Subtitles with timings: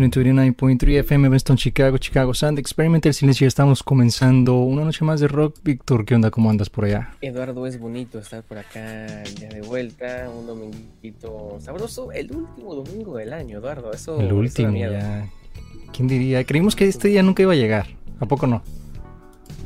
[0.00, 3.46] listening to 89.3 FM Boston, Chicago, Chicago Sound Experiment el silencio.
[3.46, 5.58] Estamos comenzando una noche más de rock.
[5.62, 6.30] Víctor, ¿qué onda?
[6.30, 7.10] ¿Cómo andas por allá?
[7.20, 10.30] Eduardo, es bonito estar por acá ya de vuelta.
[10.30, 12.12] Un dominguito sabroso.
[12.12, 13.92] El último domingo del año, Eduardo.
[13.92, 15.28] Eso, el último, ya.
[15.92, 16.44] ¿Quién diría?
[16.44, 17.86] Creímos que este día nunca iba a llegar.
[18.20, 18.62] ¿A poco no?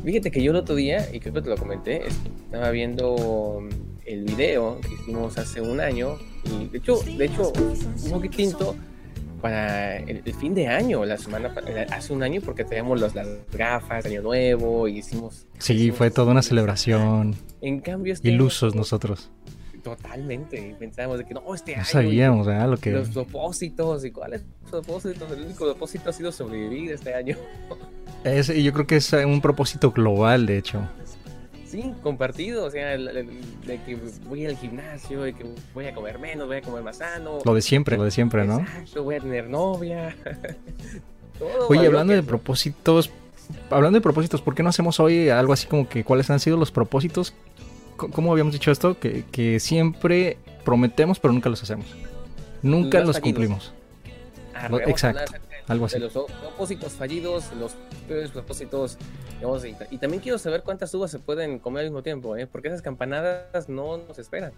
[0.04, 3.62] Fíjate que yo el otro día, y creo que te lo comenté, estaba viendo
[4.04, 6.16] el video que hicimos hace un año.
[6.44, 7.52] Y de hecho, de hecho,
[8.04, 8.74] un poquitito
[9.44, 11.54] para el, fin de año, la semana
[11.90, 13.12] hace un año, porque teníamos las
[13.52, 15.46] gafas año nuevo y hicimos.
[15.58, 17.36] Sí, fue toda una celebración.
[17.60, 19.30] En cambio, este ilusos nosotros.
[19.82, 20.74] Totalmente.
[20.78, 21.84] Pensábamos de que no, este no año.
[21.84, 22.70] sabíamos, ¿verdad?
[22.70, 22.92] Lo que...
[22.92, 25.30] Los propósitos y cuáles propósitos.
[25.30, 27.36] El único propósito ha sido sobrevivir este año.
[28.24, 30.88] Es, yo creo que es un propósito global, de hecho
[31.74, 35.44] sí, compartido, o sea, de que voy al gimnasio, de que
[35.74, 37.38] voy a comer menos, voy a comer más sano.
[37.44, 38.60] Lo de siempre, lo de siempre, ¿no?
[38.60, 40.16] Exacto, voy a tener novia.
[41.68, 43.10] Oye, hablando de propósitos,
[43.70, 46.56] hablando de propósitos, ¿por qué no hacemos hoy algo así como que cuáles han sido
[46.56, 47.34] los propósitos?
[47.96, 48.98] ¿Cómo habíamos dicho esto?
[48.98, 51.86] Que, que siempre prometemos, pero nunca los hacemos.
[52.62, 53.74] Nunca los, cumplimos.
[54.54, 55.32] Ah, exacto.
[55.68, 55.98] Algo así.
[55.98, 57.74] De los propósitos fallidos, los
[58.06, 58.98] peores propósitos.
[59.90, 62.46] y, también quiero saber cuántas uvas se pueden comer al mismo tiempo, ¿eh?
[62.46, 64.52] porque esas campanadas no nos esperan.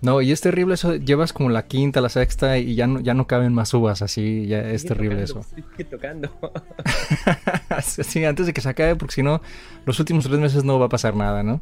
[0.00, 3.14] No, y es terrible eso, llevas como la quinta, la sexta y ya no, ya
[3.14, 5.42] no caben más uvas, así, ya es terrible eso.
[5.42, 6.30] Sigue tocando.
[7.82, 9.42] sí, antes de que se acabe, porque si no,
[9.86, 11.60] los últimos tres meses no va a pasar nada, ¿no?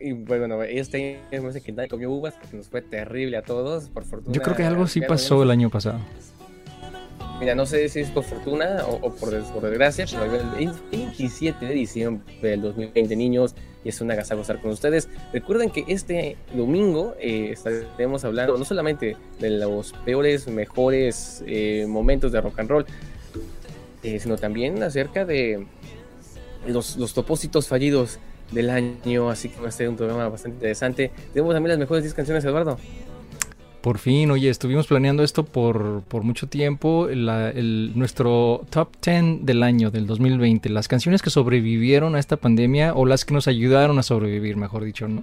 [0.00, 3.88] y pues, bueno, este año que nadie comió uvas porque nos fue terrible a todos,
[3.88, 4.34] por fortuna.
[4.34, 6.00] Yo creo que algo sí pasó el año pasado.
[7.40, 10.24] Mira, no sé si es por fortuna o, por, desgracia, pero
[10.58, 13.54] el 27 de diciembre del 2020, niños,
[13.84, 15.08] y es una agasajo estar con ustedes.
[15.32, 22.32] Recuerden que este domingo eh, estaremos hablando no solamente de los peores, mejores eh, momentos
[22.32, 22.86] de rock and roll,
[24.02, 25.64] eh, sino también acerca de
[26.66, 28.18] los, los propósitos fallidos
[28.50, 31.12] del año, así que va a ser un programa bastante interesante.
[31.32, 32.78] Tenemos también las mejores 10 canciones, Eduardo.
[33.80, 39.62] Por fin, oye, estuvimos planeando esto por, por mucho tiempo, el, nuestro top 10 del
[39.62, 43.98] año, del 2020, las canciones que sobrevivieron a esta pandemia o las que nos ayudaron
[43.98, 45.22] a sobrevivir, mejor dicho, ¿no?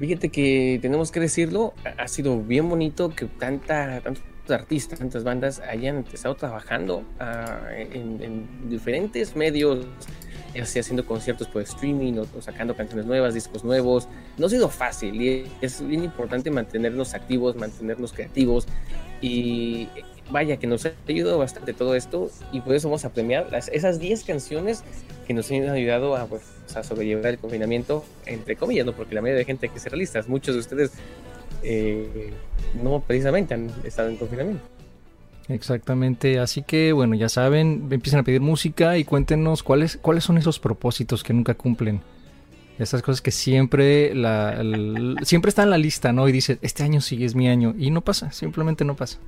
[0.00, 5.60] Fíjate que tenemos que decirlo, ha sido bien bonito que tanta, tantos artistas, tantas bandas
[5.60, 9.86] hayan estado trabajando ah, en diferentes medios
[10.54, 14.08] haciendo conciertos por streaming o, sacando canciones nuevas, discos nuevos.
[14.36, 18.66] No ha sido fácil y es bien importante mantenernos activos, mantenernos creativos
[19.20, 19.88] y
[20.30, 23.68] vaya que nos ha ayudado bastante todo esto y por eso vamos a premiar las,
[23.68, 24.84] esas 10 canciones
[25.26, 26.42] que nos han ayudado a, pues,
[26.74, 28.92] a sobrellevar el confinamiento, entre comillas, ¿no?
[28.94, 30.92] porque la mayoría de gente hay que ser realistas, muchos de ustedes
[31.62, 32.32] eh,
[32.82, 34.77] no precisamente han estado en confinamiento.
[35.48, 40.36] Exactamente, así que bueno, ya saben, empiezan a pedir música y cuéntenos cuáles, cuáles son
[40.36, 42.02] esos propósitos que nunca cumplen.
[42.78, 44.62] Estas cosas que siempre, la,
[45.22, 46.28] siempre están en la lista, ¿no?
[46.28, 47.74] Y dice, este año sí es mi año.
[47.76, 49.18] Y no pasa, simplemente no pasa.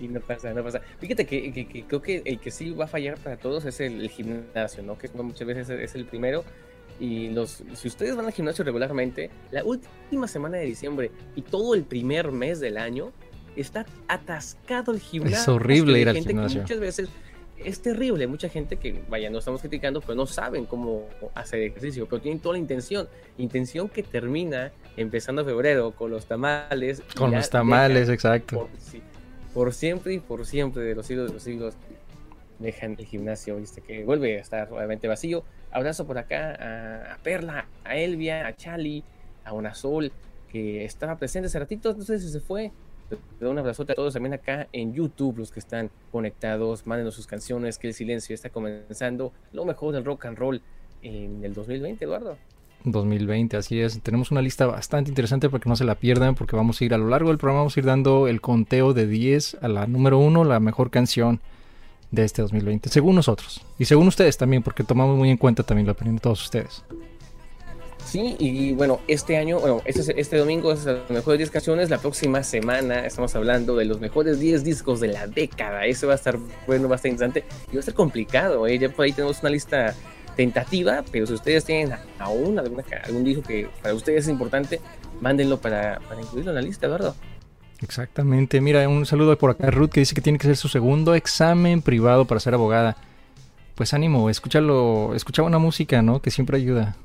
[0.00, 0.80] Y no pasa, no pasa.
[0.98, 4.82] Fíjate que, creo que el que sí va a fallar para todos es el, gimnasio,
[4.82, 4.98] ¿no?
[4.98, 6.44] Que muchas veces es el primero.
[6.98, 11.74] Y los, si ustedes van al gimnasio regularmente, la última semana de diciembre y todo
[11.74, 13.12] el primer mes del año,
[13.60, 15.38] está atascado el gimnasio.
[15.38, 16.62] Es horrible ir al gimnasio.
[16.62, 17.08] muchas veces
[17.64, 18.26] es terrible.
[18.26, 22.40] Mucha gente que, vaya, no estamos criticando, pero no saben cómo hacer ejercicio, pero tienen
[22.40, 23.08] toda la intención.
[23.36, 27.02] Intención que termina empezando febrero con los tamales.
[27.16, 28.68] Con los tamales, exacto.
[29.54, 31.74] Por, siempre y por siempre, de los siglos de los siglos,
[32.58, 35.44] dejan el gimnasio, viste, que vuelve a estar obviamente vacío.
[35.70, 39.04] Abrazo por acá a, a Perla, a Elvia, a Chali,
[39.44, 40.12] a Unazul,
[40.50, 42.72] que estaba presente hace ratito, no sé si se fue,
[43.40, 47.78] un abrazo a todos también acá en YouTube, los que están conectados, mándenos sus canciones,
[47.78, 49.32] que el silencio está comenzando.
[49.52, 50.62] Lo mejor del rock and roll
[51.02, 52.36] en el 2020, Eduardo.
[52.84, 54.00] 2020, así es.
[54.02, 56.94] Tenemos una lista bastante interesante para que no se la pierdan, porque vamos a ir
[56.94, 59.86] a lo largo del programa, vamos a ir dando el conteo de 10 a la
[59.86, 61.40] número 1, la mejor canción
[62.10, 63.64] de este 2020, según nosotros.
[63.78, 66.84] Y según ustedes también, porque tomamos muy en cuenta también la opinión de todos ustedes.
[68.08, 71.90] Sí, y bueno, este año, bueno, este, este domingo es las mejores 10 canciones.
[71.90, 75.84] La próxima semana estamos hablando de los mejores 10 discos de la década.
[75.84, 78.66] Eso va a estar bueno, va a estar interesante y va a ser complicado.
[78.66, 78.78] ¿eh?
[78.78, 79.94] Ya por ahí tenemos una lista
[80.36, 84.80] tentativa, pero si ustedes tienen aún algún disco que para ustedes es importante,
[85.20, 87.14] mándenlo para, para incluirlo en la lista, Eduardo.
[87.82, 88.62] Exactamente.
[88.62, 91.82] Mira, un saludo por acá Ruth que dice que tiene que ser su segundo examen
[91.82, 92.96] privado para ser abogada.
[93.74, 96.22] Pues ánimo, escúchalo, escucha una música, ¿no?
[96.22, 96.96] Que siempre ayuda.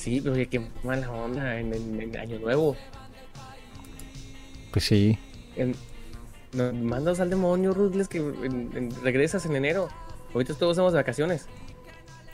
[0.00, 2.74] Sí, pero qué mala onda en, el Año Nuevo.
[4.72, 5.18] Pues sí.
[6.54, 8.22] No, mandas al demonio, Rudles, que
[9.02, 9.90] regresas en enero.
[10.32, 11.48] Ahorita todos estamos de vacaciones.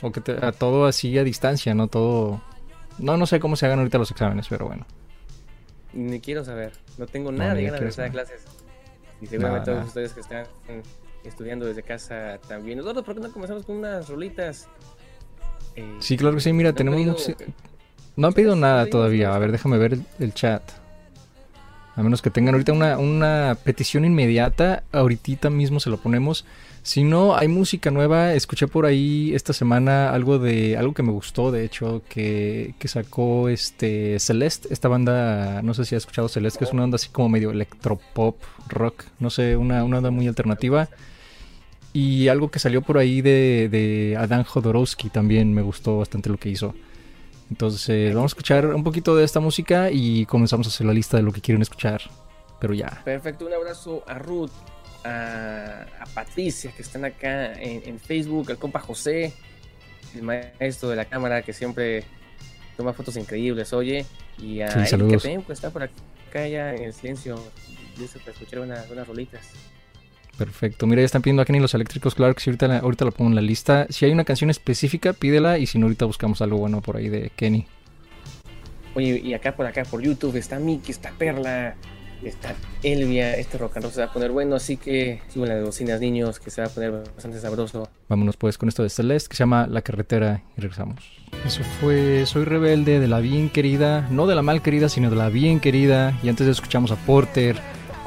[0.01, 1.89] O que a todo así a distancia, ¿no?
[1.89, 2.41] Todo...
[2.99, 4.87] No, no sé cómo se hagan ahorita los exámenes, pero bueno.
[5.93, 6.73] Ni quiero saber.
[6.99, 8.45] No tengo nada de ganas de estar clases.
[9.21, 10.47] Y seguramente todos ustedes que están
[11.25, 12.79] estudiando desde casa también.
[12.79, 14.69] Nosotros, ¿por qué no comenzamos con unas rolitas?
[15.77, 16.53] Eh, sí, claro que sí.
[16.53, 17.33] Mira, tenemos...
[18.17, 19.35] No han pedido nada todavía.
[19.35, 20.63] A ver, déjame ver el, chat.
[21.95, 24.85] A menos que tengan ahorita una, una petición inmediata.
[24.93, 26.47] Ahorita mismo se lo ponemos.
[26.83, 28.33] Si no, hay música nueva.
[28.33, 32.87] Escuché por ahí esta semana algo de algo que me gustó, de hecho, que, que
[32.87, 36.95] sacó este Celeste, esta banda, no sé si has escuchado Celeste, que es una onda
[36.95, 38.37] así como medio electropop,
[38.69, 40.89] rock, no sé, una, una onda muy alternativa.
[41.97, 46.37] Y algo que salió por ahí de, de Adán Jodorowsky también me gustó bastante lo
[46.37, 46.75] que hizo.
[47.49, 51.17] Entonces, vamos a escuchar un poquito de esta música y comenzamos a hacer la lista
[51.17, 52.03] de lo que quieren escuchar.
[52.61, 53.01] Pero ya.
[53.03, 54.51] Perfecto, un abrazo a Ruth
[55.05, 59.33] a, Patricia, que están acá en, Facebook, al compa José,
[60.15, 62.05] el maestro de la cámara que siempre
[62.77, 64.05] toma fotos increíbles, oye,
[64.39, 67.43] y a sí, que está por acá ya en el silencio,
[67.99, 69.49] listo para escuchar unas, rolitas.
[70.39, 70.87] Perfecto.
[70.87, 72.15] Mira, ya están pidiendo a Kenny los eléctricos.
[72.15, 73.87] Claro que si ahorita, ahorita lo pongo en la lista.
[73.89, 75.59] Si hay una canción específica, pídela.
[75.59, 77.67] Y si no, ahorita buscamos algo bueno por ahí de Kenny.
[78.95, 81.77] Oye, y acá por acá, por YouTube, está Miki, está Perla,
[82.25, 85.63] está Elvia, este rock and roll se va a poner bueno, así que suben las
[85.63, 87.91] bocinas niños, que se va a poner bastante sabroso.
[88.09, 91.05] Vámonos pues con esto de Celeste, que se llama La Carretera, y regresamos.
[91.45, 95.17] Eso fue Soy Rebelde, de la bien querida, no de la mal querida, sino de
[95.17, 97.57] la bien querida, y antes escuchamos a Porter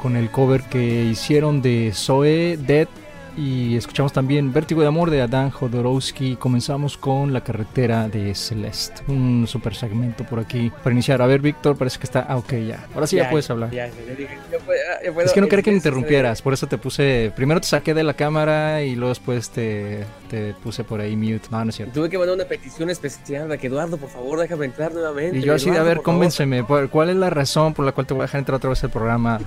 [0.00, 2.88] con el cover que hicieron de Zoe Dead
[3.36, 6.36] y escuchamos también Vértigo de Amor de Adán Jodorowsky.
[6.36, 9.02] Comenzamos con La Carretera de Celeste.
[9.08, 11.22] Un super segmento por aquí para iniciar.
[11.22, 12.26] A ver, Víctor, parece que está.
[12.28, 12.86] Ah, ok, ya.
[12.94, 13.70] Ahora sí ya, puedes hablar.
[13.74, 17.32] es que no quería que me interrumpieras, por eso te puse.
[17.34, 21.48] Primero te saqué de la cámara y luego después te, te puse por ahí mute.
[21.50, 21.94] No, no es cierto.
[21.94, 25.38] Tuve que mandar una petición especial de que Eduardo, por favor, déjame entrar nuevamente.
[25.38, 26.64] Y yo así, de a ver, convénceme.
[26.64, 28.90] ¿Cuál es la razón por la cual te voy a dejar entrar otra vez al
[28.90, 29.40] programa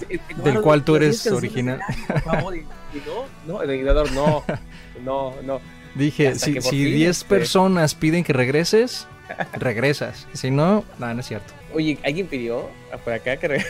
[0.43, 1.79] del cual tú eres original?
[2.07, 2.55] Por favor,
[3.05, 4.43] no, no, el legislador no,
[5.03, 5.61] no, no.
[5.95, 9.07] Dije, si 10 personas piden que regreses,
[9.53, 10.27] regresas.
[10.33, 11.53] Si no, nada, no es cierto.
[11.73, 12.69] Oye, ¿alguien pidió
[13.03, 13.63] por acá que,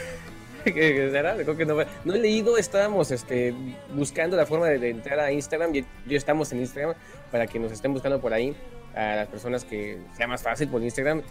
[0.64, 1.76] que no,
[2.06, 3.54] no, he leído, estábamos este,
[3.94, 5.76] buscando la forma de, entrar a Instagram.
[5.76, 6.96] Y yo estamos en Instagram
[7.32, 8.56] para que nos estén buscando por ahí
[8.96, 11.22] a las personas que sea más fácil por Instagram.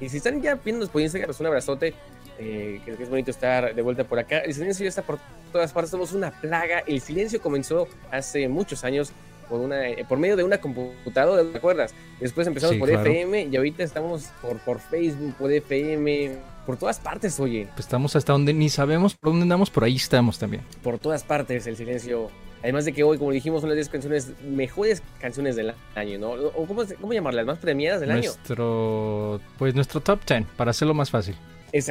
[0.00, 1.94] Y si están ya viéndonos por Instagram, pues un abrazote.
[2.42, 4.38] Eh, que, es bonito estar de vuelta por acá.
[4.38, 5.18] El silencio ya está por
[5.52, 6.78] todas partes, somos una plaga.
[6.86, 9.12] El silencio comenzó hace muchos años
[9.50, 11.94] por, una, eh, por medio de una computadora, ¿te acuerdas?
[12.18, 17.38] Después empezamos por FM y ahorita estamos por, por Facebook, por FM, por todas partes,
[17.40, 17.68] oye.
[17.74, 20.62] Pues estamos hasta donde ni sabemos por dónde andamos, por ahí estamos también.
[20.82, 22.30] Por todas partes el silencio.
[22.62, 26.30] Además de que hoy, como dijimos, son las 10 canciones, mejores canciones del año, ¿no?
[26.32, 27.44] ¿O cómo, cómo llamarlas?
[27.44, 28.30] ¿Más premiadas del año?
[28.30, 31.36] Nuestro, pues nuestro top 10, para hacerlo más fácil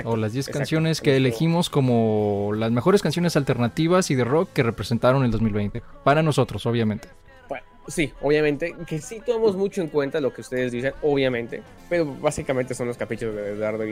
[0.03, 4.63] o las 10 canciones que elegimos como las mejores canciones alternativas y de rock que
[4.63, 5.81] representaron el 2020.
[6.03, 7.07] Para nosotros, obviamente.
[7.47, 8.75] Bueno, sí, obviamente.
[8.87, 11.61] Que sí tomamos mucho en cuenta lo que ustedes dicen, obviamente.
[11.89, 13.83] Pero básicamente son los caprichos de Eduardo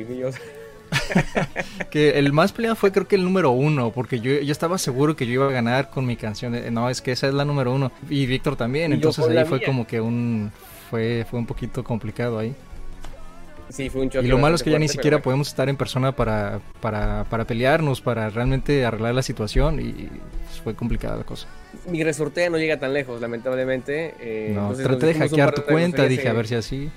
[1.91, 5.17] que el más peleado fue creo que el número uno, porque yo, yo estaba seguro
[5.17, 6.55] que yo iba a ganar con mi canción.
[6.73, 7.91] no, es que esa es la número uno.
[8.09, 8.93] Y Víctor también.
[8.93, 10.51] entonces ahí fue como que un...
[10.89, 12.55] Fue, fue un poquito complicado ahí.
[14.21, 17.45] Y lo malo es que ya ni siquiera podemos estar en persona para, para, para,
[17.45, 20.09] pelearnos, para realmente arreglar la situación y
[20.63, 21.47] fue complicada la cosa.
[21.89, 24.15] Mi resorte no llega tan lejos, lamentablemente.
[24.19, 26.89] Eh, no, traté de hackear tu cuenta, dije a ver si así.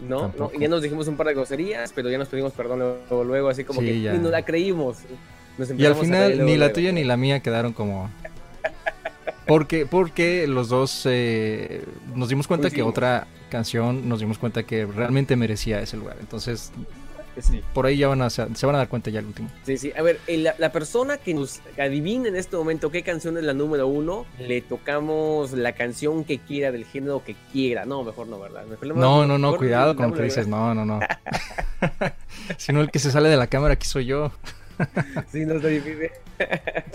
[0.00, 3.48] No, no, ya nos dijimos un par de groserías, pero ya nos pedimos perdón luego,
[3.48, 4.98] así como que no la creímos.
[5.76, 8.10] y al final ni la tuya ni la mía quedaron como...
[9.48, 14.84] Porque, porque los dos eh, nos dimos cuenta que otra canción nos dimos cuenta que
[14.84, 16.18] realmente merecía ese lugar.
[16.20, 16.70] Entonces,
[17.72, 19.48] por ahí ya van a, se van a dar cuenta ya el último.
[19.64, 19.92] Sí, sí.
[19.96, 23.86] A ver, la, persona que nos adivine en este momento qué canción es la número
[23.86, 27.84] uno, le tocamos la canción que quiera, del género que quiera.
[27.84, 28.64] No, mejor no, ¿verdad?
[28.94, 30.46] no, no, no, cuidado con lo que dices.
[30.46, 31.00] No, no, no.
[32.56, 34.32] Sino el que se sale de la cámara aquí soy yo.
[35.32, 36.10] sí, no está difícil.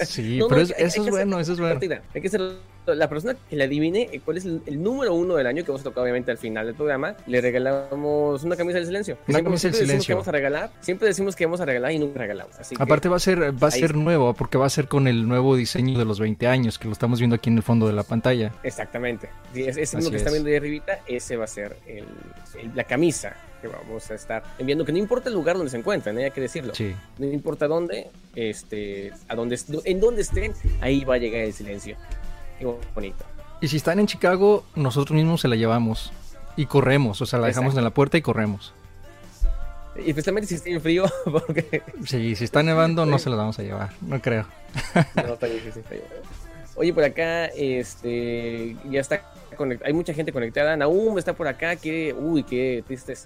[0.05, 1.79] Sí, pero eso es bueno, eso es bueno.
[2.13, 2.41] Hay que ser
[2.85, 5.81] la persona que le adivine eh, cuál es el, número uno del año que vamos
[5.81, 9.17] a tocar obviamente al final del programa, le regalamos una camisa del silencio.
[9.27, 10.15] Una camisa del silencio.
[10.15, 12.55] vamos a regalar, siempre decimos que vamos a regalar y nunca regalamos.
[12.79, 15.55] Aparte va a ser va a ser nuevo porque va a ser con el nuevo
[15.55, 18.03] diseño de los 20 años que lo estamos viendo aquí en el fondo de la
[18.03, 18.51] pantalla.
[18.63, 19.29] Exactamente.
[19.53, 22.05] Ese mismo que está viendo ahí arribita, ese va a ser el,
[22.75, 26.19] la camisa que vamos a estar enviando, que no importa el lugar donde se encuentren,
[26.19, 26.25] ¿eh?
[26.25, 26.75] hay que decirlo.
[26.75, 26.93] Sí.
[27.17, 31.95] No importa dónde, este, a donde, en donde estén, ahí va a llegar el silencio.
[33.61, 36.11] Y si están en Chicago, nosotros mismos se la llevamos
[36.55, 38.73] y corremos, o sea, la dejamos en la puerta y corremos.
[39.95, 41.83] Y especialmente si está en frío, porque...
[42.05, 44.45] Sí, si está nevando no se la vamos a llevar, no creo.
[45.15, 45.83] No, está difícil,
[46.75, 49.21] Oye, por acá, este, ya está
[49.83, 50.75] hay mucha gente conectada.
[50.75, 53.25] Naum está por acá, quiere, uy, qué tristes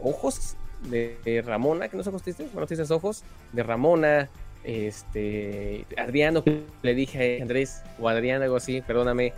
[0.00, 3.22] ojos de, Ramona, que no son ojos tristes, bueno, tristes ojos,
[3.52, 4.28] de Ramona,
[4.66, 6.42] este, Adriano,
[6.82, 9.32] le dije a Andrés, o Adrián, algo así, perdóname,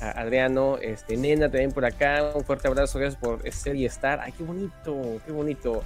[0.00, 4.18] a Adriano, este, Nena también por acá, un fuerte abrazo, gracias por ser y estar.
[4.20, 5.84] Ay, qué bonito, qué bonito.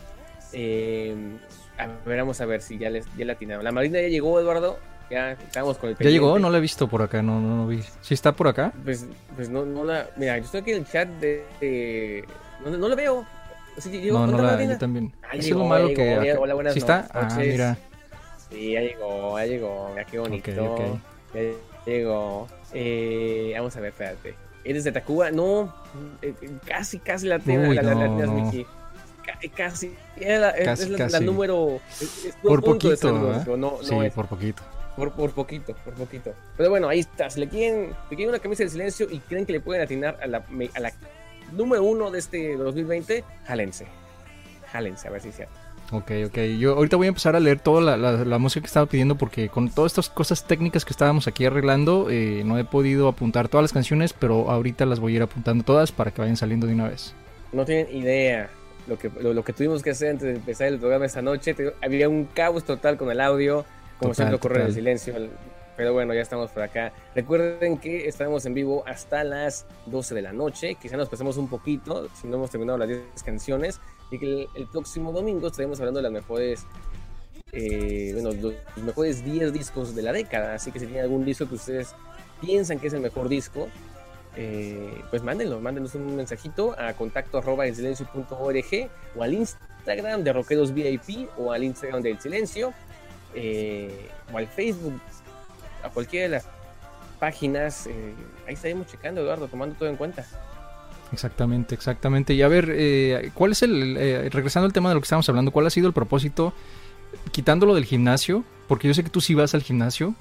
[0.55, 1.15] Eh,
[1.76, 3.62] a ver, vamos a ver si ya, les, ya la atinaron.
[3.62, 4.79] La Marina ya llegó, Eduardo.
[5.11, 6.38] Ya estamos con el ¿Ya llegó?
[6.38, 7.83] No la he visto por acá, no, no, no vi.
[8.00, 8.73] ¿Sí está por acá?
[8.83, 10.09] Pues, pues no, no la...
[10.17, 12.25] Mira, yo estoy aquí en el chat de...
[12.65, 13.25] no, no, la veo.
[14.11, 15.12] no, no la, yo también.
[15.23, 16.35] Ah, es lo malo que...
[16.37, 17.07] hola, buenas ¿Sí está?
[17.12, 17.76] Ah, mira.
[18.50, 19.88] Sí, ya llegó, ya llegó.
[19.91, 20.50] Mira qué bonito.
[21.35, 21.41] Ya
[21.87, 22.49] llegó.
[22.73, 24.35] Eh, vamos a ver, espérate.
[24.65, 25.31] ¿Eres de Tacuba?
[25.31, 25.73] No,
[26.23, 26.35] eh,
[26.65, 27.73] casi, casi la tengo.
[27.73, 28.67] La, no, la, Miki.
[29.25, 31.81] Casi, casi, es, la, número.
[32.43, 33.45] por poquito, ¿eh?
[33.47, 34.62] no, no sí, por poquito.
[34.97, 36.33] Por, por, poquito, por poquito.
[36.57, 37.29] Pero bueno, ahí está.
[37.29, 40.19] Si le quieren, le quieren una camisa de silencio y creen que le pueden atinar
[40.23, 40.93] a la, a la
[41.53, 43.87] número uno de este 2020, jálense.
[44.73, 45.65] Jálense, a ver si es cierto.
[45.93, 46.38] Ok, ok.
[46.59, 49.71] Yo ahorita voy a empezar a leer toda la, música que estaba pidiendo porque con
[49.71, 53.73] todas estas cosas técnicas que estábamos aquí arreglando, eh, no he podido apuntar todas las
[53.73, 56.88] canciones, pero ahorita las voy a ir apuntando todas para que vayan saliendo de una
[56.88, 57.14] vez.
[57.52, 58.50] No tienen idea
[58.87, 61.55] lo que, lo, que tuvimos que hacer antes de empezar el programa esta noche.
[61.83, 63.64] Había un caos total con el audio,
[63.99, 65.14] como siempre ocurre en el silencio.
[65.76, 66.92] Pero bueno, ya estamos por acá.
[67.14, 70.76] Recuerden que estamos en vivo hasta las 12 de la noche.
[70.80, 73.80] Quizá nos pasemos un poquito si no hemos terminado las 10 canciones
[74.11, 76.64] y que el, próximo domingo estaremos hablando de las mejores
[77.52, 78.54] eh, bueno, los,
[78.85, 80.54] mejores 10 discos de la década.
[80.54, 81.95] Así que si tienen algún disco que ustedes
[82.40, 83.68] piensan que es el mejor disco,
[84.37, 90.75] eh, pues mándenlo, mándenos un mensajito a contacto arroba silencio.org o al Instagram de Roqueros
[90.75, 92.75] VIP o al Instagram del Silencio
[93.35, 95.00] eh, o al Facebook,
[95.87, 96.49] a cualquiera de las
[97.19, 97.88] páginas.
[98.47, 100.25] ahí estaremos checando, Eduardo, tomando todo en cuenta.
[101.12, 102.35] Exactamente, exactamente.
[102.35, 105.28] Y a ver, eh, ¿cuál es el, eh, regresando al tema de lo que estábamos
[105.28, 106.52] hablando, cuál ha sido el propósito,
[107.33, 108.45] quitándolo del gimnasio?
[108.69, 110.14] Porque yo sé que tú sí vas al gimnasio,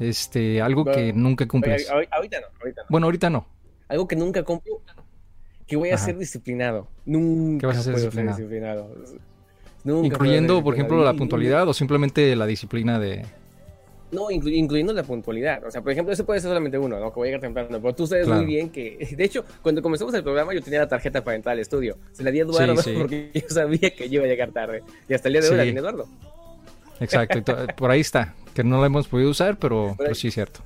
[0.00, 1.88] este, algo que nunca cumples.
[1.90, 2.86] ahorita no, ahorita no.
[2.88, 3.46] Bueno, ahorita no.
[3.88, 4.82] Algo que nunca cumplo,
[5.66, 6.88] que voy a ser disciplinado.
[7.06, 8.90] Nunca ¿Qué vas a ser disciplinado?
[9.84, 13.24] Incluyendo, por ejemplo, la puntualidad o simplemente la disciplina de,
[14.10, 15.64] no, incluyendo la puntualidad.
[15.64, 17.12] O sea, por ejemplo, ese puede ser solamente uno, ¿no?
[17.12, 17.78] Que voy a llegar temprano.
[17.80, 18.96] Pero tú sabes muy bien que.
[19.16, 21.98] De hecho, cuando comenzamos el programa, yo tenía la tarjeta para entrar al estudio.
[22.12, 24.82] Se la di a Eduardo porque yo sabía que yo iba a llegar tarde.
[25.08, 26.06] Y hasta el día de hoy la tiene Eduardo.
[27.00, 27.54] Exacto.
[27.76, 28.34] por ahí está.
[28.54, 30.60] Que no la hemos podido usar, pero, pero sí es cierto.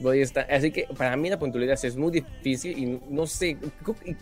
[0.00, 3.56] Voy a Así que para mí la puntualidad es muy difícil y no sé.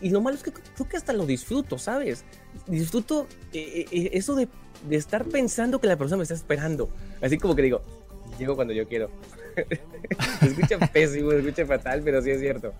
[0.01, 2.25] Y, lo malo es que creo que hasta lo disfruto, ¿sabes?
[2.65, 4.47] Disfruto eh, eh, eso de
[4.87, 6.89] de estar pensando que la persona me está esperando.
[7.21, 7.81] Así como que digo,
[8.37, 9.09] llego cuando yo quiero.
[10.39, 12.73] se escucha pésimo, se escucha fatal, pero sí es cierto.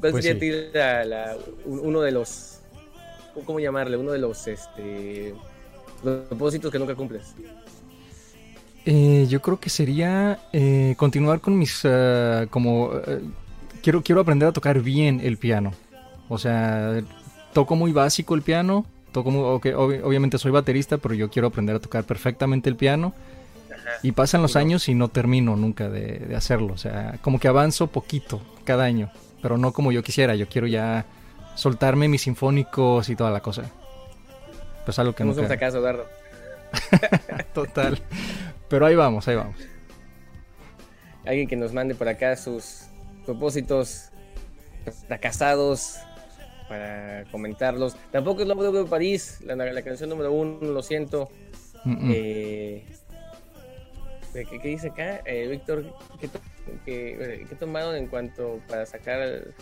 [0.00, 2.60] ¿Cuál pues sería uno de los,
[3.44, 5.34] cómo llamarle, uno de los, este,
[6.02, 7.34] propósitos que nunca cumples?
[8.84, 12.92] Eh, yo creo que sería eh, continuar con mis, eh, como,
[13.82, 15.72] quiero, quiero aprender a tocar bien el piano.
[16.28, 17.02] O sea,
[17.52, 18.86] toco muy básico el piano,
[19.22, 23.14] Toco obviamente soy baterista, pero yo quiero aprender a tocar perfectamente el piano.
[24.02, 26.74] Y pasan los años y no termino nunca de, hacerlo.
[26.74, 29.10] O sea, como que avanzo poquito cada año,
[29.42, 30.34] pero no como yo quisiera.
[30.34, 31.06] Yo quiero ya
[31.54, 33.70] soltarme mis sinfónicos y toda la cosa.
[34.84, 35.34] Pues algo que no.
[35.34, 35.54] nunca...
[35.54, 36.06] acaso, Eduardo.
[37.54, 37.98] Total.
[38.68, 39.56] Pero ahí vamos, ahí vamos.
[41.26, 42.82] Alguien que nos mande por acá sus
[43.24, 44.10] propósitos
[45.06, 45.96] fracasados,
[46.68, 47.96] para comentarlos.
[48.12, 51.30] Tampoco es Lobo de París, la, la, canción número uno, lo siento.
[51.86, 52.84] Eh,
[54.32, 55.22] ¿qué, dice acá?
[55.24, 55.84] Eh, Víctor,
[56.20, 56.28] ¿qué,
[57.48, 59.54] qué, tomaron en cuanto para sacar...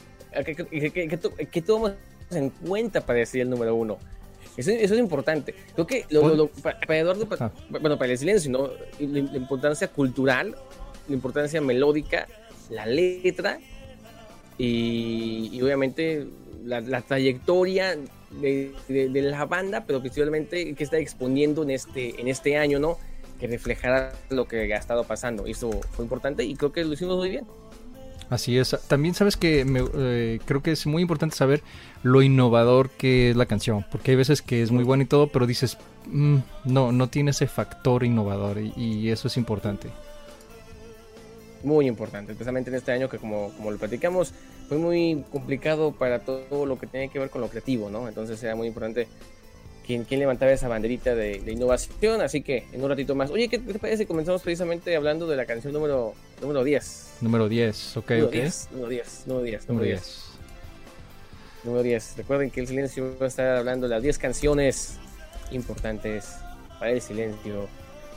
[0.44, 1.92] ¿Qué, tomamos
[2.30, 3.98] en cuenta para decir el número uno?
[4.56, 5.54] Eso, eso es importante.
[5.74, 6.06] Creo que
[6.62, 7.50] para, Eduardo, ah.
[7.68, 8.70] bueno, para el silencio, ¿no?
[8.98, 10.56] la importancia cultural,
[11.08, 12.26] la importancia melódica,
[12.70, 13.58] la letra
[14.58, 16.26] y, y obviamente
[16.66, 17.96] la, trayectoria
[18.30, 22.98] de, la banda, pero principalmente que está exponiendo en este, en este año, ¿no?
[23.40, 25.46] Que reflejará lo que ha estado pasando.
[25.46, 27.46] Eso fue importante y creo que lo hicimos muy bien.
[28.28, 28.76] Así es.
[28.88, 31.62] También sabes que me, eh, creo que es muy importante saber
[32.02, 35.28] lo innovador que es la canción, porque hay veces que es muy bueno y todo,
[35.28, 39.90] pero dices, mm, no, no tiene ese factor innovador y, eso es importante.
[41.66, 44.32] Muy importante, especialmente en este año que como, como lo platicamos,
[44.68, 48.06] fue muy complicado para todo lo que tiene que ver con lo creativo, ¿no?
[48.06, 49.08] Entonces era muy importante
[49.84, 52.20] quién, quién levantaba esa banderita de, innovación.
[52.20, 53.32] Así que en un ratito más.
[53.32, 54.06] Oye, ¿qué te parece?
[54.06, 57.14] Comenzamos precisamente hablando de la canción número, número 10.
[57.22, 58.32] Número 10, ok, número ok.
[58.32, 59.68] 10, número 10, número 10.
[59.68, 60.24] Número 10.
[61.64, 62.14] Número 10.
[62.18, 64.98] Recuerden que el silencio va a estar hablando de las 10 canciones
[65.50, 66.36] importantes
[66.78, 67.68] para el silencio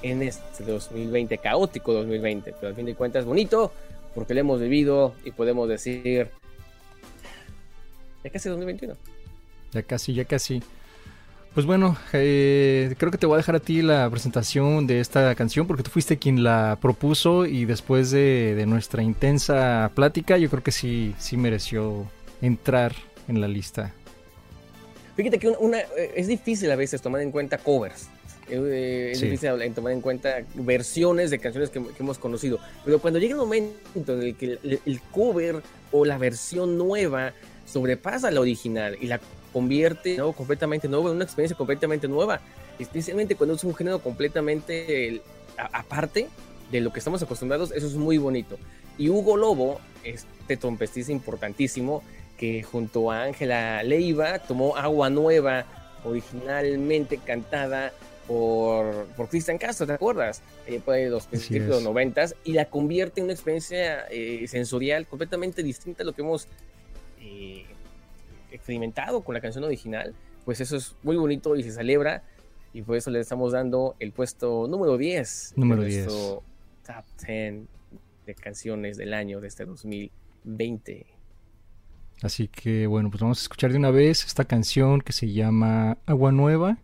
[0.02, 3.72] en este 2020, caótico 2020, pero al fin de cuentas bonito
[4.16, 6.30] porque lo hemos vivido y podemos decir
[8.24, 8.96] ya casi 2021.
[9.72, 10.62] Ya casi, ya casi.
[11.54, 15.34] Pues bueno, eh, creo que te voy a dejar a ti la presentación de esta
[15.36, 20.64] canción porque tú fuiste quien la propuso y después de, nuestra intensa plática yo creo
[20.64, 22.06] que sí, sí mereció
[22.42, 22.94] entrar
[23.28, 23.94] en la lista.
[25.16, 28.10] Fíjate que una, eh, es difícil a veces tomar en cuenta covers.
[28.50, 32.60] Eh, es difícil tomar en cuenta versiones de canciones que, hemos conocido.
[32.86, 37.34] Pero cuando llega el momento en el que el cover o la versión nueva
[37.66, 39.20] sobrepasa la original y la
[39.54, 40.34] convierte ¿no?
[40.34, 42.42] completamente nuevo en una experiencia completamente nueva,
[42.78, 45.22] especialmente cuando es un género completamente
[45.58, 46.28] aparte
[46.72, 48.58] de lo que estamos acostumbrados, eso es muy bonito.
[48.98, 52.04] Y Hugo Lobo, este trompetista importantísimo,
[52.38, 55.66] que junto a Ángela Leiva tomó Agua Nueva,
[56.04, 57.92] originalmente cantada
[58.30, 60.44] por, por Cristian Castro, ¿te acuerdas?
[60.68, 65.08] Eh, de los principios de los noventas, y la convierte en una experiencia eh, sensorial
[65.08, 66.48] completamente distinta a lo que hemos
[67.20, 67.66] eh,
[68.52, 70.14] experimentado con la canción original,
[70.46, 72.24] pues eso es muy bonito y se celebra.
[72.72, 75.54] Y por eso le estamos dando el puesto número 10.
[75.56, 76.06] Número 10.
[76.06, 77.64] Top 10
[78.28, 81.08] de canciones del año de este 2020.
[82.22, 85.98] Así que bueno, pues vamos a escuchar de una vez esta canción que se llama
[86.06, 86.78] Agua Nueva.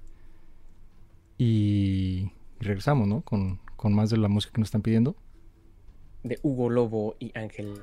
[1.37, 3.21] Y, regresamos, ¿no?
[3.21, 5.15] Con, con, más de la música que nos están pidiendo.
[6.23, 7.73] De Hugo Lobo y Ángel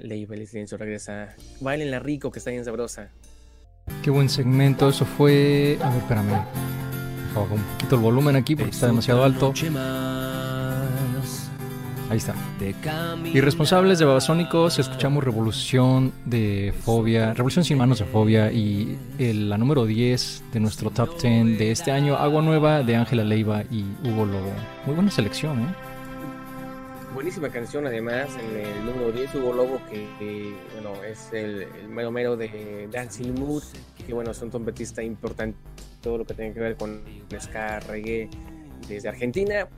[0.00, 1.36] Leiva, el silencio regresa.
[1.60, 3.10] la rico, que está bien sabrosa.
[4.02, 5.78] Qué buen segmento, eso fue...
[5.82, 6.44] A ver, espérame.
[7.34, 9.52] Bajo un poquito el volumen aquí porque está demasiado alto.
[12.12, 12.34] Ahí está.
[13.32, 19.86] Irresponsables de Babasónicos, escuchamos Revolución de Fobia, Revolución sin manos de Fobia y la número
[19.86, 24.26] 10 de nuestro top 10 de este año, Agua Nueva de Ángela Leiva y Hugo
[24.26, 24.52] Lobo.
[24.84, 25.74] Muy buena selección, ¿eh?
[27.14, 32.36] buenísima canción además en el número 10 Hugo Lobo que, bueno es el, mero mero
[32.36, 33.62] de Dancing Mood
[34.06, 35.58] que bueno es un trompetista importante
[36.02, 37.02] todo lo que tiene que ver con
[37.38, 38.28] ska reggae
[38.88, 39.68] desde Argentina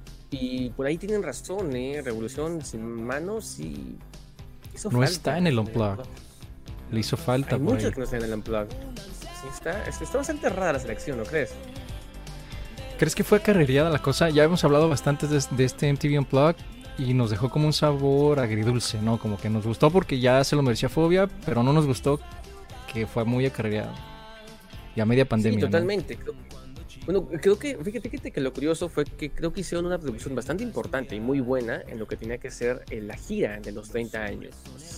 [0.40, 2.02] y por ahí tienen razón ¿eh?
[2.02, 3.96] Revolución sin manos y
[4.90, 5.98] no está en el unplug
[6.90, 10.48] le hizo falta hay muchos que no están en el unplug sí, está, está bastante
[10.48, 11.52] rara la selección ¿no crees?
[12.98, 14.30] ¿Crees que fue carrereada la cosa?
[14.30, 16.56] Ya hemos hablado bastante de, de este MTV Unplugged
[16.96, 19.18] y nos dejó como un sabor agridulce, ¿no?
[19.18, 22.20] Como que nos gustó porque ya se lo merecía Fobia, pero no nos gustó
[22.92, 23.92] que fue muy acarreado.
[24.94, 25.58] Y a media pandemia.
[25.58, 26.18] Sí, totalmente.
[27.04, 30.34] Bueno, creo que, fíjate, fíjate, que lo curioso fue que creo que hicieron una producción
[30.34, 33.72] bastante importante y muy buena en lo que tenía que ser eh, la gira de
[33.72, 34.54] los 30 años.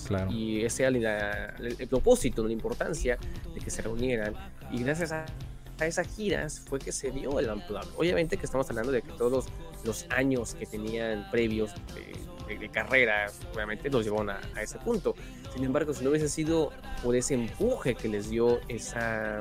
[0.07, 0.31] Claro.
[0.31, 3.19] Y ese era el, el propósito, la importancia
[3.55, 4.35] de que se reunieran.
[4.71, 5.27] Y gracias a
[5.81, 7.91] a esas giras fue que se dio el Unplugged.
[7.97, 9.47] Obviamente que estamos hablando de que todos
[9.85, 11.73] los años que tenían previos
[12.49, 15.15] de, carrera, obviamente los llevaron a, ese punto.
[15.53, 16.71] Sin embargo, si no hubiese sido
[17.03, 19.41] por ese empuje que les dio esa,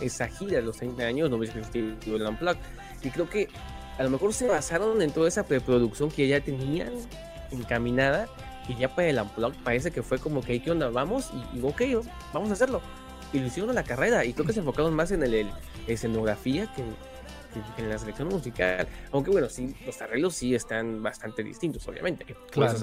[0.00, 2.60] esa gira de los 30 años, no hubiese existido el Unplugged.
[3.02, 3.48] Y creo que
[3.98, 6.92] a lo mejor se basaron en toda esa preproducción que ya tenían
[7.50, 8.28] encaminada
[8.68, 10.88] y ya para el Unplugged parece que fue como que, ¿qué onda?
[10.90, 11.82] Vamos y, y ok,
[12.32, 12.80] vamos a hacerlo
[13.32, 14.24] y lo hicieron la carrera.
[14.24, 15.50] Y creo que se enfocaron más en el,
[15.86, 16.82] escenografía que,
[17.78, 18.86] en la selección musical.
[19.10, 22.24] Aunque bueno, sí, los arreglos sí están bastante distintos, obviamente.
[22.50, 22.78] Claro.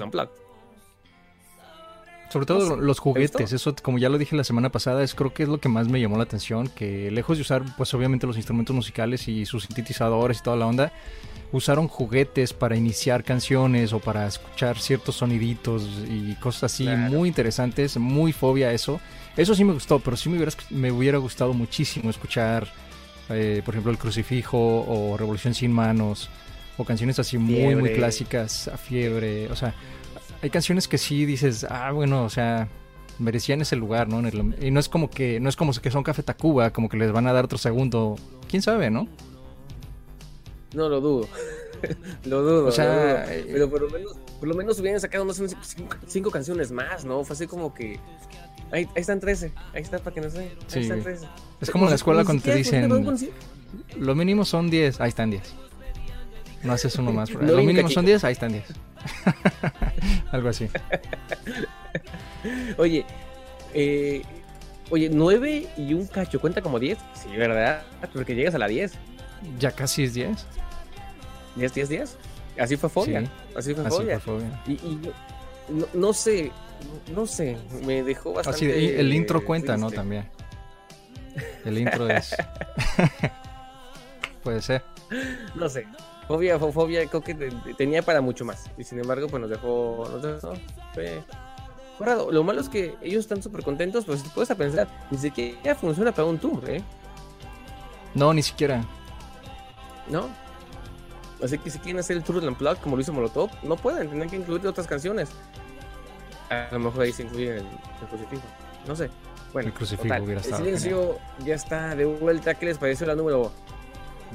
[2.30, 5.42] Sobre todo los juguetes, eso como ya lo dije la semana pasada, es creo que
[5.42, 8.36] es lo que más me llamó la atención, que lejos de usar pues obviamente los
[8.36, 10.92] instrumentos musicales y sus sintetizadores y toda la onda,
[11.50, 17.96] usaron juguetes para iniciar canciones o para escuchar ciertos soniditos y cosas así muy interesantes,
[17.96, 19.00] muy fobia eso.
[19.36, 22.68] Eso sí me gustó, pero sí me hubiera, me hubiera gustado muchísimo escuchar,
[23.28, 26.30] eh, por ejemplo, El Crucifijo o Revolución sin Manos
[26.76, 29.50] o canciones así muy, muy clásicas, a fiebre.
[29.50, 29.74] O sea,
[30.42, 32.68] hay canciones que sí dices, ah, bueno, o sea,
[33.18, 34.26] merecían ese lugar, ¿no?
[34.60, 37.12] y no es como que no es como que son Café Tacuba, como que les
[37.12, 38.16] van a dar otro segundo.
[38.48, 39.08] ¿Quién sabe, no?
[40.74, 41.28] No lo dudo.
[42.24, 42.66] lo dudo.
[42.66, 43.24] O sea, lo dudo.
[43.28, 47.04] eh, Pero por lo menos, por lo menos hubieran sacado sé, cinco, cinco canciones más,
[47.04, 47.24] ¿no?
[47.24, 47.98] Fue así como que.
[48.72, 49.52] Ahí, ahí están 13.
[49.74, 50.38] Ahí está para que no sé.
[50.38, 50.78] Ahí Sí.
[50.80, 51.26] están 13.
[51.60, 52.88] Es como en la escuela Ni cuando te dicen,
[53.98, 55.42] lo mínimo son 10, ahí están 10.
[56.62, 57.30] No haces uno más.
[57.30, 58.64] No lo mínimo son 10, ahí están 10.
[60.32, 60.68] Algo así.
[62.76, 63.04] Oye,
[63.74, 64.22] eh,
[64.90, 66.98] oye, 9 y un cacho, ¿cuenta como 10?
[67.14, 67.82] Sí, ¿verdad?
[68.12, 68.92] Porque llegas a la 10.
[69.58, 70.46] Ya casi es 10.
[71.56, 72.16] 10, 10, 10.
[72.58, 73.20] Así fue Fobia.
[73.22, 73.28] Sí.
[73.56, 74.20] Así fue Así Fobia.
[74.20, 74.62] fue Fobia.
[74.66, 75.00] Y, y
[75.70, 76.52] no, no sé,
[77.14, 78.56] no sé, me dejó bastante.
[78.56, 79.86] Así de- el intro cuenta, ¿no?
[79.86, 79.96] triste.
[79.96, 80.28] También.
[81.64, 82.34] El intro es.
[84.42, 84.82] Puede ser.
[85.54, 85.86] No sé.
[86.30, 88.70] Fobia, fo- fobia, creo que te- te- tenía para mucho más.
[88.78, 90.06] Y sin embargo, pues nos dejó.
[90.12, 90.52] Nos dejó
[90.94, 91.22] fue,
[91.98, 92.30] fue raro.
[92.30, 95.18] Lo malo es que ellos están súper contentos, pues si te puedes a pensar, ni
[95.18, 96.82] siquiera funciona para un tour, ¿eh?
[98.14, 98.84] No, ni siquiera.
[100.08, 100.28] ¿No?
[101.42, 104.08] Así que si quieren hacer el tour del Unplugged como lo hizo Molotov, no pueden,
[104.08, 105.30] tendrán que incluir otras canciones.
[106.50, 108.42] A lo mejor ahí se incluye el, el crucifijo.
[108.86, 109.10] No sé.
[109.52, 112.54] Bueno, El crucifijo total, hubiera el estado silencio ya está de vuelta.
[112.54, 113.50] ¿Qué les pareció la número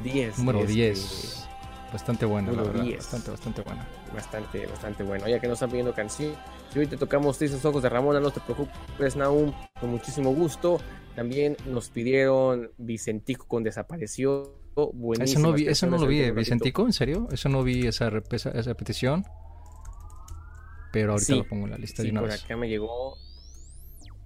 [0.03, 0.39] 10?
[0.39, 1.47] Número Este, 10.
[1.93, 2.83] Bastante buena, la verdad.
[2.83, 2.97] 10.
[2.97, 3.87] Bastante, bastante buena.
[4.13, 5.27] Bastante, bastante bueno.
[5.27, 6.35] Ya que nos están pidiendo canción.
[6.73, 10.79] Si hoy te tocamos Tristes Ojos de Ramona, no te preocupes, Naum, con muchísimo gusto.
[11.15, 14.57] También nos pidieron Vicentico con Desapareció.
[14.75, 15.47] Eso Buenísimo.
[15.47, 17.29] no, vi, eso no lo vi, eh, Vicentico, ¿en serio?
[17.31, 19.23] Eso no vi esa, esa, esa petición.
[20.91, 22.43] Pero ahorita Sí, lo pongo en la lista Sí, de una por vez.
[22.43, 23.15] acá me llegó.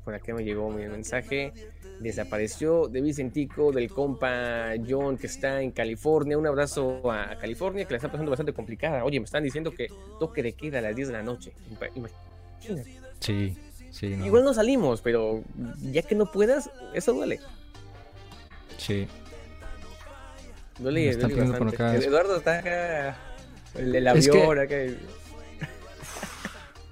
[0.03, 1.53] Por acá me llegó mi mensaje.
[1.99, 6.37] Desapareció de Vicentico, del compa John que está en California.
[6.37, 9.03] Un abrazo a California que la está pasando bastante complicada.
[9.03, 9.87] Oye, me están diciendo que
[10.19, 11.51] toque de queda a las 10 de la noche.
[11.95, 12.15] Imagínate.
[13.19, 13.57] Sí,
[13.91, 14.25] sí, no.
[14.25, 15.43] Igual no salimos, pero
[15.91, 17.39] ya que no puedas, eso duele.
[18.77, 19.07] Sí.
[20.77, 21.75] Duele, Me están duele bastante.
[21.75, 21.95] acá.
[21.95, 23.17] Eduardo está acá.
[23.75, 24.75] El del Es que- avión, acá.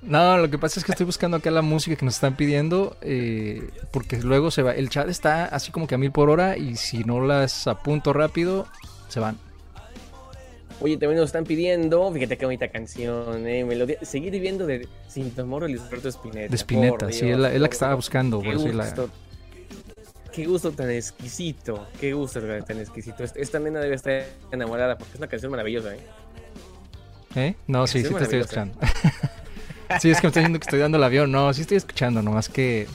[0.08, 2.96] No, lo que pasa es que estoy buscando acá la música que nos están pidiendo,
[3.02, 6.56] eh, porque luego se va, el chat está así como que a mil por hora
[6.58, 8.68] y si no las apunto rápido,
[9.10, 9.38] se van.
[10.80, 15.32] Oye, también nos están pidiendo, fíjate qué bonita canción, eh, melodía, seguir viviendo de Sin
[15.32, 16.50] Temor de Luis Alberto Espineta.
[16.52, 18.40] De Spinetta, sí, es la, es la por que estaba buscando.
[18.42, 19.10] Qué eso la- gusto,
[20.32, 23.24] qué gusto tan exquisito, qué gusto tan exquisito.
[23.24, 26.00] Esta, nena debe estar enamorada porque es una canción maravillosa, ¿eh?
[27.36, 27.56] ¿Eh?
[27.68, 28.78] No, sí, Sí, te estoy escuchando.
[30.00, 31.32] sí, es que me estoy diciendo que estoy dando el avión.
[31.32, 32.88] No, sí estoy escuchando, nomás que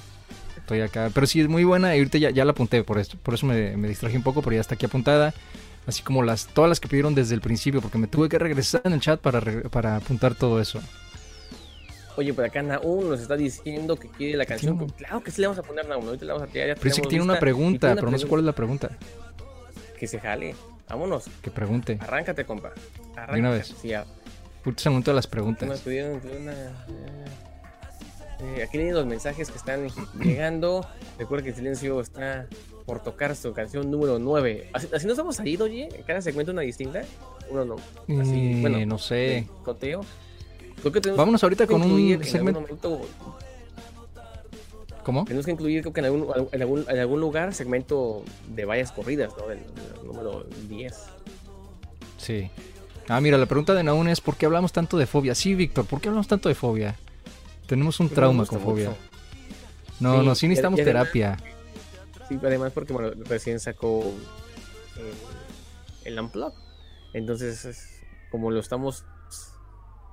[0.57, 1.11] estoy acá.
[1.15, 3.17] Pero sí, es muy buena y ahorita ya, ya la apunté, por esto.
[3.23, 5.35] Por eso me, me distraje un poco, pero ya está aquí apuntada.
[5.87, 8.83] Así como las todas las que pidieron desde el principio, porque me tuve que regresar
[8.85, 10.81] en el chat para, para apuntar todo eso.
[12.17, 14.79] Oye, por acá Naum nos está diciendo que quiere la canción.
[14.91, 16.69] Claro que sí le vamos a poner Naum, ahorita le vamos a tirar.
[16.69, 18.53] Ya Pero dice que tiene una pregunta, tiene una pero no sé cuál es la
[18.53, 18.91] pregunta.
[19.99, 20.55] Que se jale.
[20.89, 21.99] Vámonos, Que pregunte.
[22.01, 22.73] arráncate, compa.
[23.17, 23.41] Arráncate.
[23.41, 23.75] una vez.
[23.81, 24.05] Sí, ya.
[24.65, 25.81] El momento de las preguntas.
[25.81, 27.25] pidieron una, eh,
[28.59, 29.89] eh, aquí tienen los mensajes que están
[30.23, 30.87] llegando.
[31.19, 32.47] Recuerda que el silencio está
[32.87, 34.71] por tocar su canción número 9.
[34.73, 35.89] Así, así nos a ir, oye.
[35.95, 37.03] En cada segmento una distinta.
[37.51, 37.77] Uno no.
[38.21, 39.47] Así, Eh, bueno, no sé.
[39.65, 40.01] Coteo.
[40.81, 42.61] Creo que tenemos Vámonos ahorita que con un en segmento.
[42.61, 43.01] momento-
[45.05, 45.25] ¿Cómo?
[45.25, 48.93] tenemos que incluir, creo que en algún, en algún, en algún lugar, segmento de vallas
[48.93, 49.49] corridas, ¿no?
[49.49, 50.95] Del, del número 10.
[52.19, 52.51] Sí.
[53.09, 55.35] Ah, mira, la pregunta de Naun es ¿por qué hablamos tanto de fobia?
[55.35, 56.97] Sí, Víctor, ¿por qué hablamos tanto de fobia?
[57.67, 58.91] Tenemos un trauma con fobia.
[58.91, 59.01] mucho.
[60.01, 61.37] No, Sí, no, sí necesitamos y además- terapia.
[62.29, 64.01] Sí, además porque bueno, recién sacó
[64.97, 65.13] eh,
[66.05, 66.53] el Unplug.
[67.13, 69.05] Entonces, es- como lo estamos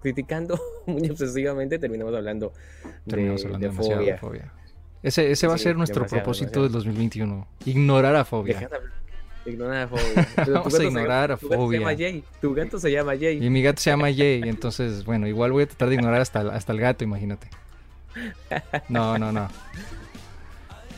[0.02, 4.14] criticando muy obsesivamente, terminamos hablando de, Terminamos hablando de demasiado fobia.
[4.14, 4.54] de fobia.
[5.02, 6.64] Ese, ese va a ser nuestro propósito demasiado.
[6.64, 7.48] del 2021.
[7.66, 8.60] Ignorar a fobia.
[8.60, 8.82] De hablar-
[9.46, 10.28] ignorar a fobia.
[10.36, 11.98] Pero Vamos a se ignorar a llama- tu gato se llama fobia.
[12.10, 12.24] Jay.
[12.42, 13.46] Tu gato se llama Jay.
[13.46, 16.42] Y mi gato se llama Jay, entonces, bueno, igual voy a tratar de ignorar hasta,
[16.42, 17.48] el- hasta el gato, imagínate.
[18.90, 19.48] No, no, no.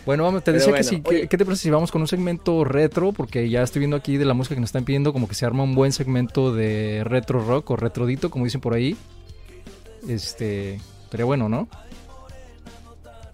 [0.06, 1.02] Bueno, vamos, te Pero decía que sí.
[1.02, 1.28] ¿Qué, oye.
[1.28, 3.12] qué te parece si vamos con un segmento retro?
[3.12, 5.46] Porque ya estoy viendo aquí de la música que nos están pidiendo, como que se
[5.46, 8.98] arma un buen segmento de retro rock o retrodito, como dicen por ahí.
[10.08, 10.80] Este,
[11.12, 11.68] sería bueno, ¿no?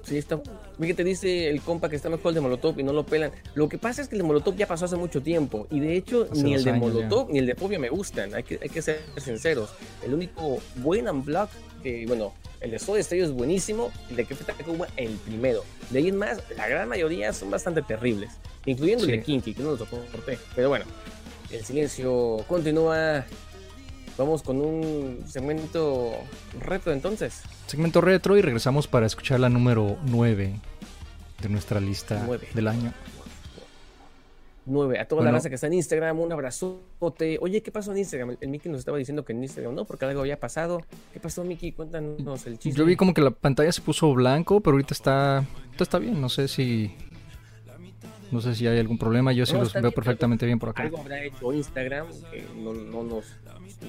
[0.03, 0.39] Sí, está.
[0.79, 3.31] Fíjate, dice el compa que está mejor el de Molotov y no lo pelan.
[3.55, 5.67] Lo que pasa es que el de Molotov ya pasó hace mucho tiempo.
[5.71, 8.33] Y de hecho, Hace ni el de años Molotov ni el de Fobia me gustan.
[8.35, 9.71] Hay que, hay que ser sinceros.
[10.05, 11.49] El único buen unblock,
[11.81, 13.91] que bueno, el de Soda Stereo es buenísimo.
[14.09, 15.63] El de Café Tacuba, el primero.
[15.89, 18.31] De ahí en más, la gran mayoría son bastante terribles.
[18.65, 20.37] Incluyendo el de Kinky, que no lo soporté.
[20.55, 20.85] Pero bueno,
[21.51, 23.25] el silencio continúa.
[24.17, 26.13] Vamos con un segmento
[26.59, 27.43] reto entonces.
[27.67, 30.59] Segmento retro y regresamos para escuchar la número 9
[31.41, 32.47] de nuestra lista Nueve.
[32.53, 32.93] del año.
[34.67, 34.99] 9.
[34.99, 37.37] A toda la raza que está en Instagram, un abrazote.
[37.41, 38.37] Oye, ¿qué pasó en Instagram?
[38.41, 40.81] El, Mickey nos estaba diciendo que en Instagram no, porque algo había pasado.
[41.13, 41.71] ¿Qué pasó, Mickey?
[41.71, 42.77] Cuéntanos el chiste.
[42.77, 45.45] Yo vi como que la pantalla se puso blanco, pero ahorita está,
[45.79, 46.19] está bien.
[46.19, 46.93] No sé si
[48.31, 50.83] no sé si hay algún problema, yo sí los veo perfectamente bien por acá.
[50.83, 53.25] Algo habrá hecho Instagram que no, no, nos,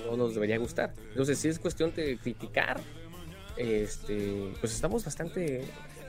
[0.07, 0.95] no nos debería gustar.
[1.11, 2.81] Entonces, si es cuestión de criticar,
[3.57, 5.65] este, pues estamos bastante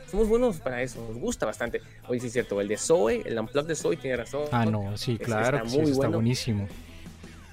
[0.10, 1.82] somos buenos para eso, nos gusta bastante.
[2.08, 4.46] Oye, sí es cierto, el de Zoe, el Unplugged de Zoe tiene razón.
[4.52, 6.68] Ah, no, sí, claro, está, muy está buenísimo.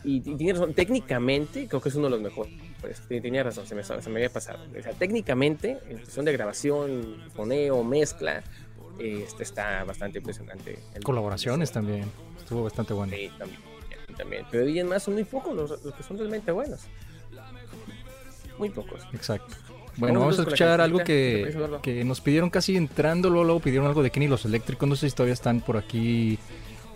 [0.05, 2.53] Y, tiene razón, técnicamente creo que es uno de los mejores.
[2.81, 4.61] Pues, tenía razón, se me, se me había pasado.
[4.79, 8.43] O sea, técnicamente, en cuestión de grabación, foneo, mezcla,
[8.99, 10.79] este está bastante impresionante.
[11.03, 12.05] Colaboraciones también,
[12.39, 13.13] estuvo bastante bueno.
[13.15, 13.61] Sí, también,
[14.17, 14.47] también.
[14.51, 16.83] Pero bien más son muy pocos los, los que son realmente buenos.
[18.59, 19.03] Muy pocos.
[19.13, 19.55] Exacto.
[19.97, 24.11] Bueno, vamos a escuchar algo que, que, nos pidieron casi entrando, luego, pidieron algo de
[24.11, 26.39] Kenny los eléctricos, no sé si todavía están por aquí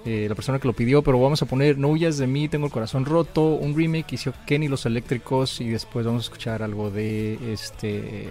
[0.05, 2.67] eh, la persona que lo pidió, pero vamos a poner No huyas de mí, tengo
[2.67, 6.91] el corazón roto, un remake hizo Kenny los eléctricos y después vamos a escuchar algo
[6.91, 8.29] de este...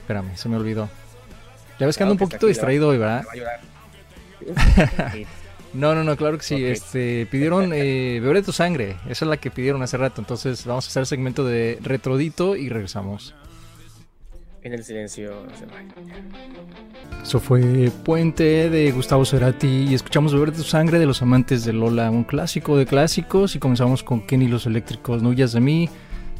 [0.00, 0.88] Espérame, se me olvidó.
[1.78, 3.24] Ya ves que ando un poquito distraído hoy, ¿verdad?
[5.74, 6.64] no, no, no, claro que sí.
[6.64, 8.96] Este, pidieron eh, Beber de tu sangre.
[9.08, 10.20] Esa es la que pidieron hace rato.
[10.20, 13.34] Entonces vamos a hacer el segmento de Retrodito y regresamos.
[14.62, 15.46] En el silencio
[17.22, 21.66] Eso fue Puente de Gustavo Cerati y escuchamos Beber de tu sangre de los amantes
[21.66, 25.60] de Lola, un clásico de clásicos y comenzamos con Kenny los eléctricos, no huyas de
[25.60, 25.90] mí,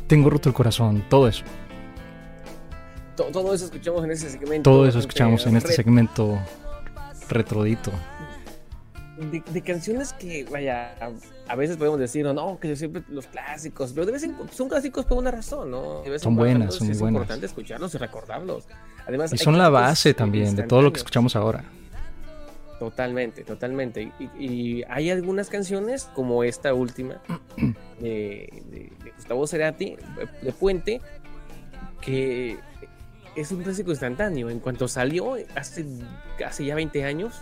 [0.06, 1.44] tengo roto el corazón, todo eso
[3.16, 4.70] todo eso escuchamos en ese segmento.
[4.70, 6.38] Todo eso escuchamos en este segmento
[7.28, 7.92] retrodito.
[9.16, 10.96] De, canciones que, vaya,
[11.46, 15.04] a, veces podemos decir, no, que siempre los clásicos, pero de vez en, son clásicos
[15.06, 16.02] por una razón, ¿no?
[16.18, 16.98] son buenas, son muy buenas.
[16.98, 18.64] Es importante escucharlos y recordarlos.
[19.06, 21.64] Además, y son la base también de todo lo que escuchamos ahora.
[22.80, 24.12] Totalmente, totalmente.
[24.36, 27.22] Y, hay algunas canciones, como esta última,
[28.00, 29.96] de, de Gustavo Cerati,
[30.42, 31.00] de Puente,
[32.00, 32.58] que
[33.36, 34.50] es un clásico instantáneo.
[34.50, 35.84] En cuanto salió, hace,
[36.44, 37.34] hace ya 20 años.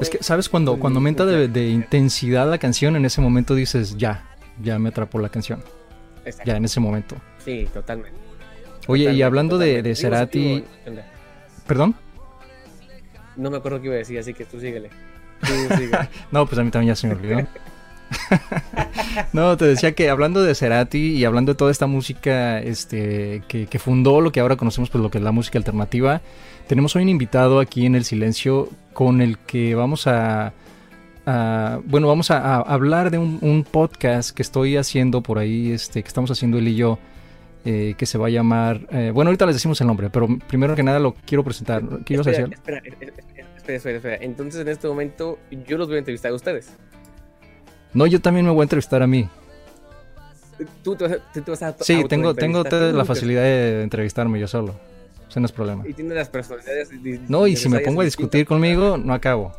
[0.00, 0.48] Es que, ¿sabes?
[0.48, 4.28] Cuando, cuando aumenta de, intensidad la canción, en ese momento dices, ya,
[4.62, 5.62] ya me atrapó la canción.
[6.44, 7.16] Ya, en ese momento.
[7.44, 8.18] Sí, totalmente.
[8.86, 10.64] Oye, y hablando de, de Cerati...
[11.66, 11.94] ¿Perdón?
[13.36, 14.90] No me acuerdo qué iba a decir, así que tú síguele.
[16.30, 17.38] no, pues a mí también ya se me olvidó.
[19.32, 23.78] no, te decía que hablando de Cerati y hablando de toda esta música este, que,
[23.78, 26.20] fundó lo que ahora conocemos, pues lo que es la música alternativa,
[26.66, 30.52] tenemos hoy un invitado aquí en El Silencio con el que vamos a,
[31.84, 36.30] bueno, vamos a, hablar de un, podcast que estoy haciendo por ahí, este, que estamos
[36.30, 36.98] haciendo él y yo,
[37.64, 40.74] eh, que se va a llamar, eh, bueno, ahorita les decimos el nombre, pero primero
[40.74, 41.82] que nada lo quiero presentar.
[42.04, 42.48] ¿Qué ibas a decir?
[42.52, 44.16] Espera, espera, espera, espera.
[44.20, 46.76] Entonces en este momento yo los voy a entrevistar a ustedes.
[47.92, 49.28] No, yo también me voy a entrevistar a mí.
[50.82, 51.06] Tú te
[51.46, 54.74] vas a, Sí, tengo, tengo la facilidad de entrevistarme yo solo.
[55.28, 55.86] Eso no es problema.
[55.86, 56.90] Y tiene las personalidades.
[57.28, 59.52] no, y si me pongo a discutir conmigo, no acabo.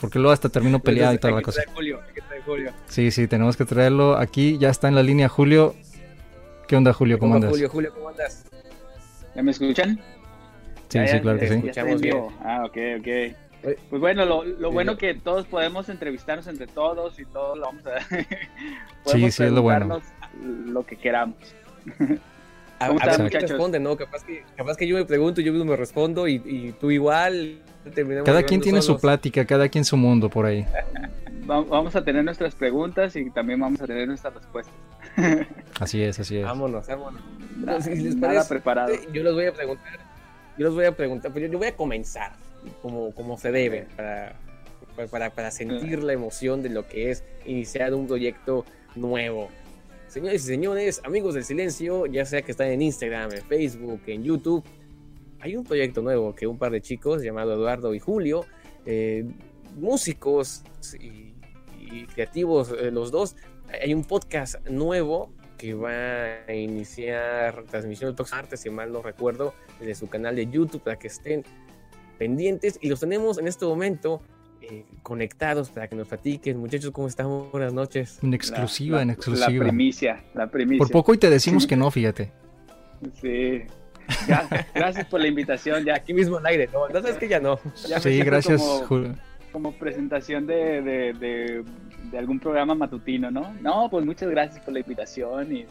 [0.00, 1.62] Porque luego hasta termino peleado y toda la cosa.
[1.74, 2.00] Julio,
[2.44, 2.72] Julio.
[2.88, 4.16] Sí, sí, tenemos que traerlo.
[4.16, 5.76] Aquí ya está en la línea Julio.
[6.66, 7.18] ¿Qué onda, Julio?
[7.18, 7.50] ¿Cómo, andas?
[7.50, 8.44] Julio, Julio, ¿cómo andas?
[9.36, 10.00] ¿Ya me escuchan?
[10.88, 11.54] Sí, sí, claro que sí.
[11.54, 12.02] Escuchamos.
[12.42, 13.36] Ah, ok, ok.
[13.90, 17.86] Pues bueno, lo, lo bueno que todos podemos entrevistarnos entre todos y todos lo vamos
[17.86, 18.00] a...
[19.06, 20.00] sí, sí, es lo bueno.
[20.66, 21.36] Lo que queramos.
[22.86, 23.50] ¿Cómo están, muchachos?
[23.50, 23.96] Responde, ¿no?
[23.96, 27.60] Capaz que, capaz que yo me pregunto, yo mismo me respondo y, y tú igual.
[28.24, 30.66] Cada quien tiene su plática, cada quien su mundo por ahí.
[31.46, 34.74] vamos a tener nuestras preguntas y también vamos a tener nuestras respuestas.
[35.78, 36.44] así es, así es.
[36.44, 37.22] Vámonos, vámonos.
[37.84, 38.92] si les parece, preparado.
[39.12, 40.00] Yo les voy a preguntar,
[40.58, 42.32] yo les voy a preguntar, pues yo voy a comenzar
[42.80, 44.36] como, como se debe, para,
[45.10, 49.48] para, para sentir la emoción de lo que es iniciar un proyecto nuevo.
[50.08, 54.22] Señores y señores, amigos del silencio, ya sea que están en Instagram, en Facebook, en
[54.22, 54.62] YouTube,
[55.40, 58.44] hay un proyecto nuevo que un par de chicos llamado Eduardo y Julio,
[58.86, 59.24] eh,
[59.76, 60.62] músicos
[61.00, 61.32] y,
[62.14, 63.36] creativos eh, los dos,
[63.82, 69.02] hay un podcast nuevo que va a iniciar transmisión el próximo martes, si mal no
[69.02, 71.44] recuerdo, desde su canal de YouTube para que estén
[72.12, 74.22] pendientes y los tenemos en este momento
[74.60, 76.58] eh, conectados para que nos platiquen.
[76.58, 77.26] Muchachos, ¿cómo están?
[77.50, 78.18] Buenas noches.
[78.22, 79.50] En exclusiva, en exclusiva.
[79.50, 80.78] La primicia, la primicia.
[80.78, 82.30] Por poco y te decimos que no, fíjate.
[83.20, 83.62] Sí.
[84.74, 86.88] gracias por la invitación, ya aquí mismo al aire, ¿no?
[86.88, 87.58] No sabes que ya no.
[87.74, 89.14] sí, gracias, como,
[89.50, 91.64] como presentación de, de,
[92.10, 93.52] de, algún programa matutino, ¿no?
[93.60, 95.56] No, pues muchas gracias por la invitación.
[95.56, 95.66] Y,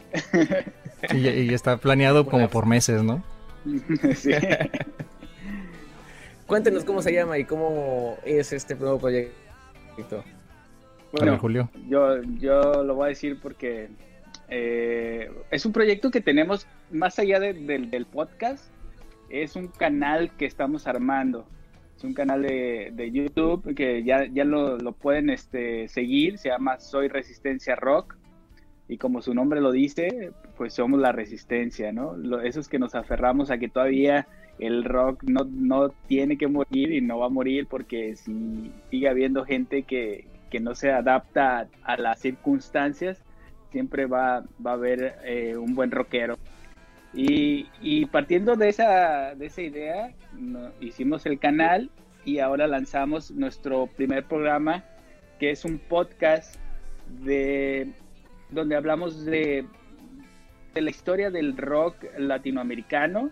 [1.14, 3.22] y, está planeado como por meses, ¿no?
[4.14, 4.32] sí.
[6.52, 10.22] Cuéntenos cómo se llama y cómo es este nuevo proyecto.
[11.10, 11.70] Bueno, Julio.
[11.88, 13.88] Yo, yo lo voy a decir porque
[14.48, 18.66] eh, es un proyecto que tenemos más allá del podcast.
[19.30, 21.46] Es un canal que estamos armando.
[21.96, 26.36] Es un canal de, YouTube que ya, ya lo, pueden este, seguir.
[26.36, 28.14] Se llama Soy Resistencia Rock.
[28.88, 32.14] Y como su nombre lo dice, pues somos la resistencia, ¿no?
[32.14, 34.28] Lo, esos que nos aferramos a que todavía
[34.66, 39.08] el rock no, no tiene que morir y no va a morir porque si sigue
[39.08, 43.20] habiendo gente que, que no se adapta a, las circunstancias,
[43.72, 46.38] siempre va, va a haber eh, un buen rockero.
[47.12, 50.12] Y, y, partiendo de esa, de esa idea,
[50.80, 51.90] hicimos el canal
[52.24, 54.84] y ahora lanzamos nuestro primer programa,
[55.38, 56.56] que es un podcast
[57.24, 57.90] de
[58.50, 59.66] donde hablamos de,
[60.72, 63.30] de la historia del rock latinoamericano.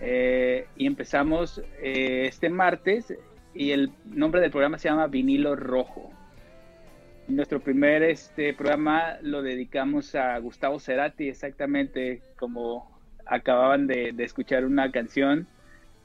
[0.00, 3.14] Eh, y empezamos eh, este martes
[3.54, 6.10] y el nombre del programa se llama Vinilo Rojo.
[7.28, 12.90] Nuestro primer este, programa lo dedicamos a Gustavo Cerati, exactamente como
[13.26, 15.46] acababan de, escuchar una canción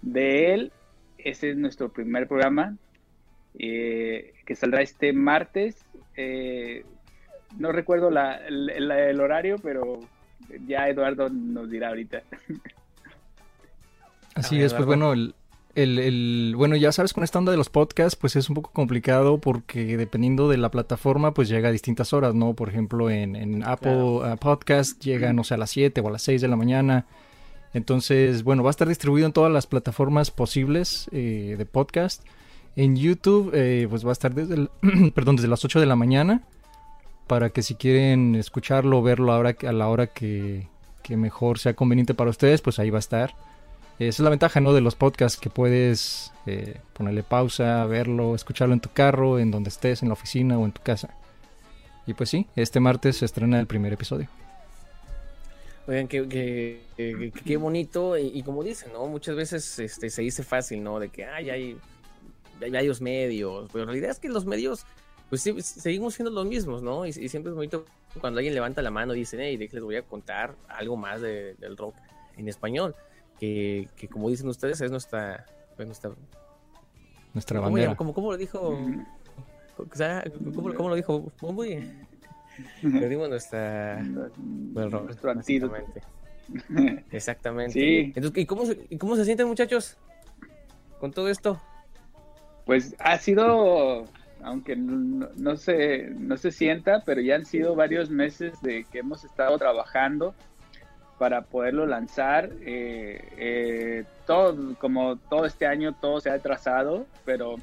[0.02, 0.72] de él.
[1.18, 2.76] Ese es nuestro primer programa
[3.58, 5.84] eh, que saldrá este martes.
[7.58, 10.00] No recuerdo el, horario, pero
[10.68, 12.22] ya Eduardo nos dirá ahorita.
[14.36, 15.34] Así es, pues bueno, el,
[15.76, 19.40] el, bueno, ya sabes, con esta onda de los podcasts, pues es un poco complicado
[19.40, 22.54] porque dependiendo de la plataforma, pues llega a distintas horas, ¿no?
[22.54, 26.22] Por ejemplo, en, Apple uh, Podcast llega, no sé, a las 7 o a las
[26.22, 27.06] 6 de la mañana.
[27.74, 32.24] Entonces, bueno, va a estar distribuido en todas las plataformas posibles eh, de podcast.
[32.76, 34.70] En YouTube, eh, pues va a estar desde,
[35.14, 36.44] perdón, desde las 8 de la mañana
[37.28, 40.68] para que si quieren escucharlo o verlo ahora, a la hora que,
[41.04, 43.34] que mejor sea conveniente para ustedes, pues ahí va a estar.
[43.98, 44.74] Esa es la ventaja, ¿no?
[44.74, 49.70] De los podcasts que puedes eh, ponerle pausa, verlo, escucharlo en tu carro, en donde
[49.70, 51.16] estés, en la oficina o en tu casa.
[52.06, 54.28] Y pues sí, este martes se estrena el primer episodio.
[55.88, 56.28] Oigan, qué,
[56.98, 58.18] qué, bonito.
[58.18, 59.06] Y, como dicen, ¿no?
[59.08, 61.00] Muchas veces este, se dice fácil, ¿no?
[61.00, 61.78] De que ay, hay,
[62.62, 63.70] hay los medios.
[63.72, 64.86] Pero la realidad es que los medios,
[65.30, 67.06] pues sí, seguimos siendo los mismos, ¿no?
[67.06, 67.86] Y, siempre es bonito
[68.20, 71.78] cuando alguien levanta la mano y dice, hey, les voy a contar algo más del
[71.78, 71.96] rock
[72.36, 72.94] en español
[73.40, 75.46] que, como dicen ustedes es nuestra
[75.76, 76.12] pues, nuestra,
[77.34, 77.96] nuestra bandera.
[77.96, 78.78] ¿Cómo, cómo, lo dijo?
[79.78, 81.32] ¿Cómo, cómo lo dijo?
[81.42, 81.92] Muy
[82.82, 84.02] le dimos nuestra
[84.38, 86.02] bueno, nuestro Exactamente.
[87.12, 87.74] Exactamente.
[87.74, 88.14] Sí.
[88.16, 89.98] Entonces, ¿y cómo, se, cómo se sienten muchachos
[91.00, 91.60] con todo esto?
[92.66, 94.06] Pues ha sido,
[94.44, 99.00] aunque no, no, se, no se sienta, pero ya han sido varios meses de que
[99.00, 100.36] hemos estado trabajando
[101.18, 102.50] para poderlo lanzar.
[102.62, 107.56] Eh, eh, todo, como todo este año, todo se ha atrasado, pero,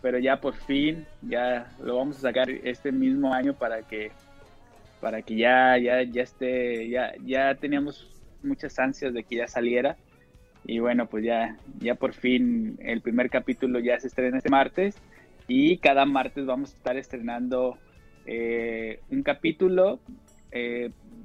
[0.00, 4.12] pero ya por fin, ya lo vamos a sacar este mismo año para que,
[5.00, 8.10] para que ya, ya, ya esté, ya, ya teníamos
[8.42, 9.96] muchas ansias de que ya saliera.
[10.66, 14.96] Y bueno, pues ya, ya por fin el primer capítulo ya se estrena este martes
[15.46, 17.76] y cada martes vamos a estar estrenando
[18.24, 20.00] eh, un capítulo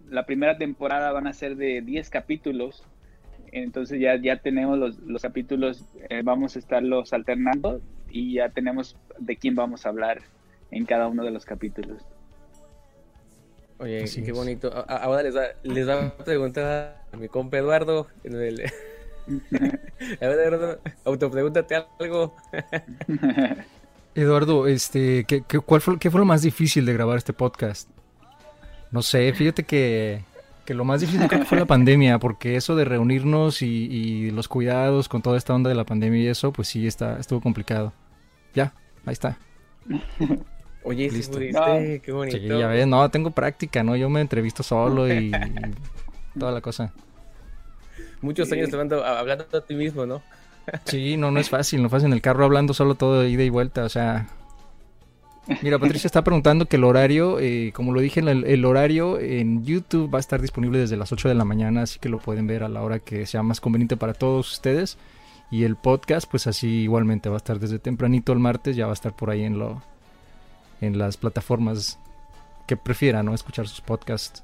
[0.10, 2.84] la primera temporada van a ser de 10 capítulos.
[3.52, 9.38] Entonces ya, ya tenemos los, capítulos, eh, vamos a estarlos alternando y ya tenemos de
[9.38, 10.22] quién vamos a hablar
[10.72, 12.04] en cada uno de los capítulos.
[13.80, 14.72] Oye, qué bonito.
[14.88, 18.08] Ahora les va, les va a preguntar a mi compa Eduardo.
[18.24, 18.62] En el...
[20.22, 22.36] a ver, Eduardo, autopregúntate algo.
[24.16, 27.90] Eduardo, este, ¿qué, qué, cuál fue, ¿qué fue lo más difícil de grabar este podcast?
[28.92, 30.24] No sé, fíjate que,
[30.68, 35.10] lo más difícil creo que fue la pandemia, porque eso de reunirnos y, los cuidados
[35.10, 37.94] con toda esta onda de la pandemia y eso, pues sí, está, estuvo complicado.
[38.54, 38.74] Ya,
[39.06, 39.38] ahí está.
[40.84, 41.38] Oye, listo.
[41.40, 42.38] qué bonito.
[42.38, 43.96] Sí, ya ves, no, tengo práctica, ¿no?
[43.96, 45.32] Yo me entrevisto solo y,
[46.38, 46.94] toda la cosa.
[48.22, 50.22] Muchos años hablando, hablando a ti mismo, ¿no?
[50.86, 53.30] sí, no, no es fácil, no es fácil en el carro hablando solo todo de
[53.30, 54.28] ida y vuelta, o sea,
[55.62, 59.66] Mira, Patricia está preguntando que el horario, eh, como lo dije, el, el, horario en
[59.66, 62.48] YouTube va a estar disponible desde las 8 de la mañana, así que lo pueden
[62.48, 64.98] ver a la hora que sea más conveniente para todos ustedes.
[65.52, 68.92] Y el podcast, pues así igualmente va a estar desde tempranito el martes, ya va
[68.92, 69.82] a estar por ahí en lo
[70.82, 72.00] en las plataformas
[72.68, 73.34] que prefieran, ¿no?
[73.34, 74.44] Escuchar sus podcasts.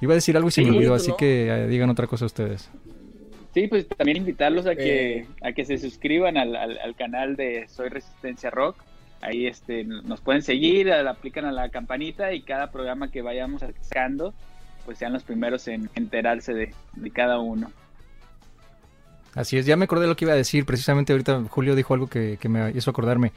[0.00, 2.70] Iba a decir algo y se me olvidó, así que eh, digan otra cosa ustedes.
[3.54, 5.26] Sí, pues también invitarlos a que, eh.
[5.42, 8.76] a que se suscriban al, al canal de Soy Resistencia Rock
[9.22, 14.34] Ahí este, nos pueden seguir, aplican a la campanita y cada programa que vayamos sacando,
[14.84, 16.74] pues sean los primeros en enterarse de,
[17.12, 17.70] cada uno.
[19.34, 20.66] Así es, ya me acordé de lo que iba a decir.
[20.66, 23.32] Precisamente ahorita Julio dijo algo que, me hizo acordarme.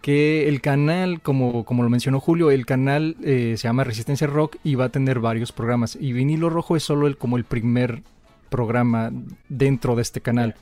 [0.00, 4.58] Que el canal, como, como lo mencionó Julio, el canal eh, se llama Resistencia Rock
[4.62, 5.98] y va a tener varios programas.
[6.00, 8.02] Y Vinilo Rojo es solo el, como el primer
[8.50, 9.10] programa
[9.48, 10.54] dentro de este canal.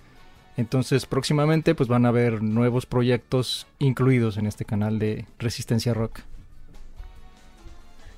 [0.57, 6.21] Entonces próximamente pues van a haber nuevos proyectos incluidos en este canal de Resistencia Rock.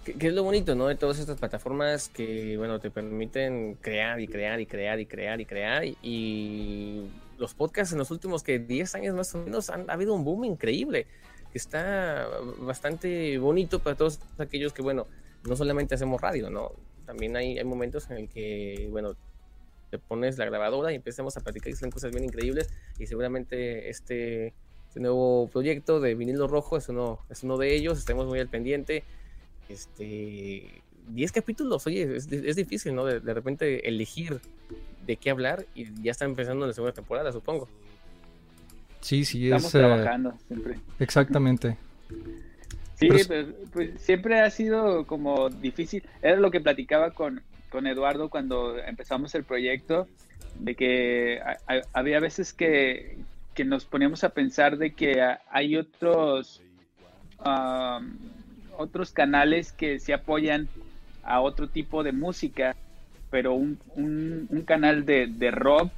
[0.05, 0.89] Que, es lo bonito, ¿no?
[0.89, 5.41] De todas estas plataformas que, bueno, te permiten crear y crear y crear y crear
[5.41, 5.85] y crear.
[6.03, 7.05] Y,
[7.39, 10.24] los podcasts en los últimos que 10 años más o menos han ha habido un
[10.24, 11.07] boom increíble.
[11.53, 12.28] Está
[12.59, 15.07] bastante bonito para todos aquellos que, bueno,
[15.49, 16.72] no solamente hacemos radio, ¿no?
[17.07, 19.16] También hay, hay momentos en el que, bueno,
[19.95, 22.68] te pones la grabadora y empecemos a platicar y salen cosas bien increíbles.
[22.99, 24.49] Y seguramente este,
[24.88, 27.97] este, nuevo proyecto de vinilo rojo es uno, es uno de ellos.
[27.97, 29.05] Estemos muy al pendiente.
[29.68, 33.05] Este, 10 capítulos, oye, es, difícil, ¿no?
[33.05, 34.40] De, repente elegir
[35.07, 37.68] de qué hablar y ya está empezando la segunda temporada, supongo.
[39.01, 40.78] Sí, sí, Estamos trabajando siempre.
[40.99, 41.76] Exactamente.
[42.97, 43.28] Sí, pues,
[43.72, 46.03] pues, siempre ha sido como difícil.
[46.20, 47.42] Era lo que platicaba con,
[47.75, 50.07] con Eduardo cuando empezamos el proyecto,
[50.61, 51.41] de que
[51.93, 53.18] había veces que,
[53.66, 55.20] nos poníamos a pensar de que
[55.51, 56.62] hay otros,
[58.79, 60.68] otros canales que se apoyan
[61.25, 62.77] a otro tipo de música,
[63.29, 65.91] pero un, canal de, rock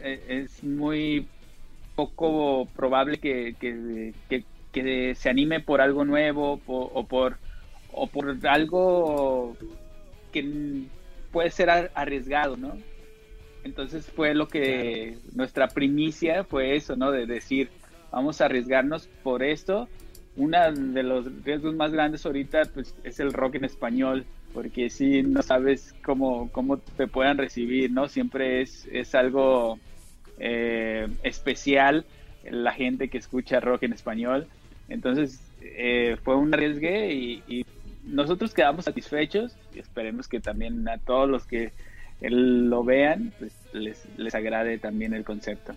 [0.00, 1.26] eh, es muy
[1.96, 4.12] poco probable que,
[5.16, 7.38] se anime por algo nuevo o por
[7.92, 9.56] o por algo
[10.32, 10.86] que
[11.30, 12.76] puede ser arriesgado, ¿no?
[13.64, 17.10] Entonces fue lo que nuestra primicia fue eso, ¿no?
[17.10, 17.70] De decir,
[18.10, 19.88] vamos a arriesgarnos por esto.
[20.36, 24.24] Uno de los riesgos más grandes ahorita pues, es el rock en español,
[24.54, 28.08] porque si no sabes cómo, cómo te puedan recibir, ¿no?
[28.08, 29.78] Siempre es, es algo
[30.38, 32.06] eh, especial
[32.48, 34.46] la gente que escucha rock en español.
[34.88, 37.66] Entonces eh, fue un arriesgue y
[38.08, 41.72] nosotros quedamos satisfechos y esperemos que también a todos los que
[42.20, 45.74] lo vean, pues les, les agrade también el concepto.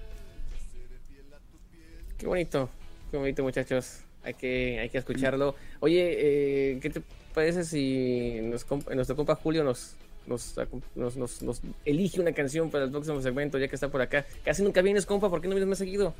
[2.17, 2.69] Qué bonito,
[3.11, 4.01] qué bonito muchachos.
[4.23, 5.55] Hay que, hay que escucharlo.
[5.79, 7.01] Oye, eh, ¿qué te
[7.33, 9.95] parece si nuestro compa Julio nos,
[10.27, 10.55] nos,
[10.95, 14.25] nos, nos, elige una canción para el próximo segmento, ya que está por acá?
[14.43, 16.13] Casi nunca vienes, compa, ¿por qué no vienes más seguido?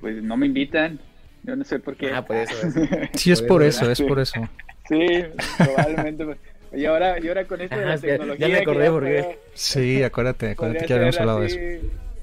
[0.00, 0.98] Pues no me invitan.
[1.44, 2.10] Yo no sé por qué.
[2.12, 2.54] Ah, por eso.
[3.14, 4.48] sí, es por eso, es por eso.
[4.88, 5.24] Sí,
[5.58, 6.24] probablemente.
[6.24, 6.38] Pues.
[6.74, 8.48] Y ahora, y ahora con esto de la tecnología.
[8.48, 9.38] Ya me acordé porque.
[9.54, 11.58] Sí, acuérdate, acuérdate que habíamos hablado de eso.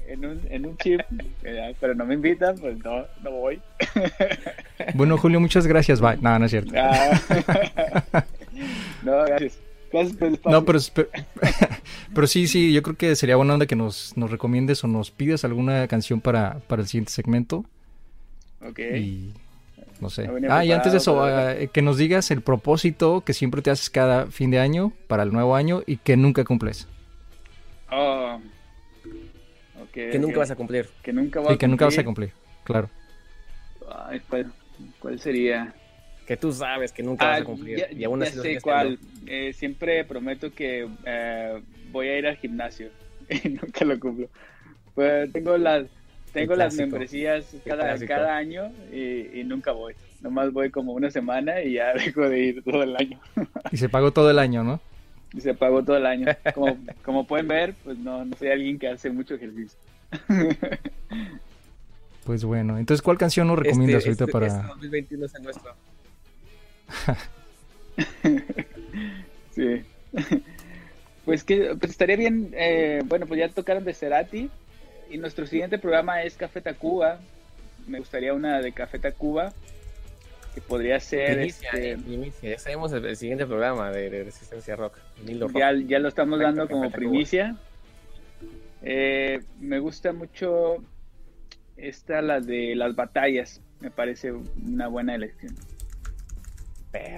[0.08, 1.00] En un, en un chip,
[1.80, 3.60] pero no me invitan, pues no, no voy.
[4.94, 6.00] Bueno, Julio, muchas gracias.
[6.00, 6.16] Bye.
[6.20, 6.72] No, no es cierto.
[6.74, 7.20] Ah.
[9.04, 9.60] no, gracias.
[10.46, 10.78] no, pero,
[12.14, 15.10] pero, sí, sí, yo creo que sería buena onda que nos, nos recomiendes o nos
[15.10, 17.66] pides alguna canción para, para el siguiente segmento.
[18.62, 18.78] Ok.
[18.78, 19.32] Y
[20.00, 20.28] no sé.
[20.48, 23.90] ah, y antes de eso, ah, que nos digas el propósito que siempre te haces
[23.90, 26.88] cada fin de año para el nuevo año y que nunca cumples.
[27.90, 28.40] Oh.
[29.92, 30.88] que nunca vas a cumplir.
[31.02, 32.32] Que nunca vas sí, que nunca vas a cumplir,
[32.64, 32.88] claro.
[34.06, 34.20] Ay,
[35.00, 35.74] ¿cuál, sería?
[36.26, 37.86] Que tú sabes que nunca vas a ah, cumplir.
[37.90, 38.98] y aún así sé cuál.
[39.26, 42.90] Eh, siempre prometo que eh, voy a ir al gimnasio
[43.28, 44.28] y nunca lo cumplo.
[44.94, 45.86] Pues tengo las
[46.32, 49.94] tengo las membresías cada, cada año y, nunca voy.
[50.20, 53.18] Nomás voy como una semana y ya dejo de ir todo el año.
[53.70, 54.80] y se pagó todo el año, ¿no?
[55.32, 56.26] Y se pagó todo el año.
[56.54, 59.78] Como, como pueden ver, pues no, no soy alguien que hace mucho ejercicio.
[62.24, 64.46] Pues bueno, entonces, ¿cuál canción nos recomiendas este, ahorita este, para...?
[64.46, 65.74] Este 2021 es el nuestro.
[69.50, 69.82] sí.
[71.24, 74.50] Pues que pues estaría bien, eh, bueno, pues ya tocaron de Cerati,
[75.10, 77.18] y nuestro siguiente programa es Café Tacuba.
[77.86, 79.52] Me gustaría una de Café Tacuba,
[80.54, 81.36] que podría ser...
[81.36, 81.92] Primicia, este...
[81.92, 84.98] Eh, ya sabemos el, siguiente programa de, Resistencia Rock.
[85.54, 87.56] Ya, ya, lo estamos dando como primicia.
[88.82, 90.76] Eh, me gusta mucho
[91.76, 93.60] esta, la de las batallas.
[93.80, 95.56] Me parece una buena elección.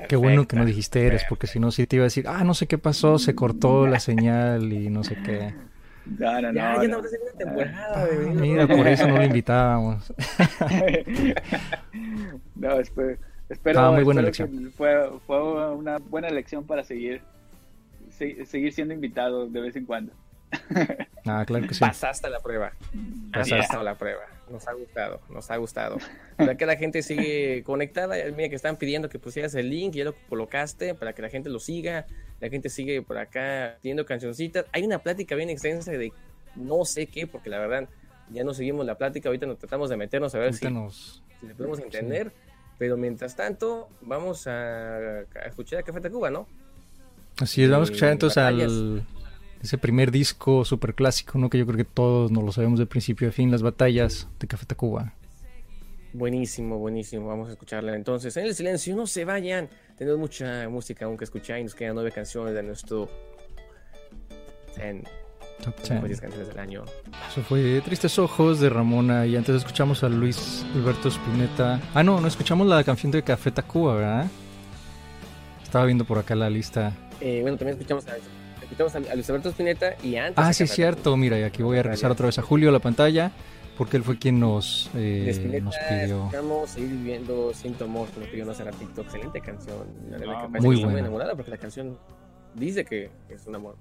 [0.08, 2.42] qué bueno que no dijiste eres, porque si no, sí te iba a decir, ah,
[2.44, 5.52] no sé qué pasó, se cortó la señal y no sé qué.
[6.06, 6.82] No, no, ya, no.
[6.82, 7.92] Ya no una temporada.
[7.94, 10.12] Ah, mira, por eso no lo invitábamos.
[12.54, 14.72] no, espero, espero, ah, muy buena elección.
[14.76, 17.22] Fue, fue una buena elección para seguir,
[18.10, 20.12] seguir siendo invitado de vez en cuando.
[21.24, 21.78] Ah, claro que sí.
[21.78, 22.72] Pasaste la prueba.
[23.32, 24.22] Pasaste la prueba.
[24.50, 25.98] Nos ha gustado, nos ha gustado.
[26.36, 28.16] Para que la gente sigue conectada.
[28.36, 31.48] Mira que están pidiendo que pusieras el link, ya lo colocaste para que la gente
[31.48, 32.06] lo siga.
[32.42, 34.66] La gente sigue por acá pidiendo cancioncitas.
[34.72, 36.12] Hay una plática bien extensa de
[36.56, 37.88] no sé qué, porque la verdad
[38.32, 40.66] ya no seguimos la plática, ahorita nos tratamos de meternos a ver si,
[41.56, 42.32] podemos entender.
[42.78, 46.48] Pero mientras tanto, vamos a, escuchar a Café Tacuba, ¿no?
[47.38, 49.06] Así es, vamos a escuchar entonces al
[49.62, 51.48] ese primer disco super clásico, ¿no?
[51.48, 54.48] Que yo creo que todos nos lo sabemos de principio a fin, las batallas de
[54.48, 55.14] Café Tacuba.
[56.12, 57.28] Buenísimo, buenísimo.
[57.28, 58.36] Vamos a escucharla entonces.
[58.36, 59.70] En el silencio, no se vayan.
[60.02, 63.08] Tenemos mucha música aún que escuchar y nos quedan nueve canciones de nuestro
[64.76, 65.04] en
[65.62, 66.84] Top 10 canciones del año.
[67.30, 71.80] Eso fue Tristes Ojos de Ramona y antes escuchamos a Luis Alberto Spinetta.
[71.94, 74.26] Ah, no, no escuchamos la canción de Café Tacuba, ¿verdad?
[75.62, 76.92] Estaba viendo por acá la lista.
[77.20, 78.14] Eh, bueno, también escuchamos a
[79.08, 80.44] a, Luis Alberto Spinetta y antes.
[80.44, 81.16] Ah, sí, es cierto.
[81.16, 83.30] Mira, y aquí voy a regresar otra vez a Julio a la pantalla.
[83.76, 86.26] Porque él fue quien nos, eh, nos pidió.
[86.26, 89.06] Estamos seguir viviendo sin tu amor, como pidió no hacer TikTok.
[89.06, 89.86] Excelente canción.
[90.28, 91.00] Ah, muy buena.
[91.00, 91.98] enamorada porque la canción
[92.54, 93.76] dice que es un amor.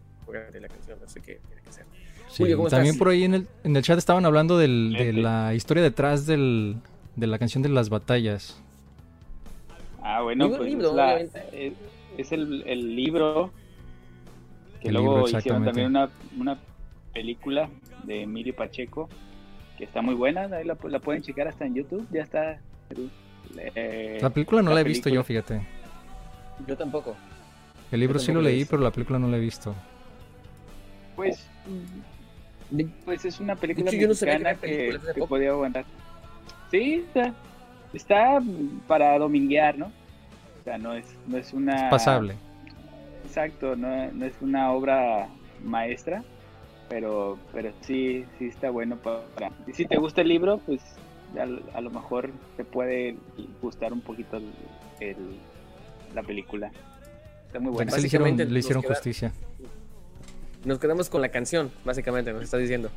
[0.54, 1.86] De la canción, así que tiene que ser.
[2.30, 5.12] Sí, Julio, ¿cómo también por ahí en el, en el chat estaban hablando del, de
[5.12, 6.78] la historia detrás del,
[7.16, 8.62] de la canción de las batallas.
[10.02, 10.74] Ah, bueno, pues
[11.52, 11.74] es,
[12.18, 13.52] es el, el libro
[14.82, 16.58] que luego hicieron también una, una
[17.14, 17.70] película
[18.04, 19.10] de Emilio Pacheco
[19.82, 22.60] que está muy buena, ahí la, pueden checar hasta en YouTube, ya está.
[23.58, 25.60] Eh, la película no la, he visto yo, fíjate.
[26.68, 27.16] Yo tampoco.
[27.92, 29.74] El libro sí lo leí, pero la película no la he visto.
[31.16, 31.50] Pues,
[33.06, 35.86] pues es una película mexicana que, que, podía aguantar.
[36.70, 37.34] Sí, está,
[37.92, 38.40] está
[38.86, 39.88] para dominguear, ¿no?
[39.88, 41.90] O sea, no es, no es una...
[41.90, 42.36] pasable
[43.32, 45.30] exacto, no, no, es una obra
[45.64, 46.22] maestra,
[46.92, 49.24] pero, pero sí, sí está bueno para...
[49.66, 50.82] Y si te gusta el libro, pues
[51.40, 53.16] a, lo mejor te puede
[53.62, 54.42] gustar un poquito
[55.00, 55.16] el,
[56.14, 56.70] la película.
[57.48, 57.96] Está muy buena.
[57.96, 59.32] le hicieron, le hicieron justicia.
[60.66, 62.90] Nos quedamos con la canción, básicamente, nos está diciendo.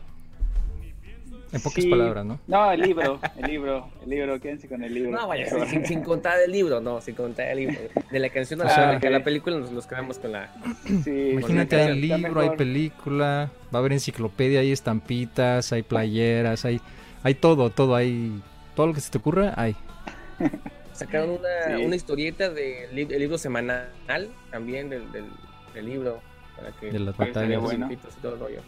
[1.55, 2.41] En pocas palabras, ¿no?
[2.49, 5.13] No, el libro, el libro, el libro, quédense con el libro.
[5.13, 5.47] No, vaya,
[5.87, 7.79] sin, contar el libro, no, sin contar el libro.
[8.11, 10.53] De la canción a la, la película nos, nos, quedamos con la...
[11.05, 16.81] Sí, Imagínate, hay libro, hay película, va a haber enciclopedia, hay estampitas, hay playeras, hay,
[17.23, 18.43] hay todo, todo, hay...
[18.75, 19.77] Todo lo que se te ocurra, hay.
[20.93, 23.89] Sacaron una, una historieta del de, libro semanal
[24.51, 25.27] también del, del,
[25.73, 26.21] del libro.
[26.57, 27.61] Para que de las batallas.
[27.61, 27.91] Bueno.
[27.91, 28.61] Y todo el rollo.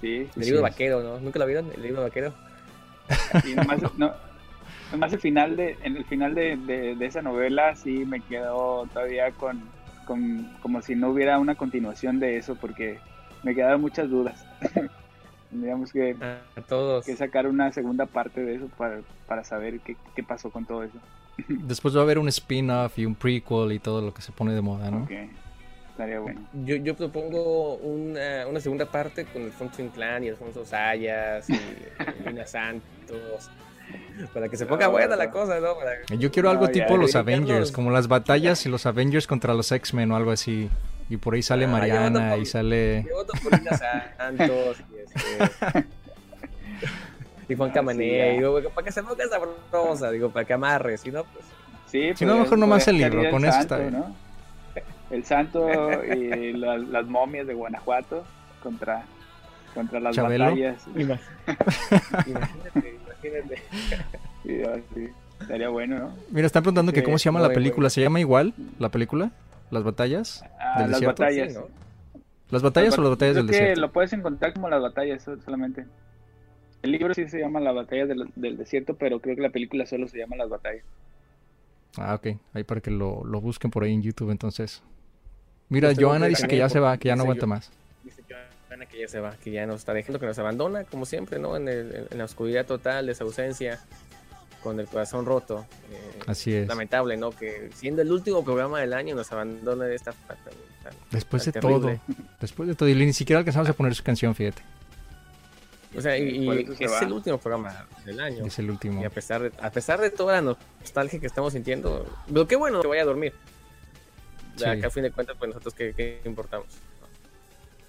[0.00, 1.18] Sí, el libro vaquero, ¿no?
[1.20, 1.70] ¿Nunca lo vieron?
[1.74, 2.32] El libro vaquero.
[3.44, 4.12] Y nomás, no,
[4.92, 9.30] nomás el final de, en el final de, de, esa novela sí me quedó todavía
[9.32, 9.62] con,
[10.06, 12.98] con, como si no hubiera una continuación de eso porque
[13.42, 14.44] me quedaron muchas dudas.
[15.50, 17.06] Tendríamos que, a todos.
[17.06, 20.84] que sacar una segunda parte de eso para, para saber qué, qué, pasó con todo
[20.84, 20.98] eso.
[21.48, 24.52] Después va a haber un spin-off y un prequel y todo lo que se pone
[24.52, 25.04] de moda, ¿no?
[25.04, 25.30] Okay.
[26.64, 31.58] Yo, yo propongo una, una segunda parte con Alfonso Inclán y Alfonso Sayas y
[32.24, 33.50] Lina Santos.
[34.32, 35.74] Para que se ponga buena la cosa, ¿no?
[36.16, 40.12] Yo quiero algo tipo los Avengers, como las batallas y los Avengers contra los X-Men
[40.12, 40.68] o algo así.
[41.10, 43.04] Y por ahí sale ah, Mariana y sale.
[43.08, 45.86] Yo voto por Lina Santos y este.
[47.48, 51.10] y Juan ah, Camané, digo, para que se ponga sabrosa, digo, para que amarre, si
[51.10, 51.44] no, pues.
[51.86, 53.94] Sí, si no, pues, mejor nomás el libro, con eso está bien.
[53.94, 54.27] ¿no?
[55.10, 55.68] El santo
[56.04, 58.24] y las momias de Guanajuato
[58.62, 59.04] contra,
[59.74, 60.86] contra las batallas.
[60.96, 61.22] imagínate,
[64.44, 65.12] imagínate.
[65.40, 66.14] estaría bueno, ¿no?
[66.30, 67.90] Mira, están preguntando que cómo se llama la película.
[67.90, 69.32] ¿Se llama igual la película?
[69.70, 70.44] ¿Las batallas?
[70.58, 71.58] Ah, las batallas.
[72.50, 73.80] ¿Las batallas o las batallas del desierto?
[73.80, 75.84] lo puedes encontrar como las batallas solamente.
[76.82, 79.84] El libro sí se llama Las batallas del, del, desierto, pero creo que la película
[79.84, 80.84] solo se llama Las batallas.
[81.96, 82.38] Ah, ok.
[82.54, 84.82] Ahí para que lo, lo busquen por ahí en YouTube entonces.
[85.68, 87.70] Mira, Joana dice que ya se va, que ya no aguanta más.
[88.02, 88.22] Dice
[88.68, 91.38] Joana que ya se va, que ya nos está dejando, que nos abandona, como siempre,
[91.38, 91.56] ¿no?
[91.56, 93.80] En, la oscuridad total de esa ausencia,
[94.62, 95.66] con el corazón roto.
[95.90, 96.68] Eh, Así es.
[96.68, 97.30] Lamentable, ¿no?
[97.32, 100.14] Que siendo el último programa del año nos abandona de esta
[101.10, 102.00] Después de todo,
[102.40, 104.62] después de todo, y ni siquiera alcanzamos a poner su canción, fíjate.
[105.96, 106.48] O sea, y,
[106.78, 108.46] es el último programa del año.
[108.46, 109.02] Es el último.
[109.02, 112.56] Y a pesar de, a pesar de toda la nostalgia que estamos sintiendo, pero qué
[112.56, 113.34] bueno que vaya a dormir
[114.58, 116.66] que a fin de cuentas, pues nosotros qué, importamos.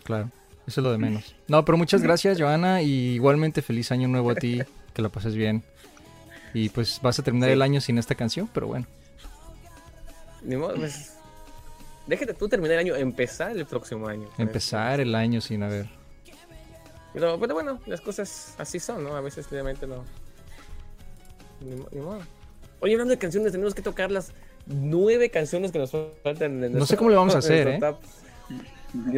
[0.03, 0.29] Claro,
[0.67, 1.35] eso es lo de menos.
[1.47, 4.61] No, pero muchas gracias, Joana, y igualmente feliz año nuevo a ti,
[4.93, 5.63] que la pases bien.
[6.53, 8.87] Y pues vas a terminar el año sin esta canción, pero bueno.
[10.41, 11.15] Ni modo, pues,
[12.07, 14.27] déjate tú terminar el año, empezar el próximo año.
[14.27, 14.39] Pues.
[14.39, 15.87] Empezar el año sin haber.
[17.13, 19.15] Pero, pero, bueno, las cosas así son, ¿no?
[19.15, 20.03] A veces realmente no.
[21.61, 22.21] Ni, modo.
[22.79, 24.31] Oye, hablando de canciones, tenemos que tocarlas
[24.69, 25.91] nueve canciones que nos
[26.23, 26.63] faltan.
[26.63, 27.79] En no sé cómo le vamos a hacer, ¿eh?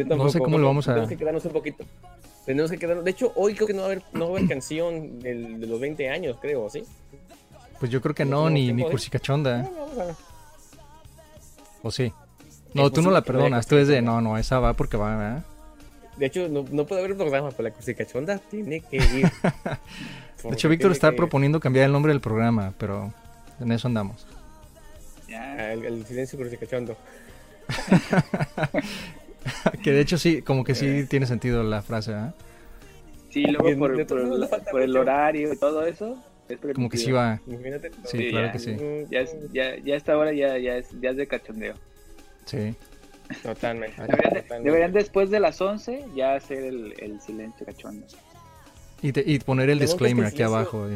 [0.06, 0.92] no sé cómo lo vamos a...
[0.92, 1.84] Tenemos que quedarnos un poquito.
[2.44, 3.04] Tenemos que quedarnos...
[3.04, 5.60] De hecho, hoy creo que no va a haber, no va a haber canción del,
[5.60, 6.82] de los 20 años, creo, ¿sí?
[7.78, 9.68] Pues yo creo que no, ni, ni Cursicachonda.
[11.82, 12.12] ¿O sí?
[12.74, 15.44] No, tú no la perdonas, tú es de, no, no, esa va porque va, ¿verdad?
[16.16, 19.30] De hecho, no, no puede haber programa, pero la Cursicachonda tiene que ir.
[20.44, 23.12] de hecho, Víctor está proponiendo cambiar el nombre del programa, pero
[23.60, 24.26] en eso andamos.
[25.32, 26.94] Ya, el, el silencio Cursicachondo.
[29.82, 31.06] que de hecho sí, como que sí eh.
[31.08, 32.32] tiene sentido la frase, ¿eh?
[33.30, 36.22] Sí, luego por, por, el horario y todo eso.
[36.74, 37.40] como que sí va.
[38.04, 38.76] Sí, claro que sí.
[39.10, 39.24] Ya,
[39.54, 41.76] ya, ya esta hora ya, ya, es, ya es de cachondeo.
[42.44, 42.74] Sí.
[43.42, 43.96] Totalmente.
[44.62, 48.06] Deberían, después de las 11 ya hacer el, el silencio cachondo.
[49.00, 50.86] Y, y poner el disclaimer aquí abajo.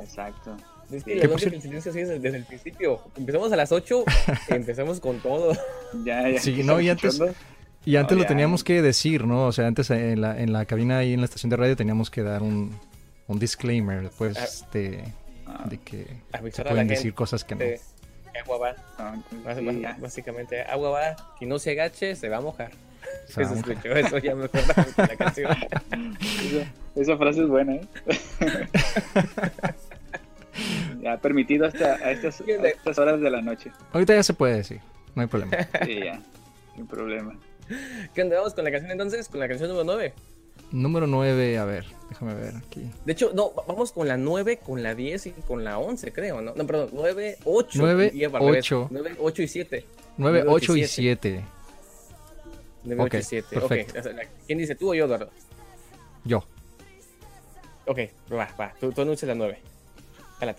[0.00, 0.56] Exacto.
[0.92, 3.00] Es que el silencio sigue desde, el principio.
[3.16, 4.04] Empezamos a las 8,
[4.48, 5.52] empezamos con todo.
[6.04, 6.40] Ya, ya.
[6.40, 7.20] Sí, no, y antes,
[7.84, 9.46] y antes lo teníamos que decir, ¿no?
[9.46, 12.10] O sea, antes en la, en la cabina ahí en la estación de radio teníamos
[12.10, 12.78] que dar un,
[13.26, 15.04] un disclaimer, pues, de,
[15.46, 15.64] ah.
[15.68, 16.06] de que
[16.52, 17.64] se pueden decir cosas que no.
[18.44, 18.76] agua va.
[18.98, 22.70] Ah, básicamente, agua va, quien no se agache se va a mojar.
[23.28, 25.50] Eso, escucho, eso ya me acuerdo de la canción.
[26.96, 27.88] esa frase es buena, ¿eh?
[31.02, 32.40] Ya, permitido hasta a estas,
[32.98, 33.72] horas de la noche.
[33.92, 34.80] Ahorita ya se puede decir,
[35.14, 35.56] no hay problema.
[35.84, 36.22] Sí, ya,
[36.74, 37.36] sin problema.
[38.14, 38.36] ¿Qué onda?
[38.36, 40.14] Vamos con la canción entonces, con la canción número 9.
[40.70, 42.88] Número 9, a ver, déjame ver aquí.
[43.04, 46.40] De hecho, no, vamos con la 9, con la 10 y con la 11, creo,
[46.40, 46.54] ¿no?
[46.54, 47.78] No, perdón, 9, 8.
[47.82, 48.88] 9, y 8.
[48.90, 49.84] 9, 8 y 7.
[50.16, 51.44] 9, 8 y 7.
[52.84, 53.48] 9, 8 y 7.
[53.50, 54.00] Perfecto.
[54.46, 55.30] ¿Quién dice, tú o yo, Eduardo?
[56.24, 56.44] Yo.
[57.86, 57.98] Ok,
[58.32, 59.71] va, va, tú, tú anuncias la 9.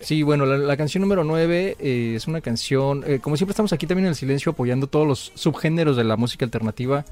[0.00, 3.86] Sí, bueno, la, canción número 9 eh, es una canción, eh, como siempre estamos aquí
[3.86, 7.04] también en el silencio apoyando todos los subgéneros de la música alternativa,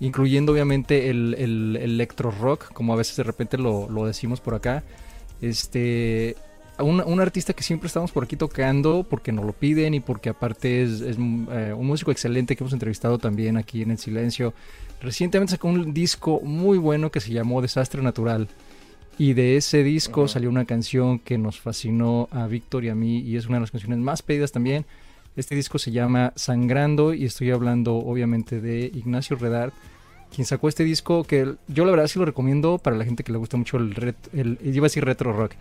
[0.00, 1.34] incluyendo obviamente el,
[1.76, 4.82] electro rock, como a veces de repente lo, decimos por acá.
[5.42, 6.36] Este,
[6.78, 10.82] un, artista que siempre estamos por aquí tocando porque nos lo piden y porque aparte
[10.82, 14.54] es, eh, un músico excelente que hemos entrevistado también aquí en el silencio.
[15.02, 18.48] Recientemente sacó un disco muy bueno que se llamó Desastre Natural.
[19.18, 23.18] Y de ese disco salió una canción que nos fascinó a Víctor y a mí
[23.20, 24.84] y es una de las canciones más pedidas también.
[25.36, 29.72] Este disco se llama Sangrando y estoy hablando obviamente de Ignacio Redar,
[30.34, 33.32] quien sacó este disco que yo la verdad sí lo recomiendo para la gente que
[33.32, 35.52] le gusta mucho el, ret, el iba a decir retro rock,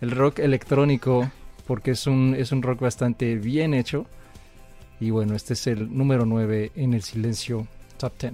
[0.00, 1.30] el rock electrónico
[1.66, 4.06] porque es un, es un rock bastante bien hecho.
[5.00, 7.66] Y bueno, este es el número 9 en el silencio
[7.98, 8.32] top 10.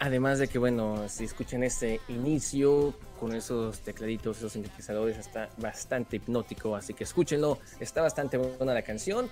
[0.00, 6.16] Además de que, bueno, si escuchan este inicio con esos tecladitos, esos sintetizadores, está bastante
[6.16, 9.28] hipnótico, así que escúchenlo, está bastante buena la canción.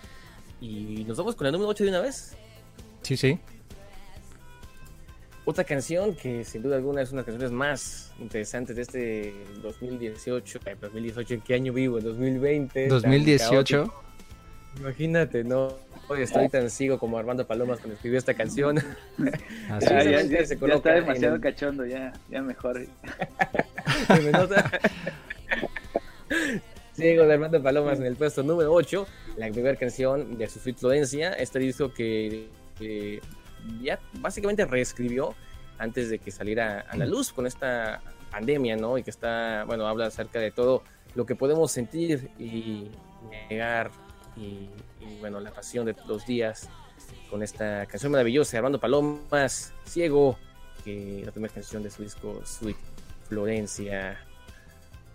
[0.61, 2.37] Y nos vamos con el número 8 de una vez.
[3.03, 3.39] Sí, sí.
[5.45, 9.35] Otra canción que sin duda alguna es una de las canciones más interesantes de este
[9.63, 10.61] 2018.
[10.81, 12.01] 2018, ¿en qué año vivo?
[12.01, 12.89] 2020.
[12.89, 13.93] 2018.
[14.81, 15.79] Imagínate, no.
[16.09, 18.77] Hoy estoy tan ciego como Armando Palomas cuando escribió esta canción.
[19.81, 22.81] ya, ya, ya, está demasiado cachondo, ya, ya mejor.
[26.93, 31.33] Sigo de Armando Palomas en el puesto número 8, la primera canción de su influencia,
[31.33, 32.49] este disco que,
[33.83, 35.35] ya básicamente reescribió
[35.79, 38.01] antes de que saliera a la luz con esta
[38.31, 38.97] pandemia, ¿no?
[38.97, 40.85] Y que está, bueno, habla acerca de todo
[41.17, 42.91] lo que podemos sentir y
[43.51, 43.91] negar
[44.37, 44.69] y,
[45.21, 46.69] bueno, la pasión de los días
[47.31, 50.39] con esta canción maravillosa, Armando Palomas, Ciego,
[50.85, 52.77] que la primera canción de su disco Sweet
[53.29, 54.19] Florencia.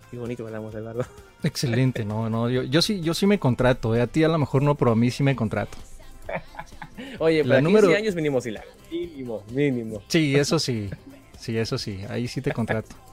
[0.10, 1.06] Qué bonito hablamos, Eduardo.
[1.44, 4.38] Excelente, no, no, yo, yo sí, yo sí me contrato, eh, a ti a lo
[4.38, 5.78] mejor no, pero a mí sí me contrato.
[7.20, 7.88] Oye, para número...
[7.88, 8.64] 15 años mínimo sí la.
[8.92, 10.04] Mínimo, mínimo.
[10.08, 10.90] Sí, eso sí.
[11.40, 12.02] Sí, eso sí.
[12.10, 12.96] Ahí sí te contrato.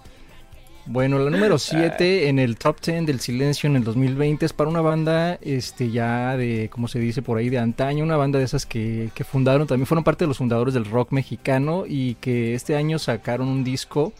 [0.88, 4.70] Bueno, la número 7 en el top 10 del silencio en el 2020 es para
[4.70, 8.46] una banda este ya de, como se dice por ahí, de antaño, una banda de
[8.46, 12.54] esas que, que fundaron, también fueron parte de los fundadores del rock mexicano y que
[12.54, 14.14] este año sacaron un disco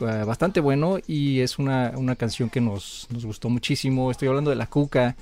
[0.00, 4.10] eh, bastante bueno y es una, una canción que nos, nos, gustó muchísimo.
[4.10, 5.14] Estoy hablando de La Cuca.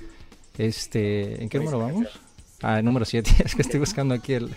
[0.57, 2.07] Este, ¿En qué número vamos?
[2.63, 3.29] Ah, el número 7.
[3.45, 4.49] es que estoy buscando aquí el,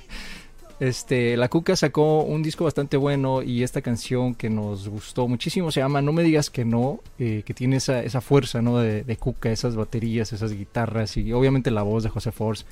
[0.81, 5.71] este, la Cuca sacó un disco bastante bueno y esta canción que nos gustó muchísimo
[5.71, 8.79] se llama No me digas que no, eh, que tiene esa, esa fuerza ¿no?
[8.79, 12.65] de, de, Cuca, esas baterías, esas guitarras y obviamente la voz de José Force.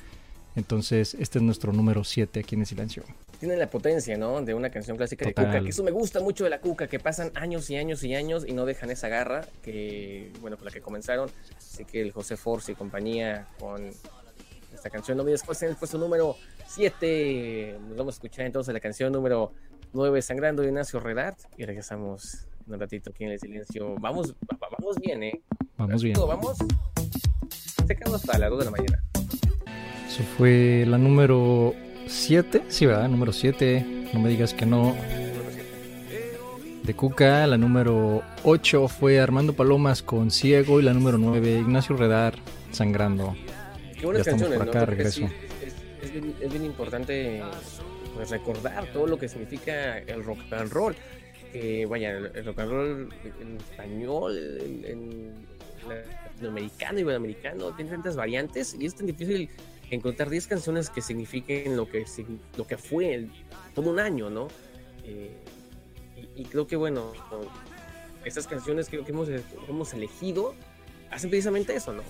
[0.55, 3.03] Entonces, este es nuestro número 7 aquí en el silencio.
[3.39, 4.39] Tiene la potencia, ¿no?
[4.41, 6.99] De una canción clásica de Cuca, que eso me gusta mucho de la Cuca, que
[6.99, 10.71] pasan años y años y años y no dejan esa garra que, bueno, con la
[10.71, 11.31] que comenzaron.
[11.57, 13.91] Así que el José Force y compañía con
[14.73, 16.35] esta canción No me después en el puesto número
[16.73, 17.77] 7.
[17.87, 19.53] Nos vamos a escuchar entonces la canción número
[19.93, 21.37] 9, Sangrando de Ignacio Redart.
[21.55, 23.93] Y regresamos un ratito aquí en el silencio.
[23.99, 25.41] Vamos, vamos bien, ¿eh?
[25.77, 26.15] Vamos bien.
[26.19, 26.57] Vamos.
[27.85, 29.03] Se quedó hasta las 2 de la mañana.
[30.07, 31.75] Eso fue la número
[32.07, 32.63] 7.
[32.69, 33.07] Sí, ¿verdad?
[33.07, 34.09] Número 7.
[34.11, 34.95] No me digas que no.
[36.83, 41.95] De Cuca, la número 8 fue Armando Palomas con Ciego y la número 9 Ignacio
[41.95, 42.35] Redar,
[42.71, 43.35] Sangrando.
[43.97, 45.29] Qué buenas canciones, por acá, regreso.
[46.03, 47.41] Es, bien, importante
[48.15, 50.95] pues, recordar todo lo que significa el rock and roll.
[51.51, 55.47] Que vaya, el, rock and roll en español, en,
[55.87, 59.49] latinoamericano y iberoamericano, tiene tantas variantes y es tan difícil
[59.91, 62.05] encontrar 10 canciones que signifiquen lo que,
[62.57, 63.27] lo que fue
[63.75, 64.47] todo un año, ¿no?
[65.03, 65.37] Eh,
[66.35, 67.11] y, creo que, bueno,
[68.25, 69.27] estas canciones que hemos,
[69.67, 70.55] hemos elegido
[71.13, 72.03] hacen precisamente eso, ¿no?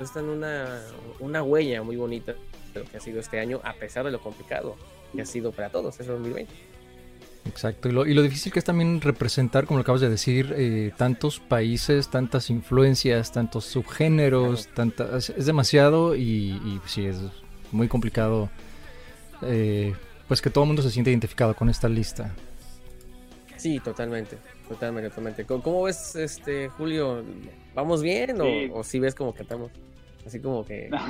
[0.00, 0.80] Están una,
[1.20, 2.34] una huella muy bonita
[2.72, 4.76] de lo que ha sido este año, a pesar de lo complicado
[5.14, 6.52] que ha sido para todos ese 2020.
[7.46, 10.54] Exacto, y lo, y lo difícil que es también representar, como lo acabas de decir,
[10.56, 17.16] eh, tantos países, tantas influencias, tantos subgéneros, tantas, es demasiado y, y, sí, es
[17.72, 18.50] muy complicado,
[19.42, 19.94] eh,
[20.26, 22.34] pues que todo el mundo se siente identificado con esta lista.
[23.56, 24.36] Sí, totalmente,
[24.68, 25.44] totalmente, totalmente.
[25.44, 27.24] ¿Cómo, ves, este Julio?
[27.74, 28.38] ¿Vamos bien
[28.72, 29.70] o, si ves como que estamos
[30.26, 30.90] así como que...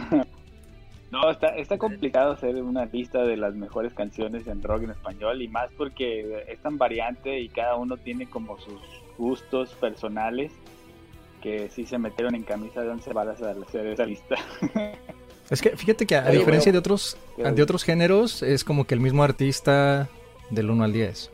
[1.10, 5.40] No, está, está complicado hacer una lista de las mejores canciones en rock en español
[5.40, 8.78] y más porque es tan variante y cada uno tiene como sus
[9.16, 10.52] gustos personales
[11.40, 14.36] que sí se metieron en camisa de once balas al hacer esa lista.
[15.50, 19.00] Es que fíjate que a, diferencia de otros de otros géneros es como que el
[19.00, 20.06] mismo artista
[20.50, 21.30] del 1 al 10.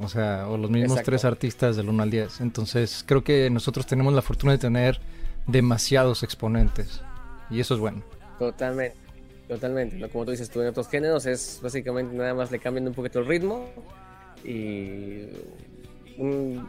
[0.00, 2.40] O sea, o los mismos tres artistas del 1 al 10.
[2.40, 5.00] Entonces creo que nosotros tenemos la fortuna de tener
[5.46, 7.02] demasiados exponentes.
[7.50, 8.02] Y eso es bueno.
[8.38, 9.08] Totalmente.
[9.48, 12.92] Totalmente, como tú dices tú, en otros géneros es básicamente nada más le cambian un
[12.92, 13.66] poquito el ritmo
[14.44, 15.24] y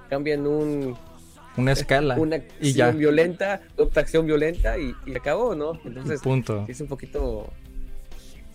[0.09, 0.95] cambian un
[1.57, 5.73] una escala una acción violenta, otra acción violenta y, acabó, ¿no?
[5.83, 6.63] Entonces Punto.
[6.69, 7.51] es un poquito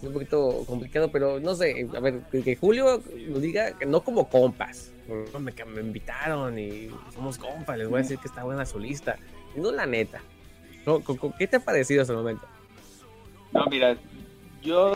[0.06, 4.28] un poquito complicado, pero no sé, a ver, que Julio nos diga que no como
[4.28, 8.78] compas, me, me invitaron y somos compas, les voy a decir que está buena su
[8.78, 9.16] lista,
[9.56, 10.20] no la neta.
[11.38, 12.46] ¿Qué te ha parecido hasta el momento?
[13.52, 13.96] No, mira,
[14.62, 14.94] yo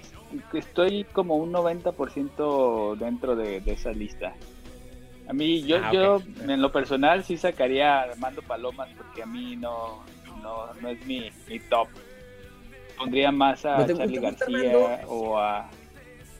[0.52, 4.34] estoy como un 90% dentro de, esa lista.
[5.28, 9.26] A mí, yo, ah, yo en lo personal sí sacaría a Armando Palomas porque a
[9.26, 10.02] mí no,
[10.42, 11.88] no, no es mi, mi top.
[12.98, 15.70] Pondría más a Charlie García o a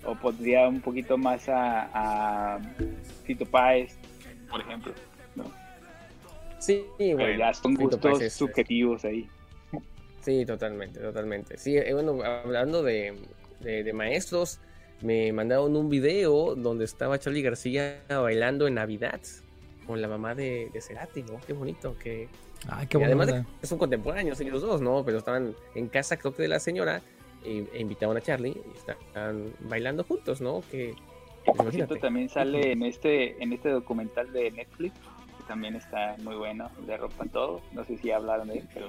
[0.05, 2.61] o pondría un poquito más a, a
[3.27, 3.97] Tito Páez,
[4.51, 4.93] por ejemplo.
[5.35, 5.45] ¿no?
[6.59, 9.29] Sí, Pero ya son gustos subjetivos ahí.
[10.21, 11.59] Sí, totalmente, totalmente.
[11.59, 13.15] Sí, eh, bueno, hablando de,
[13.61, 14.61] de, maestros,
[15.01, 19.21] me mandaron un video donde estaba Charlie García bailando en Navidad
[19.87, 21.41] con la mamá de, de Cerati, ¿no?
[21.47, 22.29] Qué bonito, que...
[22.69, 25.05] Ay, qué además de que son contemporáneos ellos dos, ¿no?
[25.05, 27.03] Pero estaban en casa, creo que de la señora,
[27.45, 30.63] e, e invitaban a Charlie y están bailando juntos, ¿no?
[30.71, 30.95] Que,
[31.45, 34.95] pues, también sale en este, en este documental de Netflix,
[35.39, 37.63] que también está muy bueno, de ropa todo.
[37.73, 38.89] No sé si hablaron de él, pero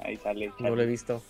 [0.00, 0.52] ahí sale.
[0.60, 1.22] No lo he visto.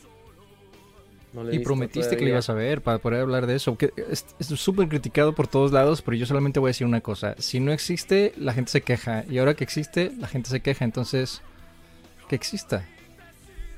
[1.51, 3.77] Y prometiste que le ibas a ver para poder hablar de eso.
[3.77, 7.35] Que es súper criticado por todos lados, pero yo solamente voy a decir una cosa.
[7.39, 9.25] Si no existe, la gente se queja.
[9.29, 10.85] Y ahora que existe, la gente se queja.
[10.85, 11.43] Entonces,
[12.29, 12.87] que exista.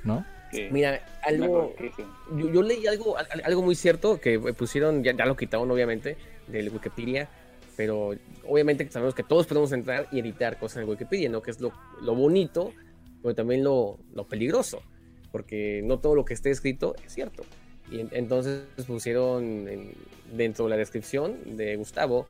[0.04, 0.24] ¿No?
[0.70, 1.74] Mira, algo.
[2.36, 7.28] Yo, leí algo, algo muy cierto que pusieron, ya, lo quitaron obviamente, del Wikipedia.
[7.76, 8.14] Pero
[8.48, 11.42] obviamente sabemos que todos podemos entrar y editar cosas en Wikipedia, ¿no?
[11.42, 12.72] Que es lo, lo bonito
[13.26, 14.82] pero también lo, lo, peligroso,
[15.36, 17.44] porque no todo lo que esté escrito es cierto.
[17.90, 19.66] Y entonces pusieron
[20.34, 22.26] dentro de la descripción de Gustavo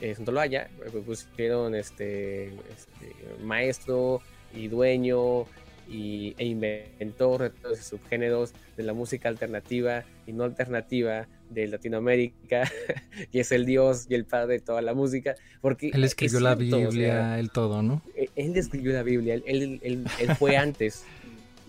[0.00, 4.20] eh, Santoloaya, eh, pusieron este, este, maestro
[4.52, 5.44] y dueño
[5.88, 11.68] y, e inventor de todos los subgéneros de la música alternativa y no alternativa de
[11.68, 12.68] Latinoamérica,
[13.30, 15.36] y es el Dios y el Padre de toda la música.
[15.60, 18.02] Porque él escribió la Biblia, el todo, ¿no?
[18.16, 21.04] E, él, escribió la Biblia, él, él, él, fue antes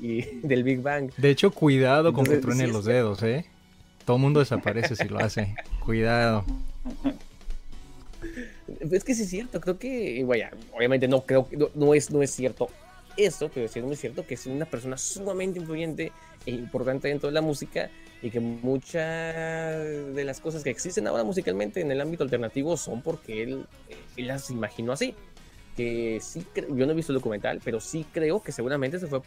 [0.01, 1.11] y, del Big Bang.
[1.17, 3.45] De hecho, cuidado con que truene los dedos, ¿eh?
[4.05, 5.55] Todo el mundo desaparece si lo hace.
[5.85, 6.43] Cuidado.
[8.79, 12.23] Es que sí es cierto, creo que, vaya, obviamente no creo que no, es, no
[12.23, 12.69] es cierto
[13.17, 16.11] eso, pero sí es muy cierto que es una persona sumamente influyente
[16.45, 17.89] e importante dentro de la música
[18.21, 18.95] y que muchas
[20.15, 23.65] de las cosas que existen ahora musicalmente en el ámbito alternativo son porque él,
[24.17, 25.15] él las imaginó así.
[25.75, 29.21] Que sí, yo no he visto el documental, pero sí creo que seguramente se fue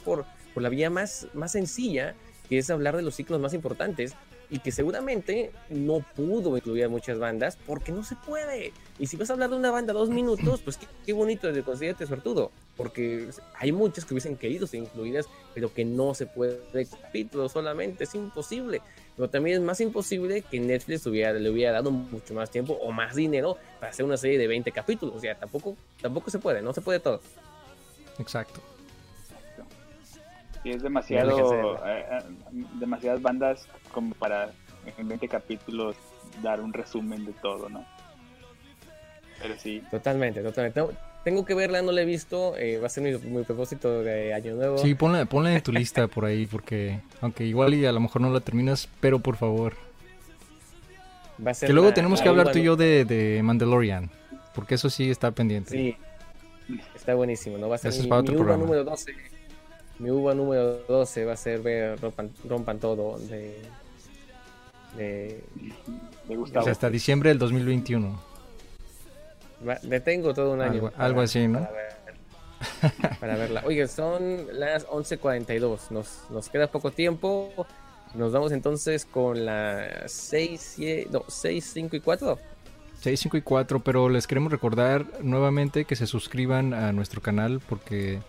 [0.00, 0.24] por,
[0.54, 2.14] por la vía más, más sencilla,
[2.48, 4.14] que es hablar de los ciclos más importantes
[4.50, 8.72] y que seguramente no pudo incluir a muchas bandas porque no se puede.
[8.98, 12.06] Y si vas a hablar de una banda dos minutos, pues qué, bonito de considerarte
[12.06, 17.48] suertudo, porque hay muchas que hubiesen querido ser incluidas, pero que no se puede capítulo
[17.48, 18.82] solamente, es imposible.
[19.16, 22.90] Pero también es más imposible que Netflix hubiera, le hubiera dado mucho más tiempo o
[22.90, 25.14] más dinero para hacer una serie de 20 capítulos.
[25.14, 27.20] O sea, tampoco, tampoco se puede, no se puede todo.
[28.18, 28.60] Exacto.
[30.62, 32.18] Y es demasiado, eh, eh,
[32.74, 34.50] demasiadas bandas como para
[34.98, 35.96] en 20 capítulos
[36.42, 37.84] dar un resumen de todo, ¿no?
[39.40, 39.82] Pero sí.
[39.90, 40.82] Totalmente, totalmente.
[41.24, 42.56] Tengo que verla, no la he visto.
[42.56, 44.78] Eh, va a ser mi, propósito de año nuevo.
[44.78, 48.20] Sí, ponla, ponla en tu lista por ahí, porque aunque igual y a lo mejor
[48.22, 49.74] no la terminas, pero por favor.
[51.44, 54.10] Va a ser que luego tenemos que hablar tú y yo de, de, Mandalorian,
[54.54, 55.70] porque eso sí está pendiente.
[55.70, 55.96] Sí,
[56.94, 57.70] está buenísimo, ¿no?
[57.70, 59.29] Va a ser mi, mi número 12
[60.00, 61.98] mi uva número 12 va a ser ver
[62.48, 63.60] Rompan, Todo de,
[64.96, 65.44] de,
[66.26, 66.68] Gustavo.
[66.68, 68.18] hasta diciembre del 2021.
[69.82, 70.90] detengo todo un año.
[70.96, 71.68] Algo, así, ¿no?
[73.20, 73.62] Para, verla.
[73.66, 75.90] Oye, son las 11.42.
[75.90, 77.52] Nos, nos queda poco tiempo.
[78.14, 80.76] Nos vamos entonces con las 6,
[81.10, 82.38] no, 6, 5 y 4.
[83.00, 87.60] 6, 5 y 4, pero les queremos recordar nuevamente que se suscriban a nuestro canal
[87.68, 88.20] porque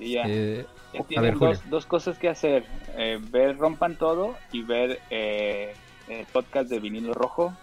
[0.00, 0.66] eh,
[1.08, 1.38] tienen
[1.68, 2.64] dos, cosas que hacer,
[2.96, 5.74] eh, ver Rompan Todo y ver eh,
[6.08, 7.54] el podcast de Vinilo Rojo.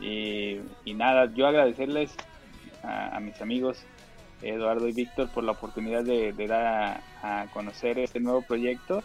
[0.00, 0.58] Y,
[0.94, 2.14] nada, yo agradecerles
[2.82, 3.84] a, mis amigos
[4.40, 9.02] Eduardo y Víctor por la oportunidad de, dar a, conocer este nuevo proyecto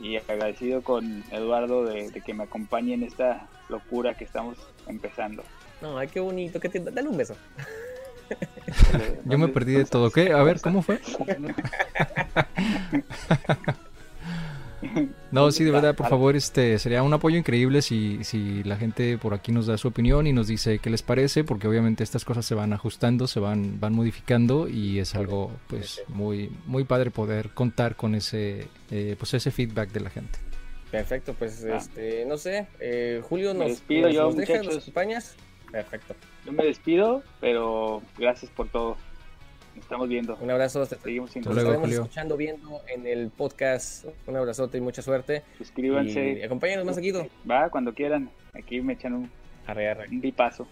[0.00, 5.44] y agradecido con Eduardo de, que me acompañe en esta locura que estamos empezando.
[5.80, 7.36] No, ay, qué bonito, que te, dale un beso.
[9.24, 10.10] Yo me perdí de todo.
[10.10, 10.32] ¿Qué?
[10.32, 11.00] A ver, ¿cómo fue?
[15.30, 19.16] No, sí, de verdad, por favor, este sería un apoyo increíble si, si la gente
[19.16, 22.24] por aquí nos da su opinión y nos dice qué les parece, porque obviamente estas
[22.24, 27.10] cosas se van ajustando, se van, van modificando y es algo pues muy, muy padre
[27.10, 30.38] poder contar con ese, eh, pues ese feedback de la gente.
[30.90, 31.76] Perfecto, pues ah.
[31.76, 35.36] este, no sé, eh, Julio nos, despido nos, yo, nos deja Españas.
[35.72, 36.14] Perfecto.
[36.44, 38.96] Yo me despido, pero gracias por todo.
[39.74, 40.36] Nos estamos viendo.
[40.36, 40.86] Un abrazo.
[40.86, 44.04] Te seguimos estaremos escuchando, viendo en el podcast.
[44.26, 45.42] Un abrazote y mucha suerte.
[45.56, 46.40] Suscríbanse.
[46.40, 47.26] Y acompáñanos más seguido.
[47.50, 48.30] Va, cuando quieran.
[48.52, 49.30] Aquí me echan un,
[49.66, 50.08] arre, arre.
[50.10, 50.68] un bipazo.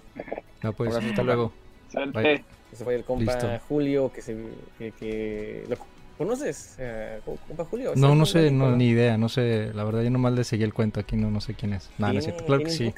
[0.62, 1.50] No, pues, hasta luego.
[1.88, 2.44] Salte.
[2.70, 4.36] Ese fue el compa Julio, que, se,
[4.78, 5.76] que, ¿Lo
[6.16, 7.94] conoces, eh, compa Julio?
[7.96, 9.72] No, no sé, no, ni idea, no sé.
[9.74, 11.90] La verdad, yo nomás le seguí el cuento aquí, no, no sé quién es.
[11.98, 12.44] Nada, no es cierto.
[12.44, 12.94] Claro que sí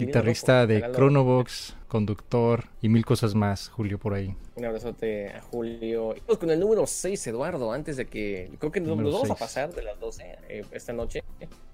[0.00, 4.34] guitarrista de Chronobox, conductor y mil cosas más, Julio, por ahí.
[4.54, 6.14] Un abrazote a Julio.
[6.16, 8.50] Y con el número 6, Eduardo, antes de que.
[8.58, 11.22] Creo que nos, vamos a pasar de las 12 eh, esta noche,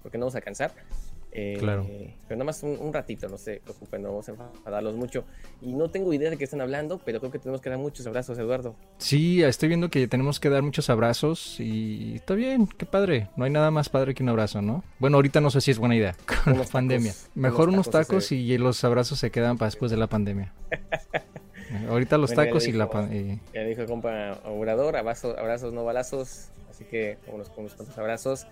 [0.03, 0.73] porque no vamos a cansar.
[1.31, 1.85] Eh, claro.
[2.27, 5.23] Pero nada más un, ratito, no se preocupen, no vamos a enfadarlos mucho.
[5.61, 8.07] Y no tengo idea de qué están hablando, pero creo que tenemos que dar muchos
[8.07, 8.75] abrazos, Eduardo.
[8.97, 13.29] Sí, estoy viendo que tenemos que dar muchos abrazos y está bien, qué padre.
[13.35, 14.83] No hay nada más padre que un abrazo, ¿no?
[14.97, 17.13] Bueno, ahorita no sé si es buena idea con la pandemia.
[17.35, 20.53] Mejor unos tacos, y los abrazos se quedan para después de la pandemia.
[21.89, 23.39] ahorita los tacos y la pandemia.
[23.53, 26.49] Ya dijo compa Obrador, abrazos, abrazos no balazos.
[26.69, 28.47] Así que unos, unos cuantos abrazos.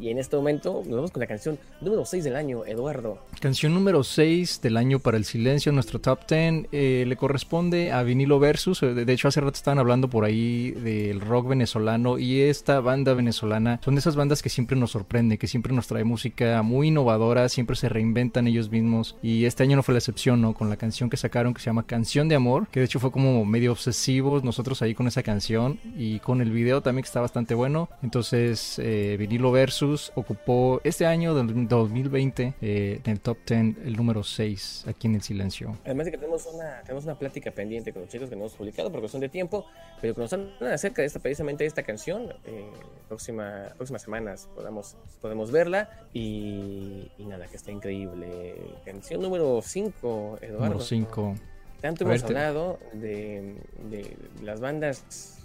[0.00, 3.18] Y en este momento nos vamos con la canción número 6 del año, Eduardo.
[3.40, 6.66] Canción número 6 del año para el silencio, nuestro top 10.
[6.70, 8.82] Eh, le corresponde a Vinilo Versus.
[8.82, 12.18] Eh, de hecho, hace rato estaban hablando por ahí del rock venezolano.
[12.18, 15.88] Y esta banda venezolana son de esas bandas que siempre nos sorprende, que siempre nos
[15.88, 19.16] trae música muy innovadora, siempre se reinventan ellos mismos.
[19.22, 20.54] Y este año no fue la excepción, ¿no?
[20.54, 23.10] Con la canción que sacaron que se llama Canción de Amor, que de hecho fue
[23.10, 25.78] como medio obsesivos nosotros ahí con esa canción.
[25.96, 27.88] Y con el video también que está bastante bueno.
[28.02, 33.76] Entonces, eh, Vinilo Versus Versus ocupó este año del 2020 eh, en el top 10
[33.84, 35.76] el número 6 aquí en el silencio.
[35.84, 38.54] Además de que tenemos una, tenemos una plática pendiente con los chicos que no hemos
[38.54, 39.66] publicado por cuestión de tiempo,
[40.00, 42.32] pero que nos hablan acerca de esta, precisamente esta canción.
[42.46, 42.70] Eh,
[43.08, 48.54] próxima, próximas semanas podamos, podemos verla y, nada, que está increíble.
[48.86, 50.64] Canción número 5, Eduardo.
[50.64, 51.34] Número 5.
[51.82, 53.54] Tanto hemos hablado de,
[53.90, 55.40] de las bandas,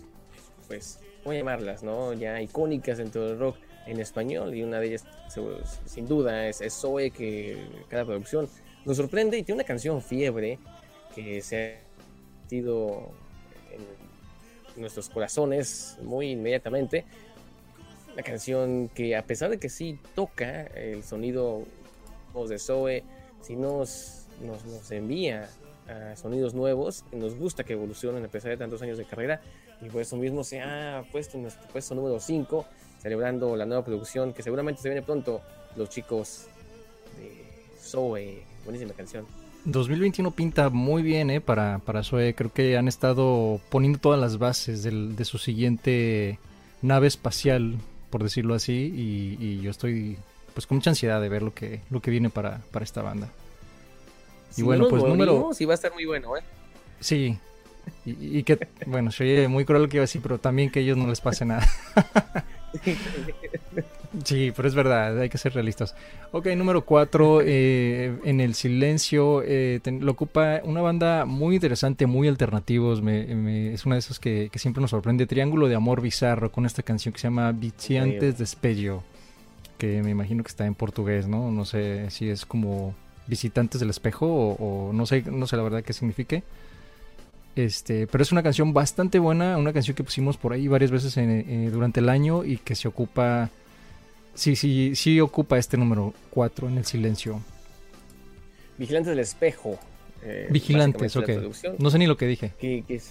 [0.70, 2.14] pues, voy a llamarlas, ¿no?
[2.14, 5.06] Ya icónicas dentro del rock en español y una de ellas
[5.86, 8.48] sin duda es, Zoe que cada producción
[8.86, 10.60] nos sorprende y tiene una canción fiebre
[11.16, 13.12] que se ha metido
[14.76, 17.06] en nuestros corazones muy inmediatamente.
[18.16, 21.64] La canción que a pesar de que sí toca el sonido
[22.48, 23.04] de Zoe,
[23.42, 25.50] si nos, nos, envía
[26.16, 29.42] sonidos nuevos, nos gusta que evolucionen a pesar de tantos años de carrera
[29.82, 32.66] y por eso mismo se ha puesto en nuestro puesto número 5
[33.04, 35.42] celebrando la nueva producción que seguramente se viene pronto
[35.76, 36.48] los chicos
[37.20, 37.46] de
[37.80, 38.42] Zoe.
[38.64, 39.26] Buenísima canción.
[39.66, 41.42] 2021 pinta muy bien ¿eh?
[41.42, 42.34] para, para Zoe.
[42.34, 46.40] Creo que han estado poniendo todas las bases de su siguiente
[46.82, 47.78] nave espacial,
[48.10, 48.94] por decirlo así.
[48.96, 50.18] Y, yo estoy
[50.54, 53.30] pues con mucha ansiedad de ver lo que, lo que viene para, para esta banda.
[54.56, 55.50] y bueno, pues número...
[55.54, 56.42] Sí, va a estar muy bueno, ¿eh?
[57.00, 57.38] Sí.
[58.06, 60.82] Y, que, bueno, soy muy cruel lo que iba a decir, pero también que a
[60.84, 61.68] ellos no les pase nada.
[64.24, 65.96] Sí, pero es verdad, hay que ser realistas.
[66.32, 72.28] Ok, número 4, eh, en el silencio, eh, lo ocupa una banda muy interesante, muy
[72.28, 76.84] alternativos, es una de esas que, siempre nos sorprende, Triángulo de Amor Bizarro, con esta
[76.84, 79.04] canción que se llama Viciantes de Espejo,
[79.80, 81.50] que me imagino que está en portugués, ¿no?
[81.50, 82.94] No sé si es como
[83.26, 86.44] Visitantes del Espejo o, no, sé, no sé la verdad qué signifique.
[87.56, 91.16] Este, pero es una canción bastante buena, una canción que pusimos por ahí varias veces
[91.18, 93.52] eh, durante el año y que se ocupa
[94.36, 97.42] Sí, sí, sí ocupa este número 4 en el silencio.
[98.78, 99.78] Vigilantes del espejo.
[100.24, 101.30] Eh, Vigilantes, ok.
[101.78, 102.52] No sé ni lo que dije.
[102.60, 103.02] Que,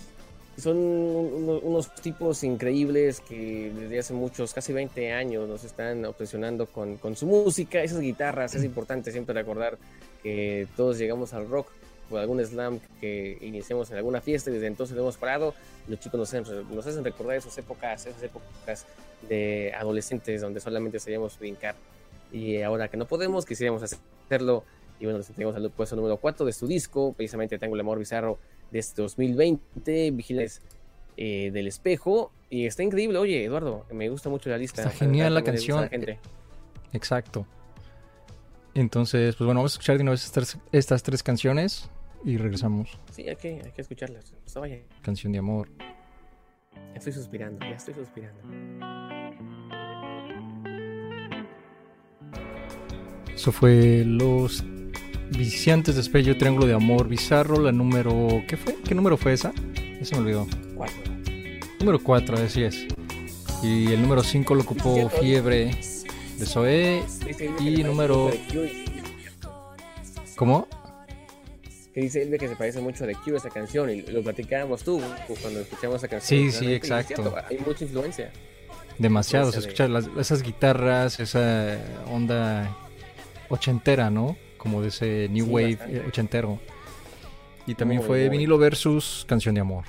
[0.59, 6.99] son unos tipos increíbles que desde hace muchos, casi 20 años, nos están obsesionando con,
[6.99, 8.55] con su música, esas guitarras.
[8.55, 9.79] Es importante siempre recordar
[10.23, 11.69] que todos llegamos al rock
[12.09, 15.55] por algún slam que iniciamos en alguna fiesta y desde entonces hemos parado.
[15.89, 16.45] Los chicos nos hacen,
[16.75, 18.87] nos hacen recordar esas épocas, esas épocas
[19.29, 21.75] de adolescentes donde solamente sabíamos brincar.
[22.33, 24.65] Y ahora que no podemos, quisiéramos hacerlo.
[25.01, 27.99] Y bueno, les tenemos al puesto número 4 de su disco, precisamente Tengo el Amor
[27.99, 28.39] Bizarro
[28.71, 30.63] de este 2020, Vigiles
[31.17, 32.31] eh, del Espejo.
[32.51, 34.83] Y está increíble, oye, Eduardo, me gusta mucho la lista.
[34.83, 35.89] Está genial la canción.
[36.93, 37.47] Exacto.
[38.75, 40.33] Entonces, pues bueno, vamos a escuchar de una vez
[40.73, 41.91] estas, tres canciones
[42.25, 42.99] y regresamos.
[43.11, 44.33] Sí, hay que, hay que escucharlas.
[45.03, 45.69] Canción de amor.
[46.75, 48.41] Ya estoy suspirando, ya estoy suspirando.
[53.35, 54.65] Eso fue Los
[55.31, 58.43] Viciantes de Espello, Triángulo de Amor Bizarro, la número...
[58.47, 58.77] ¿Qué fue?
[58.85, 59.53] ¿Qué número fue esa?
[59.99, 60.47] Ya se me olvidó.
[60.75, 61.13] Cuatro.
[61.79, 62.87] Número 4, así es.
[63.63, 65.71] Y el número 5 lo ocupó Fiebre
[66.39, 67.05] de Zoe.
[67.61, 68.31] Y número...
[70.37, 70.67] ¿Cómo?
[71.93, 74.83] que dice Elbe que se parece mucho a The Cure esa canción y lo platicábamos
[74.83, 75.01] tú
[75.41, 76.51] cuando escuchamos esa canción.
[76.51, 77.35] Sí, sí, exacto.
[77.49, 78.31] hay mucha influencia.
[78.99, 81.79] Demasiado, se escucha esas guitarras, esa
[82.11, 82.75] onda
[83.49, 84.37] ochentera, ¿no?
[84.57, 86.61] Como de ese New Wave eh, ochentero.
[87.67, 89.85] Y también fue vinilo versus canción de amor.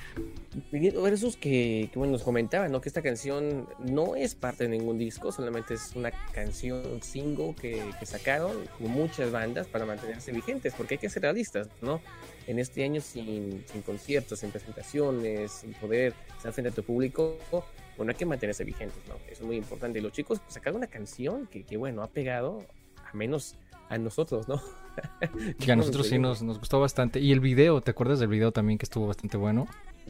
[0.70, 2.80] Versus que, que, bueno, nos comentaban, ¿no?
[2.80, 7.82] Que esta canción no es parte de ningún disco, solamente es una canción single que,
[7.98, 12.00] que sacaron con muchas bandas para mantenerse vigentes, porque hay que ser realistas, ¿no?
[12.46, 17.36] En este año sin, sin conciertos, sin presentaciones, sin poder estar frente a tu público,
[17.96, 19.14] bueno, hay que mantenerse vigentes, ¿no?
[19.26, 19.98] Eso es muy importante.
[19.98, 22.64] Y los chicos sacaron una canción que, que bueno, ha pegado
[23.04, 23.56] a menos
[23.88, 24.60] a nosotros, ¿no?
[25.58, 27.20] que a nosotros sí nos, nos gustó bastante.
[27.20, 29.66] Y el video, ¿te acuerdas del video también que estuvo bastante bueno?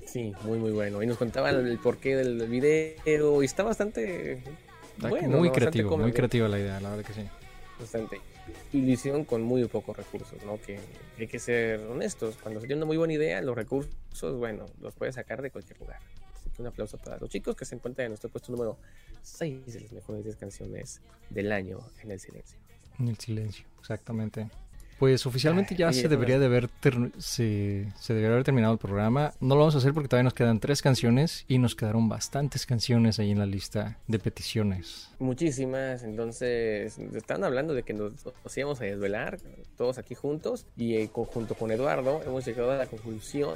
[0.06, 1.02] Sí, muy muy bueno.
[1.02, 4.42] Y nos contaban el porqué del video y está bastante
[4.98, 5.38] bueno.
[5.38, 7.28] Muy creativo, muy creativa la idea, la verdad que sí.
[7.78, 8.20] Bastante.
[8.72, 10.60] Y lo hicieron con muy pocos recursos, ¿no?
[10.60, 10.78] Que
[11.18, 12.36] hay que ser honestos.
[12.42, 15.80] Cuando se tiene una muy buena idea, los recursos, bueno, los puedes sacar de cualquier
[15.80, 15.98] lugar.
[16.34, 18.78] Así que un aplauso para los chicos que se encuentran en nuestro puesto número
[19.22, 21.00] 6 de las mejores 10 canciones
[21.30, 22.58] del año en el silencio.
[22.98, 24.48] En el silencio, exactamente.
[24.98, 26.70] Pues oficialmente ya se debería de haber
[27.18, 29.32] se, debería haber terminado el programa.
[29.40, 32.66] No lo vamos a hacer porque todavía nos quedan tres canciones y nos quedaron bastantes
[32.66, 35.10] canciones ahí en la lista de peticiones.
[35.18, 38.12] Muchísimas, entonces están hablando de que nos,
[38.56, 39.38] íbamos a desvelar
[39.76, 43.54] todos aquí juntos y eh, junto con Eduardo hemos llegado a la conclusión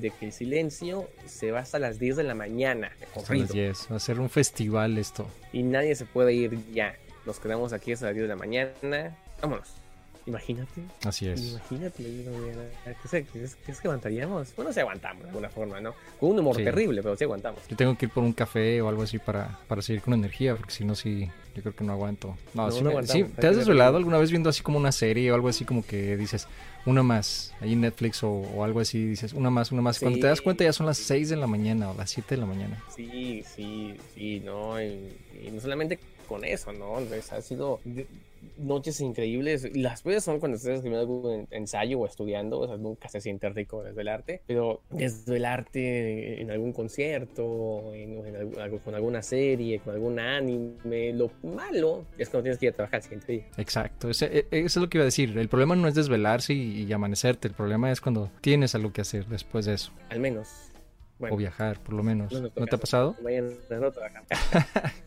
[0.00, 2.90] de que el silencio se va hasta las 10 de la mañana.
[3.16, 5.26] va a ser un festival esto.
[5.52, 6.96] Y nadie se puede ir ya.
[7.24, 9.16] Nos quedamos aquí hasta las 10 de la mañana.
[9.40, 9.85] Vámonos.
[10.26, 10.82] Imagínate.
[11.04, 11.52] Así es.
[11.52, 14.54] Imagínate, ¿qué es, que aguantaríamos?
[14.56, 15.94] Bueno, si aguantamos de alguna forma, ¿no?
[16.18, 17.60] Con un humor terrible, pero sí aguantamos.
[17.68, 20.56] Yo tengo que ir por un café o algo así para, para seguir con energía,
[20.56, 22.36] porque si no, sí, yo creo que no aguanto.
[22.54, 25.64] No, sí, ¿Te has desvelado alguna vez viendo así como una serie o algo así
[25.64, 26.48] como que dices,
[26.86, 30.00] una más, ahí en Netflix o, algo así, dices, una más, una más?
[30.00, 32.40] Cuando te das cuenta ya son las 6 de la mañana o las 7 de
[32.40, 32.82] la mañana.
[32.94, 36.96] Sí, sí, sí, no, y, y no solamente con eso, ¿no?
[36.96, 37.80] ha sido
[38.58, 39.74] noches increíbles.
[39.76, 43.48] Las veces son cuando estás escribiendo algún ensayo o estudiando, o sea, nunca se siente
[43.48, 48.50] rico desde el arte, pero desde el arte en algún concierto, en,
[48.84, 52.98] con alguna serie, con algún anime, lo malo es cuando tienes que ir a trabajar
[52.98, 53.46] el siguiente día.
[53.56, 55.36] Exacto, eso, e, es lo que iba a decir.
[55.36, 59.26] El problema no es desvelarse y, amanecerte, el problema es cuando tienes algo que hacer
[59.26, 59.92] después de eso.
[60.10, 60.48] Al menos.
[61.18, 62.32] o viajar, por lo menos.
[62.32, 63.16] ¿No, te ha pasado?
[63.22, 64.28] Mañana no trabajamos.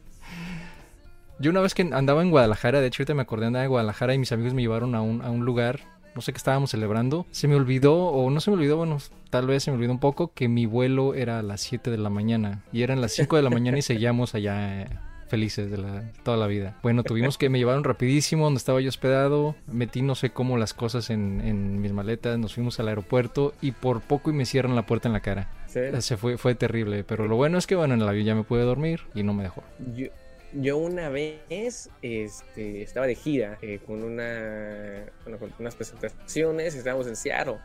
[1.40, 4.14] Yo una vez que andaba en Guadalajara, de hecho ahorita me acordé andaba en Guadalajara
[4.14, 5.80] y mis amigos me llevaron a un, a un lugar,
[6.14, 7.26] no sé qué estábamos celebrando.
[7.32, 8.98] Se me olvidó, o no se me olvidó, bueno,
[9.30, 11.98] tal vez se me olvidó un poco, que mi vuelo era a las 7 de
[11.98, 12.64] la mañana.
[12.74, 14.82] Y eran las 5 de la mañana y seguíamos allá.
[14.82, 14.88] Eh,
[15.30, 16.78] felices de la, toda la vida.
[16.82, 20.74] Bueno, tuvimos que me llevaron rapidísimo donde estaba yo hospedado, metí no sé cómo las
[20.74, 24.76] cosas en, en mis maletas, nos fuimos al aeropuerto y por poco y me cierran
[24.76, 25.48] la puerta en la cara.
[25.68, 28.44] Se fue, fue terrible, pero lo bueno es que bueno, en el avión ya me
[28.44, 29.64] pude dormir y no me dejó.
[29.96, 30.08] Yo,
[30.54, 37.16] yo una vez este, estaba de gira eh, con, una, con unas presentaciones, estábamos en
[37.16, 37.58] Seattle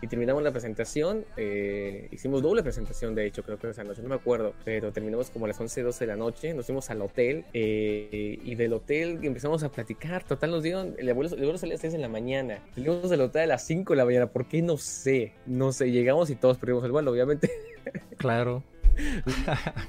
[0.00, 1.24] y terminamos la presentación.
[1.36, 5.30] Eh, hicimos doble presentación, de hecho, creo que esa noche, no me acuerdo, pero terminamos
[5.30, 6.54] como a las 11, 12 de la noche.
[6.54, 10.24] Nos fuimos al hotel eh, y del hotel empezamos a platicar.
[10.24, 10.94] Total, nos dieron.
[10.98, 12.62] El abuelo, el abuelo a las 6 de la mañana.
[12.74, 14.26] Salimos del hotel a las 5 de la mañana.
[14.28, 14.62] ¿Por qué?
[14.62, 15.32] No sé.
[15.46, 15.90] No sé.
[15.90, 17.50] Llegamos y todos perdimos el vuelo, obviamente.
[18.18, 18.62] Claro.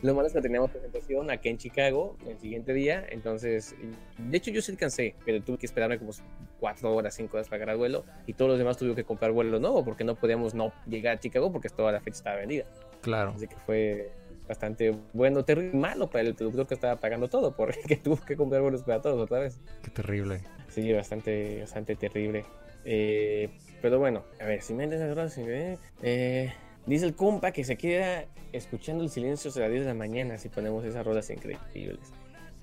[0.01, 3.75] Lo malo es que teníamos presentación aquí en Chicago el siguiente día, entonces,
[4.17, 6.11] de hecho yo sí cansé, pero tuve que esperarme como
[6.59, 9.59] cuatro horas, cinco horas para agarrar vuelo y todos los demás tuvieron que comprar vuelo
[9.59, 12.65] nuevo porque no podíamos no llegar a Chicago porque toda la fecha estaba vendida.
[13.01, 13.33] Claro.
[13.35, 14.11] Así que fue
[14.47, 18.61] bastante bueno, terrible, malo para el productor que estaba pagando todo porque tuvo que comprar
[18.61, 19.59] vuelos para todos otra vez.
[19.83, 20.41] Qué terrible.
[20.69, 22.45] Sí, bastante, bastante terrible.
[22.85, 23.49] Eh,
[23.81, 26.53] pero bueno, a ver, si me entiendes, eh,
[26.89, 30.39] Dice el compa que se queda escuchando el silencio a las 10 de la mañana
[30.39, 31.99] si ponemos esas rodas increíbles.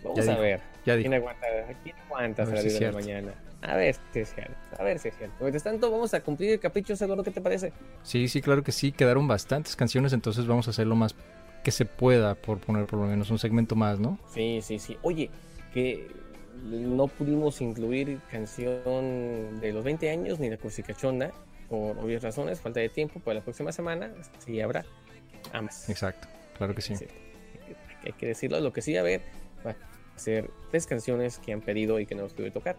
[0.02, 0.60] Vamos a ver.
[0.82, 1.46] ¿Quién aguanta,
[1.84, 3.34] ¿quién aguanta a, las 10 de la mañana?
[3.62, 4.56] A ver si es cierto.
[4.76, 5.36] A ver si es cierto.
[5.38, 7.22] Mientras tanto, vamos a cumplir el capricho, Eduardo.
[7.22, 7.72] ¿Qué te parece?
[8.02, 8.90] Sí, sí, claro que sí.
[8.90, 11.14] Quedaron bastantes canciones, entonces vamos a hacer lo más
[11.62, 14.18] que se pueda, por poner por lo menos un segmento más, ¿no?
[14.34, 14.98] Sí, sí, sí.
[15.02, 15.30] Oye,
[15.72, 16.08] que
[16.64, 21.32] no pudimos incluir canción de los 20 años ni de Cachonda
[21.68, 24.84] por obvias razones, falta de tiempo, para la próxima semana sí habrá
[25.52, 25.88] ambas.
[25.88, 26.94] Exacto, claro que sí.
[28.04, 29.22] Hay que decirlo, lo que sí a haber
[29.66, 32.76] va a ser tres canciones que han pedido y que no los pude tocar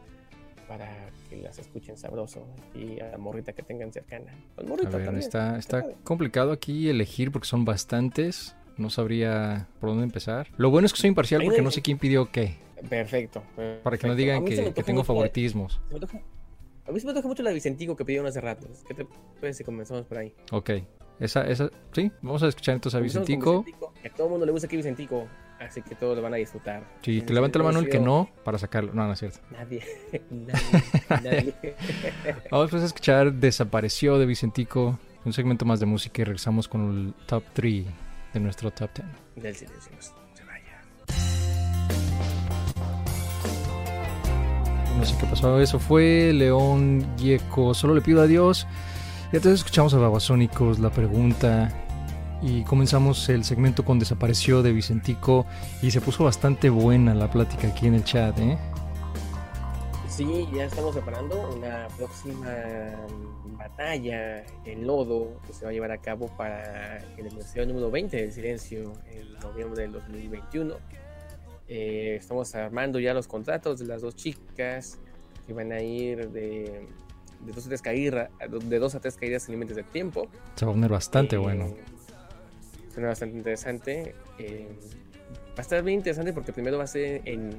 [0.68, 0.90] para
[1.30, 4.32] que las escuchen sabroso y a la morrita que tengan cercana.
[5.18, 8.56] está, está complicado aquí elegir porque son bastantes.
[8.78, 10.48] No sabría por dónde empezar.
[10.56, 12.56] Lo bueno es que soy imparcial porque no sé quién pidió qué.
[12.90, 13.42] Perfecto.
[13.82, 15.82] Para que no digan que, tengo favoritismos.
[16.88, 18.68] A mí se me toca mucho la Vicentico que pidieron hace rato.
[18.88, 19.06] ¿Qué te
[19.40, 20.34] parece si comenzamos por ahí?
[20.52, 20.72] Ok.
[21.20, 23.66] Esa, esa, sí, vamos a escuchar entonces a Vicentico.
[24.06, 25.28] A todo el mundo le gusta aquí Vicentico,
[25.60, 26.84] así que todos lo van a disfrutar.
[27.02, 28.94] Sí, que levante la mano el que no para sacarlo.
[28.94, 29.40] No, no es cierto.
[29.52, 29.84] Nadie,
[31.10, 31.56] nadie,
[32.52, 36.90] vamos pues a escuchar Desapareció de Vicentico, un segmento más de música y regresamos con
[36.90, 37.86] el top 3
[38.34, 38.92] de nuestro top
[39.36, 39.44] 10.
[39.44, 39.92] Del silencio,
[44.98, 45.60] no sé qué pasó.
[45.60, 47.74] Eso fue León Gieco.
[47.74, 48.68] Solo le pido a Dios.
[49.32, 51.70] Y entonces escuchamos a Babasónicos, la pregunta.
[52.42, 55.46] Y comenzamos el segmento con Desapareció de Vicentico.
[55.82, 58.58] Y se puso bastante buena la plática aquí en el chat, ¿eh?
[60.08, 62.52] Sí, ya estamos preparando una próxima
[63.58, 68.18] batalla en lodo que se va a llevar a cabo para el episodio número 20
[68.18, 70.74] del Silencio en noviembre del 2021
[71.68, 74.98] eh, estamos armando ya los contratos de las dos chicas
[75.46, 76.88] que van a ir de,
[77.42, 80.28] de dos a tres caídas, de dos a tres caídas sin límites de tiempo.
[80.56, 81.74] Se va a poner bastante eh, bueno.
[82.94, 84.16] Suena bastante interesante.
[84.40, 84.68] Eh,
[85.50, 87.52] va a estar bien interesante porque primero va a ser en,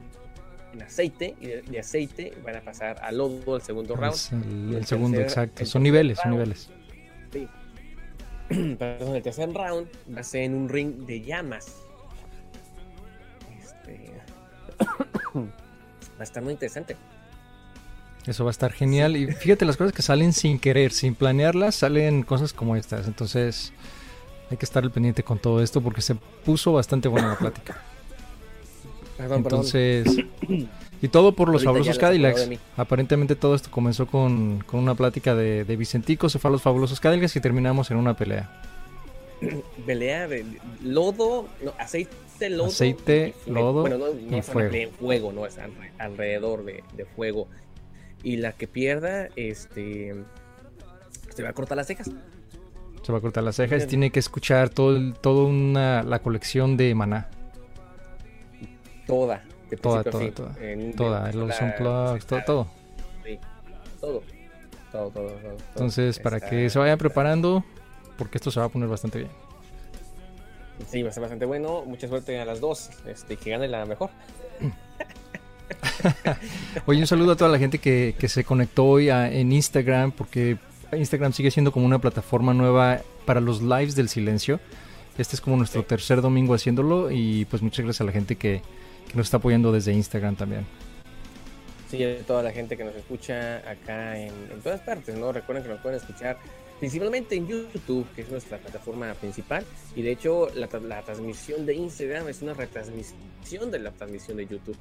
[0.73, 4.75] en aceite y de, aceite van a pasar al lodo el segundo round.
[4.75, 5.65] El, segundo, exacto.
[5.65, 6.71] son niveles, son niveles.
[7.33, 7.49] Sí.
[8.51, 11.88] el tercer round va a ser en un ring de llamas
[15.35, 16.97] va a estar muy interesante.
[18.27, 19.17] Eso va a estar genial.
[19.17, 23.07] Y fíjate, las cosas que salen sin querer, sin planearlas, salen cosas como estas.
[23.07, 23.73] Entonces,
[24.51, 27.81] hay que estar al pendiente con todo esto porque se puso bastante buena la plática.
[29.19, 30.07] Entonces,
[31.03, 32.51] y todo por los fabulosos Cadillacs.
[32.77, 37.01] Aparentemente todo esto comenzó con, una plática de, de, Vicentico, se fue a los fabulosos
[37.01, 38.63] Cadillacs y terminamos en una pelea.
[39.87, 40.45] Pelea de
[40.83, 42.15] lodo, no, aceite
[42.67, 43.87] aceite, lodo
[44.31, 44.75] y fuego.
[44.75, 45.59] En fuego, no es
[45.99, 47.49] alrededor de, fuego.
[48.23, 50.15] Y la que pierda, este,
[51.35, 52.11] se va a cortar las cejas.
[53.03, 53.87] Se va a cortar las cejas.
[53.87, 57.29] Tiene que escuchar todo, todo una, la colección de Maná.
[59.07, 59.43] Toda.
[59.81, 60.57] toda, toda, toda.
[60.97, 61.33] toda.
[61.33, 62.67] Los unplugs, todo, todo.
[63.25, 63.39] Sí,
[64.01, 64.23] todo.
[64.93, 65.57] Todo, todo, todo.
[65.71, 67.65] Entonces, para que se vayan preparando,
[68.17, 69.31] porque esto se va a poner bastante bien.
[70.87, 71.83] Sí, va a ser bastante bueno.
[71.85, 72.91] Mucha suerte a las dos.
[73.07, 74.11] Este, que gane la mejor.
[76.87, 80.57] Oye, un saludo a toda la gente que, se conectó hoy en Instagram, porque
[80.93, 84.61] Instagram sigue siendo como una plataforma nueva para los lives del silencio.
[85.19, 88.63] Este es como nuestro tercer domingo haciéndolo y pues muchas gracias a la gente que,
[89.09, 90.65] que nos está apoyando desde Instagram también.
[91.91, 94.33] Sí, a toda la gente que nos escucha acá en,
[94.63, 95.33] todas partes, ¿no?
[95.33, 96.39] Recuerden que nos pueden escuchar
[96.79, 99.65] principalmente en YouTube, que es nuestra plataforma principal.
[99.95, 100.69] Y de hecho, la,
[101.03, 104.77] transmisión de Instagram es una retransmisión de la transmisión de YouTube,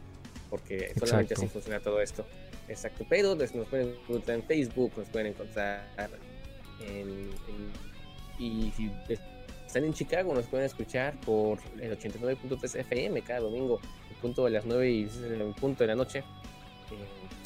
[0.50, 2.26] porque solamente así funciona todo esto.
[2.68, 5.88] Exacto, pero nos pueden encontrar en Facebook, nos pueden encontrar
[6.82, 7.30] en,
[8.38, 8.92] y si
[9.66, 13.80] están en Chicago nos pueden escuchar por el 89.3 FM cada domingo,
[14.10, 16.24] en punto de las 9 y en punto de la noche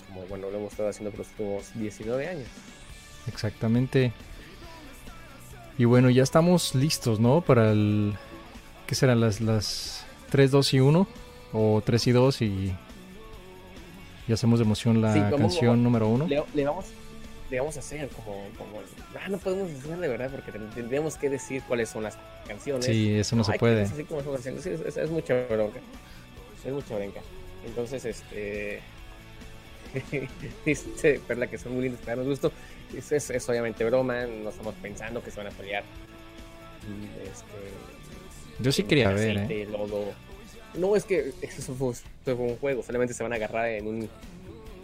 [0.08, 2.48] como bueno, lo hemos estado haciendo por los últimos 19 años.
[3.28, 4.12] Exactamente.
[5.78, 7.42] Y bueno, ya estamos listos, ¿no?
[7.42, 8.14] Para el...
[8.88, 11.08] ¿Qué serán las, las 3, 2 y 1?
[11.54, 12.76] ¿O 3 y 2 y...
[14.28, 16.28] Y hacemos de emoción la canción número 1?
[16.28, 16.86] Le, vamos,
[17.50, 18.46] le vamos a hacer como...
[18.58, 18.80] como
[19.20, 22.18] ah, no podemos decir de verdad porque tendríamos que decir cuáles son las
[22.48, 22.86] canciones.
[22.86, 23.84] Sí, eso no, se puede.
[23.84, 25.80] Así como es, es, es mucha bronca.
[26.64, 27.22] Es mucha bronca.
[27.66, 28.82] Entonces, este
[30.66, 32.52] dice Perla que son muy lindos para darnos gusto.
[32.96, 35.84] Es, es, obviamente broma, no estamos pensando que se van a pelear.
[37.24, 39.68] Este, Yo sí quería ver, ¿eh?
[40.74, 41.94] No, es que eso fue,
[42.34, 44.10] un juego, solamente se van a agarrar en un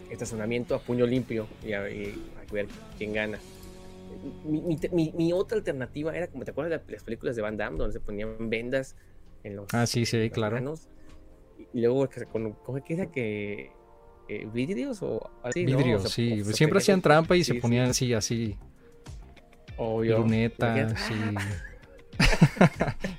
[0.10, 2.68] estacionamiento a puño limpio y a, ver
[2.98, 3.40] quién gana.
[4.46, 7.78] Mi, mi, mi, otra alternativa era, como te acuerdas de las películas de Van Damme,
[7.78, 8.96] donde se ponían vendas
[9.44, 9.74] en los.
[9.74, 10.58] Ah, sí, sí, claro.
[11.74, 12.10] y luego,
[12.64, 13.72] ¿cómo queda que
[14.28, 15.66] eh, vidrios o así.
[15.66, 16.44] Vidrios, sí.
[16.54, 18.56] Siempre hacían trampa y se ponían así, así.
[19.78, 20.20] Obvio.
[20.20, 21.12] Lunetas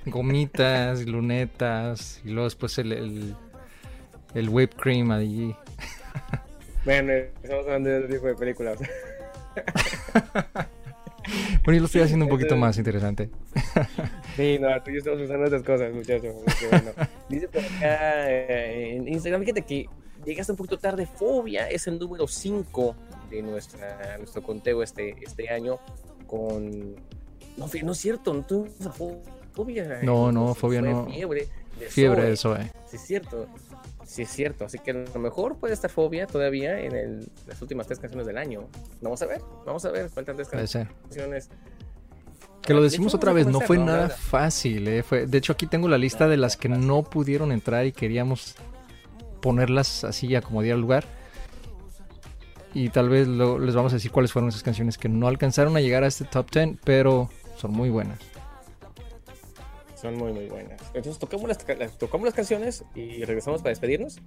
[0.07, 0.11] y.
[0.11, 2.21] gomitas, lunetas.
[2.25, 3.35] Y luego después el, el,
[4.35, 5.55] el whipped cream allí.
[6.85, 8.79] bueno, estamos hablando de otro tipo de películas.
[11.65, 13.31] bueno, yo lo estoy haciendo un poquito más interesante.
[14.37, 16.35] sí, no, tú y yo estamos usando otras cosas, muchachos.
[17.29, 19.89] Dice por acá eh, en Instagram, fíjate que
[20.29, 21.07] llegaste un poquito tarde.
[21.07, 22.95] Fobia es el número 5
[23.31, 25.79] de nuestra, nuestro conteo este, este año
[26.27, 26.95] con...
[27.57, 28.97] No, no es cierto, no tuvimos
[29.53, 30.01] fobia.
[30.03, 31.07] No, no, fobia no.
[31.07, 31.49] Fiebre.
[31.89, 32.71] fiebre eso, eh.
[32.87, 33.49] Sí, es cierto.
[34.07, 34.65] Sí, es cierto.
[34.65, 38.39] Así que a lo mejor puede estar fobia todavía en las últimas tres canciones del
[38.39, 38.69] año.
[39.01, 40.09] Vamos a ver, vamos a ver.
[40.09, 41.51] Faltan tres canciones.
[42.63, 44.87] Que lo decimos otra vez, no fue nada fácil.
[44.87, 45.03] Eh.
[45.03, 48.55] Fue, de hecho, aquí tengo la lista de las que no pudieron entrar y queríamos
[49.49, 51.07] ponerlas así a como diera lugar.
[52.75, 55.81] Y tal vez les vamos a decir cuáles fueron esas canciones que no alcanzaron a
[55.81, 58.19] llegar a este top 10, pero son muy buenas.
[59.95, 60.83] Son muy, muy buenas.
[60.93, 64.19] Entonces tocamos las, tocamos las canciones y regresamos para despedirnos.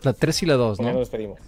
[0.00, 0.86] La 3 y la 2, ¿no?
[0.88, 1.38] nos despedimos.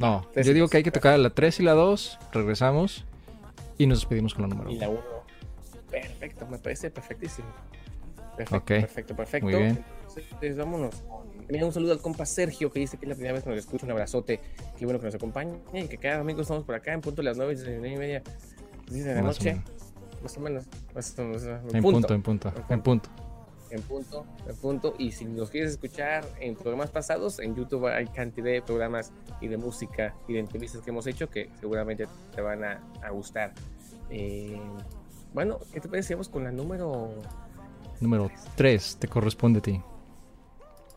[0.00, 3.04] No, yo digo que hay que tocar la 3 y la 2, regresamos
[3.78, 4.76] y nos despedimos con la número 1.
[4.76, 5.00] Y la 1.
[5.92, 7.46] Perfecto, me parece perfectísimo.
[8.36, 9.46] Perfecto, perfecto, perfecto.
[9.46, 9.84] Muy bien.
[10.16, 11.02] Entonces, vámonos.
[11.48, 13.58] Mira, un saludo al compa Sergio que dice que es la primera vez que nos
[13.58, 13.86] escucha.
[13.86, 14.40] Un abrazote.
[14.76, 15.58] Qué bueno que nos acompañe.
[15.72, 18.22] Y que cada domingo estamos por acá en punto de las 9 y media
[18.90, 19.62] de la noche.
[20.22, 20.64] Más o menos.
[21.72, 22.14] en, punto.
[22.14, 23.10] en punto, en punto.
[23.70, 24.94] En punto, en punto.
[24.98, 29.48] Y si nos quieres escuchar en programas pasados, en YouTube hay cantidad de programas y
[29.48, 32.80] de música y de entrevistas que hemos hecho que seguramente te van a,
[33.10, 33.54] gustar.
[34.10, 34.60] Eh,
[35.32, 36.16] bueno, ¿qué te parece?
[36.30, 37.14] con la número
[38.02, 39.80] Número 3, te corresponde a ti.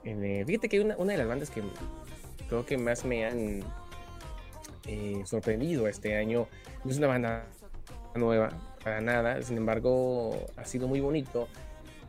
[0.03, 1.61] Eh, fíjate que una, una, de las bandas que
[2.49, 3.63] creo que más me han
[4.87, 6.47] eh, sorprendido este año
[6.83, 7.47] no es una banda
[8.15, 8.49] nueva,
[8.83, 11.47] para nada, sin embargo ha sido muy bonito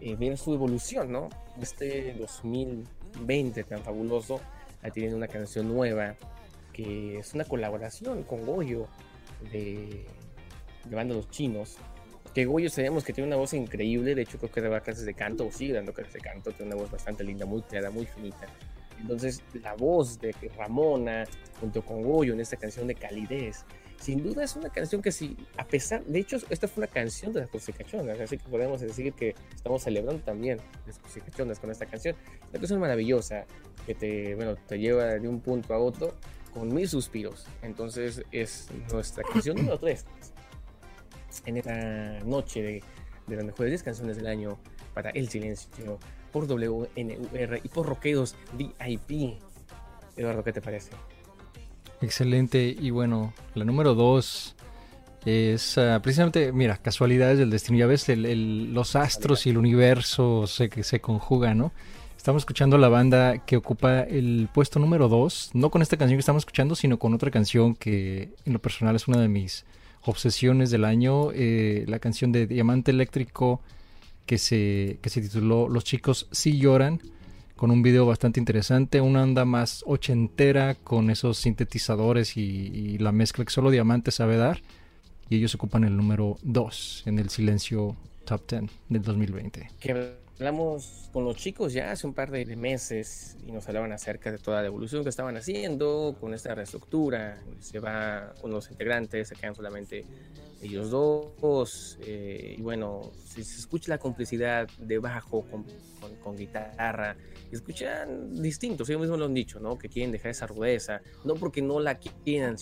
[0.01, 1.28] eh, ver su evolución, ¿no?
[1.60, 4.40] Este 2020 tan fabuloso,
[4.82, 6.14] ahí tienen una canción nueva
[6.73, 8.86] que es una colaboración con Goyo
[9.52, 10.06] de,
[10.89, 11.77] de banda Los Chinos
[12.37, 15.15] que Goyo sabemos que tiene una voz increíble, de hecho creo que daba clases de
[15.15, 18.05] canto, o sigue dando clases de canto, tiene una voz bastante linda, muy clara, muy
[18.05, 18.47] finita.
[19.01, 21.25] Entonces, la voz de Ramona
[21.59, 23.65] junto con Goyo en esta canción de calidez,
[23.99, 27.33] sin duda es una canción que sí, a pesar, de hecho, esta fue una canción
[27.33, 31.87] de las Cosicachonas, así que podemos decir que estamos celebrando también las Cosicachonas con esta
[31.87, 32.17] canción.
[32.51, 33.47] Una canción maravillosa
[33.87, 36.13] que te, bueno, te lleva de un punto a otro
[36.53, 37.47] con mil suspiros.
[37.63, 40.05] Entonces, es nuestra canción número 3
[41.44, 42.82] en esta noche de,
[43.27, 44.59] de las mejores 10 canciones del año
[44.94, 45.98] para El Silencio
[46.32, 49.39] por WNUR y por Roquedos VIP.
[50.16, 50.90] Eduardo, ¿qué te parece?
[52.01, 52.77] Excelente.
[52.78, 54.57] Y bueno, la número 2
[55.24, 57.78] es ah, precisamente, mira, casualidades del destino.
[57.78, 61.73] Ya ves, los astros y el universo se, se conjugan, ¿no?
[62.16, 66.20] Estamos escuchando la banda que ocupa el puesto número 2, no con esta canción que
[66.20, 69.65] estamos escuchando, sino con otra canción que en lo personal es una de mis
[70.09, 73.61] obsesiones del año, eh, la canción de Diamante Eléctrico
[74.27, 77.01] que se, que se tituló Los chicos sí lloran,
[77.57, 83.45] con un video bastante interesante, una onda más ochentera con esos sintetizadores y, la mezcla
[83.45, 84.61] que solo Diamante sabe dar.
[85.28, 89.70] Y ellos ocupan el número 2 en el silencio Top 10 del 2020.
[89.81, 94.31] Que hablamos con los chicos ya hace un par de meses y nos hablaban acerca
[94.31, 97.43] de toda la evolución que estaban haciendo con esta reestructura.
[97.61, 100.05] Se va con los integrantes, se quedan solamente
[100.61, 101.99] ellos dos.
[102.03, 105.65] Eh, y bueno, si se escucha la complicidad de bajo con,
[106.23, 107.17] con, guitarra,
[107.51, 109.79] escuchan distintos, ellos mismos lo han dicho, ¿no?
[109.79, 112.57] Que quieren dejar esa rudeza, no porque no la quieran,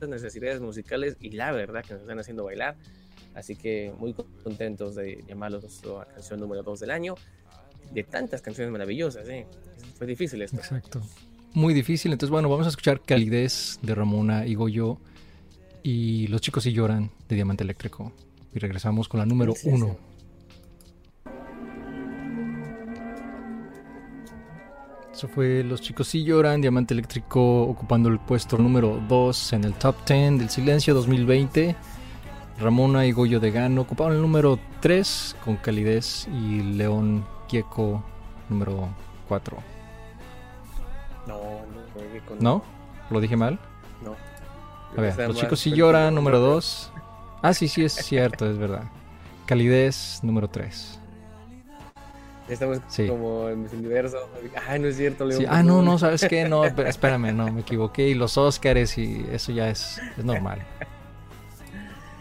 [0.00, 2.76] las necesidades musicales y la verdad que nos están haciendo bailar.
[3.34, 7.14] Así que muy contentos de llamarlos a canción número 2 del año.
[7.92, 9.46] De tantas canciones maravillosas, ¿eh?
[9.96, 10.56] Fue difícil esto.
[10.56, 11.02] Exacto.
[11.52, 12.12] Muy difícil.
[12.12, 14.98] Entonces, bueno, vamos a escuchar Calidez de Ramona y Goyo
[15.82, 18.12] y Los chicos y lloran de Diamante Eléctrico.
[18.52, 19.96] Y regresamos con la número 1.
[25.12, 29.74] Eso fue Los chicos sí lloran, Diamante Eléctrico ocupando el puesto número 2 en el
[29.74, 31.76] top 10 del Silencio 2020.
[32.58, 38.02] Ramona y Goyo de Gano ocuparon el número 3 con calidez y León Quieco
[38.48, 38.88] número
[39.28, 39.56] 4.
[41.26, 42.64] No, no, no.
[43.10, 43.58] ¿Lo dije mal?
[44.02, 44.14] No.
[44.96, 46.92] A ver, los chicos sí lloran, número 2.
[47.42, 48.84] Ah, sí, sí, es cierto, es verdad.
[49.46, 51.00] Calidez, número 3.
[52.48, 52.78] Estamos
[53.08, 54.18] como en el universo.
[54.68, 55.44] Ah, no es cierto, León.
[55.48, 56.48] Ah, no, no, ¿sabes qué?
[56.48, 58.08] No, espérame, no, me equivoqué.
[58.08, 60.62] Y los Oscars y eso ya es, es normal.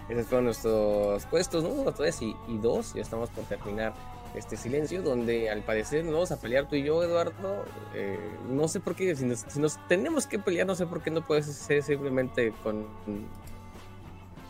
[0.09, 1.91] Esos fueron nuestros puestos, ¿no?
[1.91, 2.93] Tres y, y dos.
[2.93, 3.93] Ya estamos por terminar
[4.35, 7.65] este silencio, donde al parecer nos vamos a pelear tú y yo, Eduardo.
[7.93, 8.17] Eh,
[8.49, 11.45] no sé por qué, si nos, tenemos que pelear, no sé por qué no puedes
[11.45, 12.85] ser simplemente con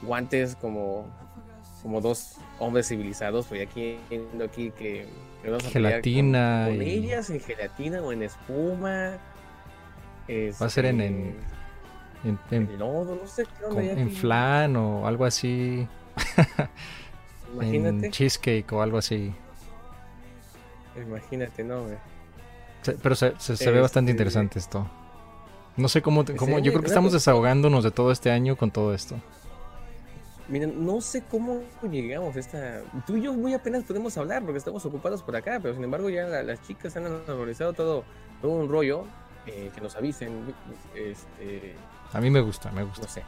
[0.02, 1.06] guantes como,
[1.82, 3.48] como dos hombres civilizados.
[3.48, 5.08] Pues aquí viendo aquí que,
[5.44, 9.18] vamos a gelatina con, ellas, en gelatina o en espuma.
[10.30, 11.36] Va a ser en, en,
[12.24, 12.40] en,
[12.78, 15.88] no sé en flan o algo así.
[17.54, 18.06] Imagínate.
[18.06, 19.34] en cheesecake o algo así.
[20.96, 21.86] Imagínate, no,
[23.02, 24.88] pero se, se, ve bastante este, interesante esto.
[25.78, 28.94] No sé cómo, cómo yo creo que estamos desahogándonos de todo este año con todo
[28.94, 29.16] esto.
[30.50, 32.82] Mira, no sé cómo llegamos a esta...
[33.08, 36.10] Tú y yo muy apenas podemos hablar porque estamos ocupados por acá, pero sin embargo
[36.10, 38.04] ya las chicas han organizado todo,
[38.42, 39.06] todo un rollo.
[39.46, 40.54] Eh, que nos avisen.
[40.96, 41.76] Este...
[42.14, 43.02] A mí me gusta, me gusta.
[43.02, 43.24] No sé.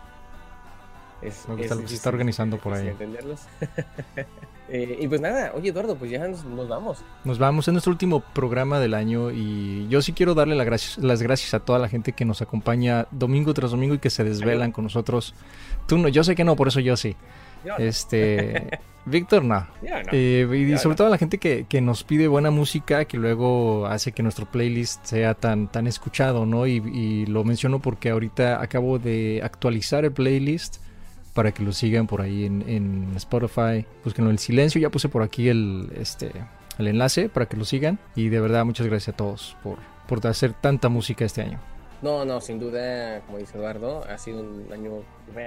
[1.49, 2.87] me gusta lo que se está organizando por ahí.
[2.87, 3.41] Entenderlos.
[4.67, 7.03] Eh, y pues nada, oye Eduardo, pues ya nos, vamos.
[7.23, 11.53] Nos vamos, es nuestro último programa del año y yo sí quiero darle las gracias
[11.53, 14.85] a toda la gente que nos acompaña domingo tras domingo y que se desvelan con
[14.85, 15.35] nosotros.
[15.85, 17.15] Tú no, yo sé que no, por eso yo sí.
[17.77, 19.67] Este, Víctor no.
[20.11, 23.85] Eh, y sobre todo a la gente que, que, nos pide buena música, que luego
[23.85, 26.65] hace que nuestro playlist sea tan, tan escuchado, ¿no?
[26.65, 30.77] Y, y lo menciono porque ahorita acabo de actualizar el playlist
[31.35, 33.85] para que lo sigan por ahí en, en Spotify.
[34.03, 34.81] Búsquenlo el silencio.
[34.81, 36.31] Ya puse por aquí el, este,
[36.79, 37.99] el enlace para que lo sigan.
[38.15, 39.77] Y de verdad, muchas gracias a todos por,
[40.07, 41.59] por hacer tanta música este año.
[42.01, 45.03] No, no, sin duda, como dice Eduardo, ha sido un año,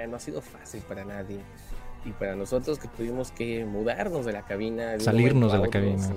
[0.07, 1.39] no ha sido fácil para nadie.
[2.05, 4.99] Y para nosotros que tuvimos que mudarnos de la cabina.
[4.99, 6.09] Salirnos de la cabina.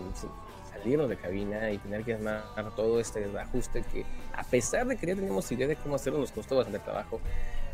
[0.73, 2.43] salirnos de cabina y tener que armar
[2.77, 4.05] todo este ajuste que
[4.35, 7.21] a pesar de que ya teníamos idea de cómo hacerlo, nos costó bastante trabajo.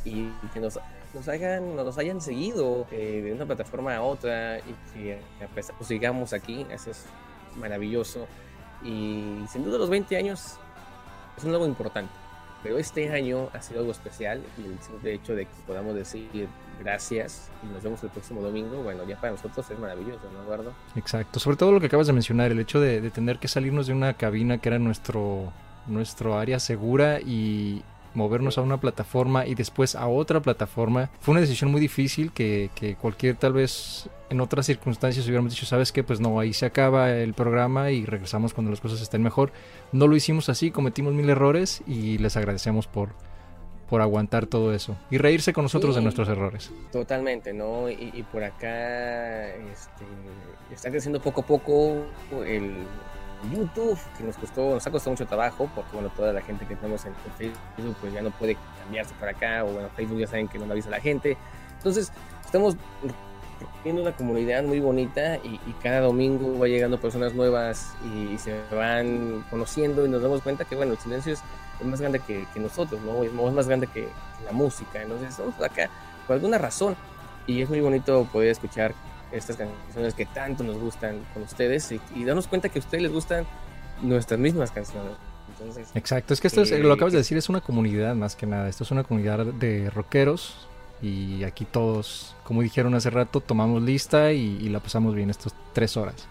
[0.04, 0.78] Y que nos
[1.14, 5.18] nos hayan, nos hayan seguido eh, de una plataforma a otra y que
[5.54, 7.06] pues, sigamos aquí, eso es
[7.56, 8.26] maravilloso.
[8.82, 10.56] Y sin duda los 20 años
[11.36, 12.12] es un algo importante,
[12.62, 16.48] pero este año ha sido algo especial y el simple hecho de que podamos decir
[16.80, 20.72] gracias y nos vemos el próximo domingo, bueno, ya para nosotros es maravilloso, ¿no, Eduardo?
[20.96, 23.92] Exacto, sobre todo lo que acabas de mencionar, el hecho de, tener que salirnos de
[23.92, 25.52] una cabina que era nuestro,
[25.86, 27.82] nuestro área segura y,
[28.14, 31.10] movernos a una plataforma y después a otra plataforma.
[31.20, 35.92] Fue una decisión muy difícil que, cualquier tal vez en otras circunstancias hubiéramos dicho, sabes
[35.92, 39.52] qué, pues no, ahí se acaba el programa y regresamos cuando las cosas estén mejor.
[39.92, 43.10] No lo hicimos así, cometimos mil errores y les agradecemos por,
[43.88, 46.70] por aguantar todo eso y reírse con nosotros de nuestros errores.
[46.92, 47.88] Totalmente, ¿no?
[47.88, 50.04] Y, por acá este,
[50.72, 52.04] está creciendo poco a poco
[52.46, 52.74] el,
[53.52, 56.74] YouTube, que nos costó, nos ha costado mucho trabajo, porque bueno, toda la gente que
[56.74, 60.48] tenemos en, Facebook pues ya no puede cambiarse para acá, o bueno, Facebook ya saben
[60.48, 61.36] que no avisa la gente.
[61.76, 62.12] Entonces,
[62.44, 62.76] estamos
[63.84, 69.44] viendo una comunidad muy bonita y, cada domingo va llegando personas nuevas y, se van
[69.50, 71.42] conociendo y nos damos cuenta que bueno, el silencio es,
[71.84, 73.22] más grande que, nosotros, ¿no?
[73.22, 74.08] Es, más grande que,
[74.44, 75.02] la música.
[75.02, 75.90] Entonces, estamos acá
[76.26, 76.96] por alguna razón
[77.46, 78.94] y es muy bonito poder escuchar
[79.32, 83.02] estas canciones que tanto nos gustan con ustedes y, y darnos cuenta que a ustedes
[83.02, 83.46] les gustan
[84.02, 85.12] nuestras mismas canciones.
[85.48, 88.46] Entonces, Exacto, es que esto es, lo acabas de decir, es una comunidad más que
[88.46, 88.68] nada.
[88.68, 90.68] Esto es una comunidad de rockeros
[91.02, 95.96] y aquí todos, como dijeron hace rato, tomamos lista y, la pasamos bien estas tres
[95.96, 96.26] horas.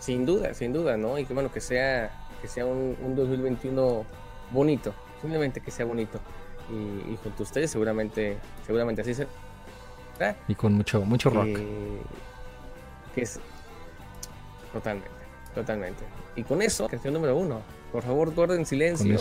[0.00, 1.18] Sin duda, sin duda, ¿no?
[1.18, 4.04] Y que bueno, que sea, que sea un, 2021
[4.50, 6.20] bonito, simplemente que sea bonito.
[6.68, 8.36] Y, junto a ustedes seguramente,
[8.66, 10.36] seguramente así será.
[10.48, 11.58] Y con mucho, mucho rock.
[13.14, 13.40] que es
[14.72, 15.10] totalmente,
[15.54, 16.04] totalmente.
[16.36, 17.60] Y con eso, canción número uno.
[17.92, 19.18] Por favor, guarden silencio.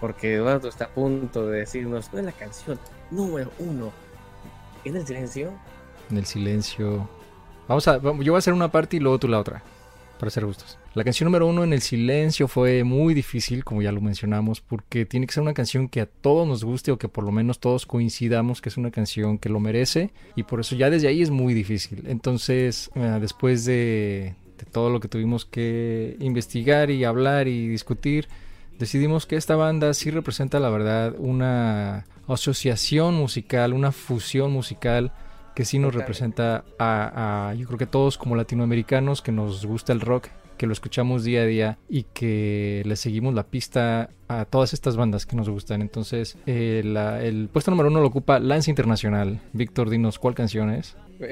[0.00, 2.78] Porque Eduardo está a punto de decirnos, ¿cuál es la canción
[3.10, 3.92] número uno?
[4.84, 5.52] ¿En el silencio?
[6.10, 7.08] En el silencio.
[7.68, 9.62] Vamos a, yo voy a hacer una parte y luego tú la otra,
[10.22, 10.78] para ser justos.
[10.94, 15.04] La canción número uno en el silencio fue muy difícil, como ya lo mencionamos, porque
[15.04, 17.58] tiene que ser una canción que a todos nos guste o que por lo menos
[17.58, 21.22] todos coincidamos que es una canción que lo merece y por eso ya desde ahí
[21.22, 22.04] es muy difícil.
[22.06, 24.36] Entonces, eh, después de,
[24.70, 28.28] todo lo que tuvimos que investigar y hablar y discutir,
[28.78, 35.10] decidimos que esta banda sí representa la verdad una asociación musical, una fusión musical
[35.54, 40.00] que sí nos representa a, yo creo que todos como latinoamericanos que nos gusta el
[40.00, 44.72] rock, que lo escuchamos día a día y que le seguimos la pista a todas
[44.72, 45.82] estas bandas que nos gustan.
[45.82, 46.82] Entonces, eh,
[47.22, 49.40] el puesto número uno lo ocupa Lance Internacional.
[49.52, 50.96] Víctor, dinos cuál canción es.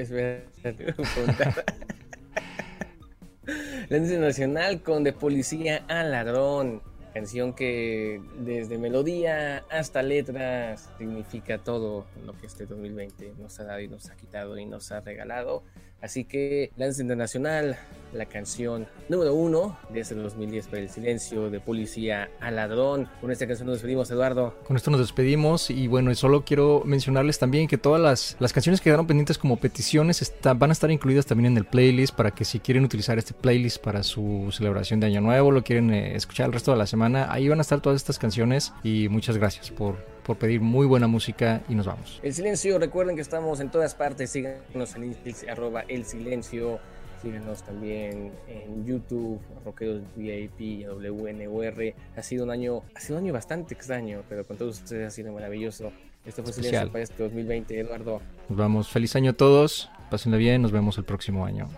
[3.89, 6.83] La Nacional con De Policía a Ladrón.
[7.13, 13.81] Canción que desde melodía hasta letras significa todo lo que este 2020 nos ha dado
[13.81, 15.65] y nos ha quitado y nos ha regalado.
[16.03, 17.79] Así que Lance Internacional,
[18.13, 23.09] la canción número uno de ese 2010 para el silencio de policía a ladrón.
[23.21, 24.55] Con esta canción nos despedimos, Eduardo.
[24.67, 28.81] Con esto nos despedimos y bueno, solo quiero mencionarles también que todas las, las canciones
[28.81, 32.31] que quedaron pendientes como peticiones están, van a estar incluidas también en el playlist para
[32.31, 36.17] que si quieren utilizar este playlist para su celebración de Año Nuevo, lo quieren eh,
[36.17, 39.37] escuchar el resto de la semana, ahí van a estar todas estas canciones y muchas
[39.37, 39.97] gracias por
[40.31, 42.21] por pedir muy buena música y nos vamos.
[42.23, 45.17] El silencio, recuerden que estamos en todas partes, síganos en
[45.49, 46.79] arroba el silencio,
[47.21, 51.95] síganos también en YouTube, Roqueros VIP, WNUR.
[52.17, 55.11] Ha sido un año, ha sido un año bastante extraño, pero con todos ustedes ha
[55.11, 55.91] sido maravilloso.
[56.25, 58.21] Esto fue Silencio para este 2020, Eduardo.
[58.49, 61.69] Nos vamos, feliz año a todos, pásenle bien, nos vemos el próximo año.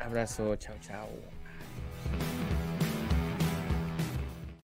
[0.00, 1.06] Abrazo, chao, chao.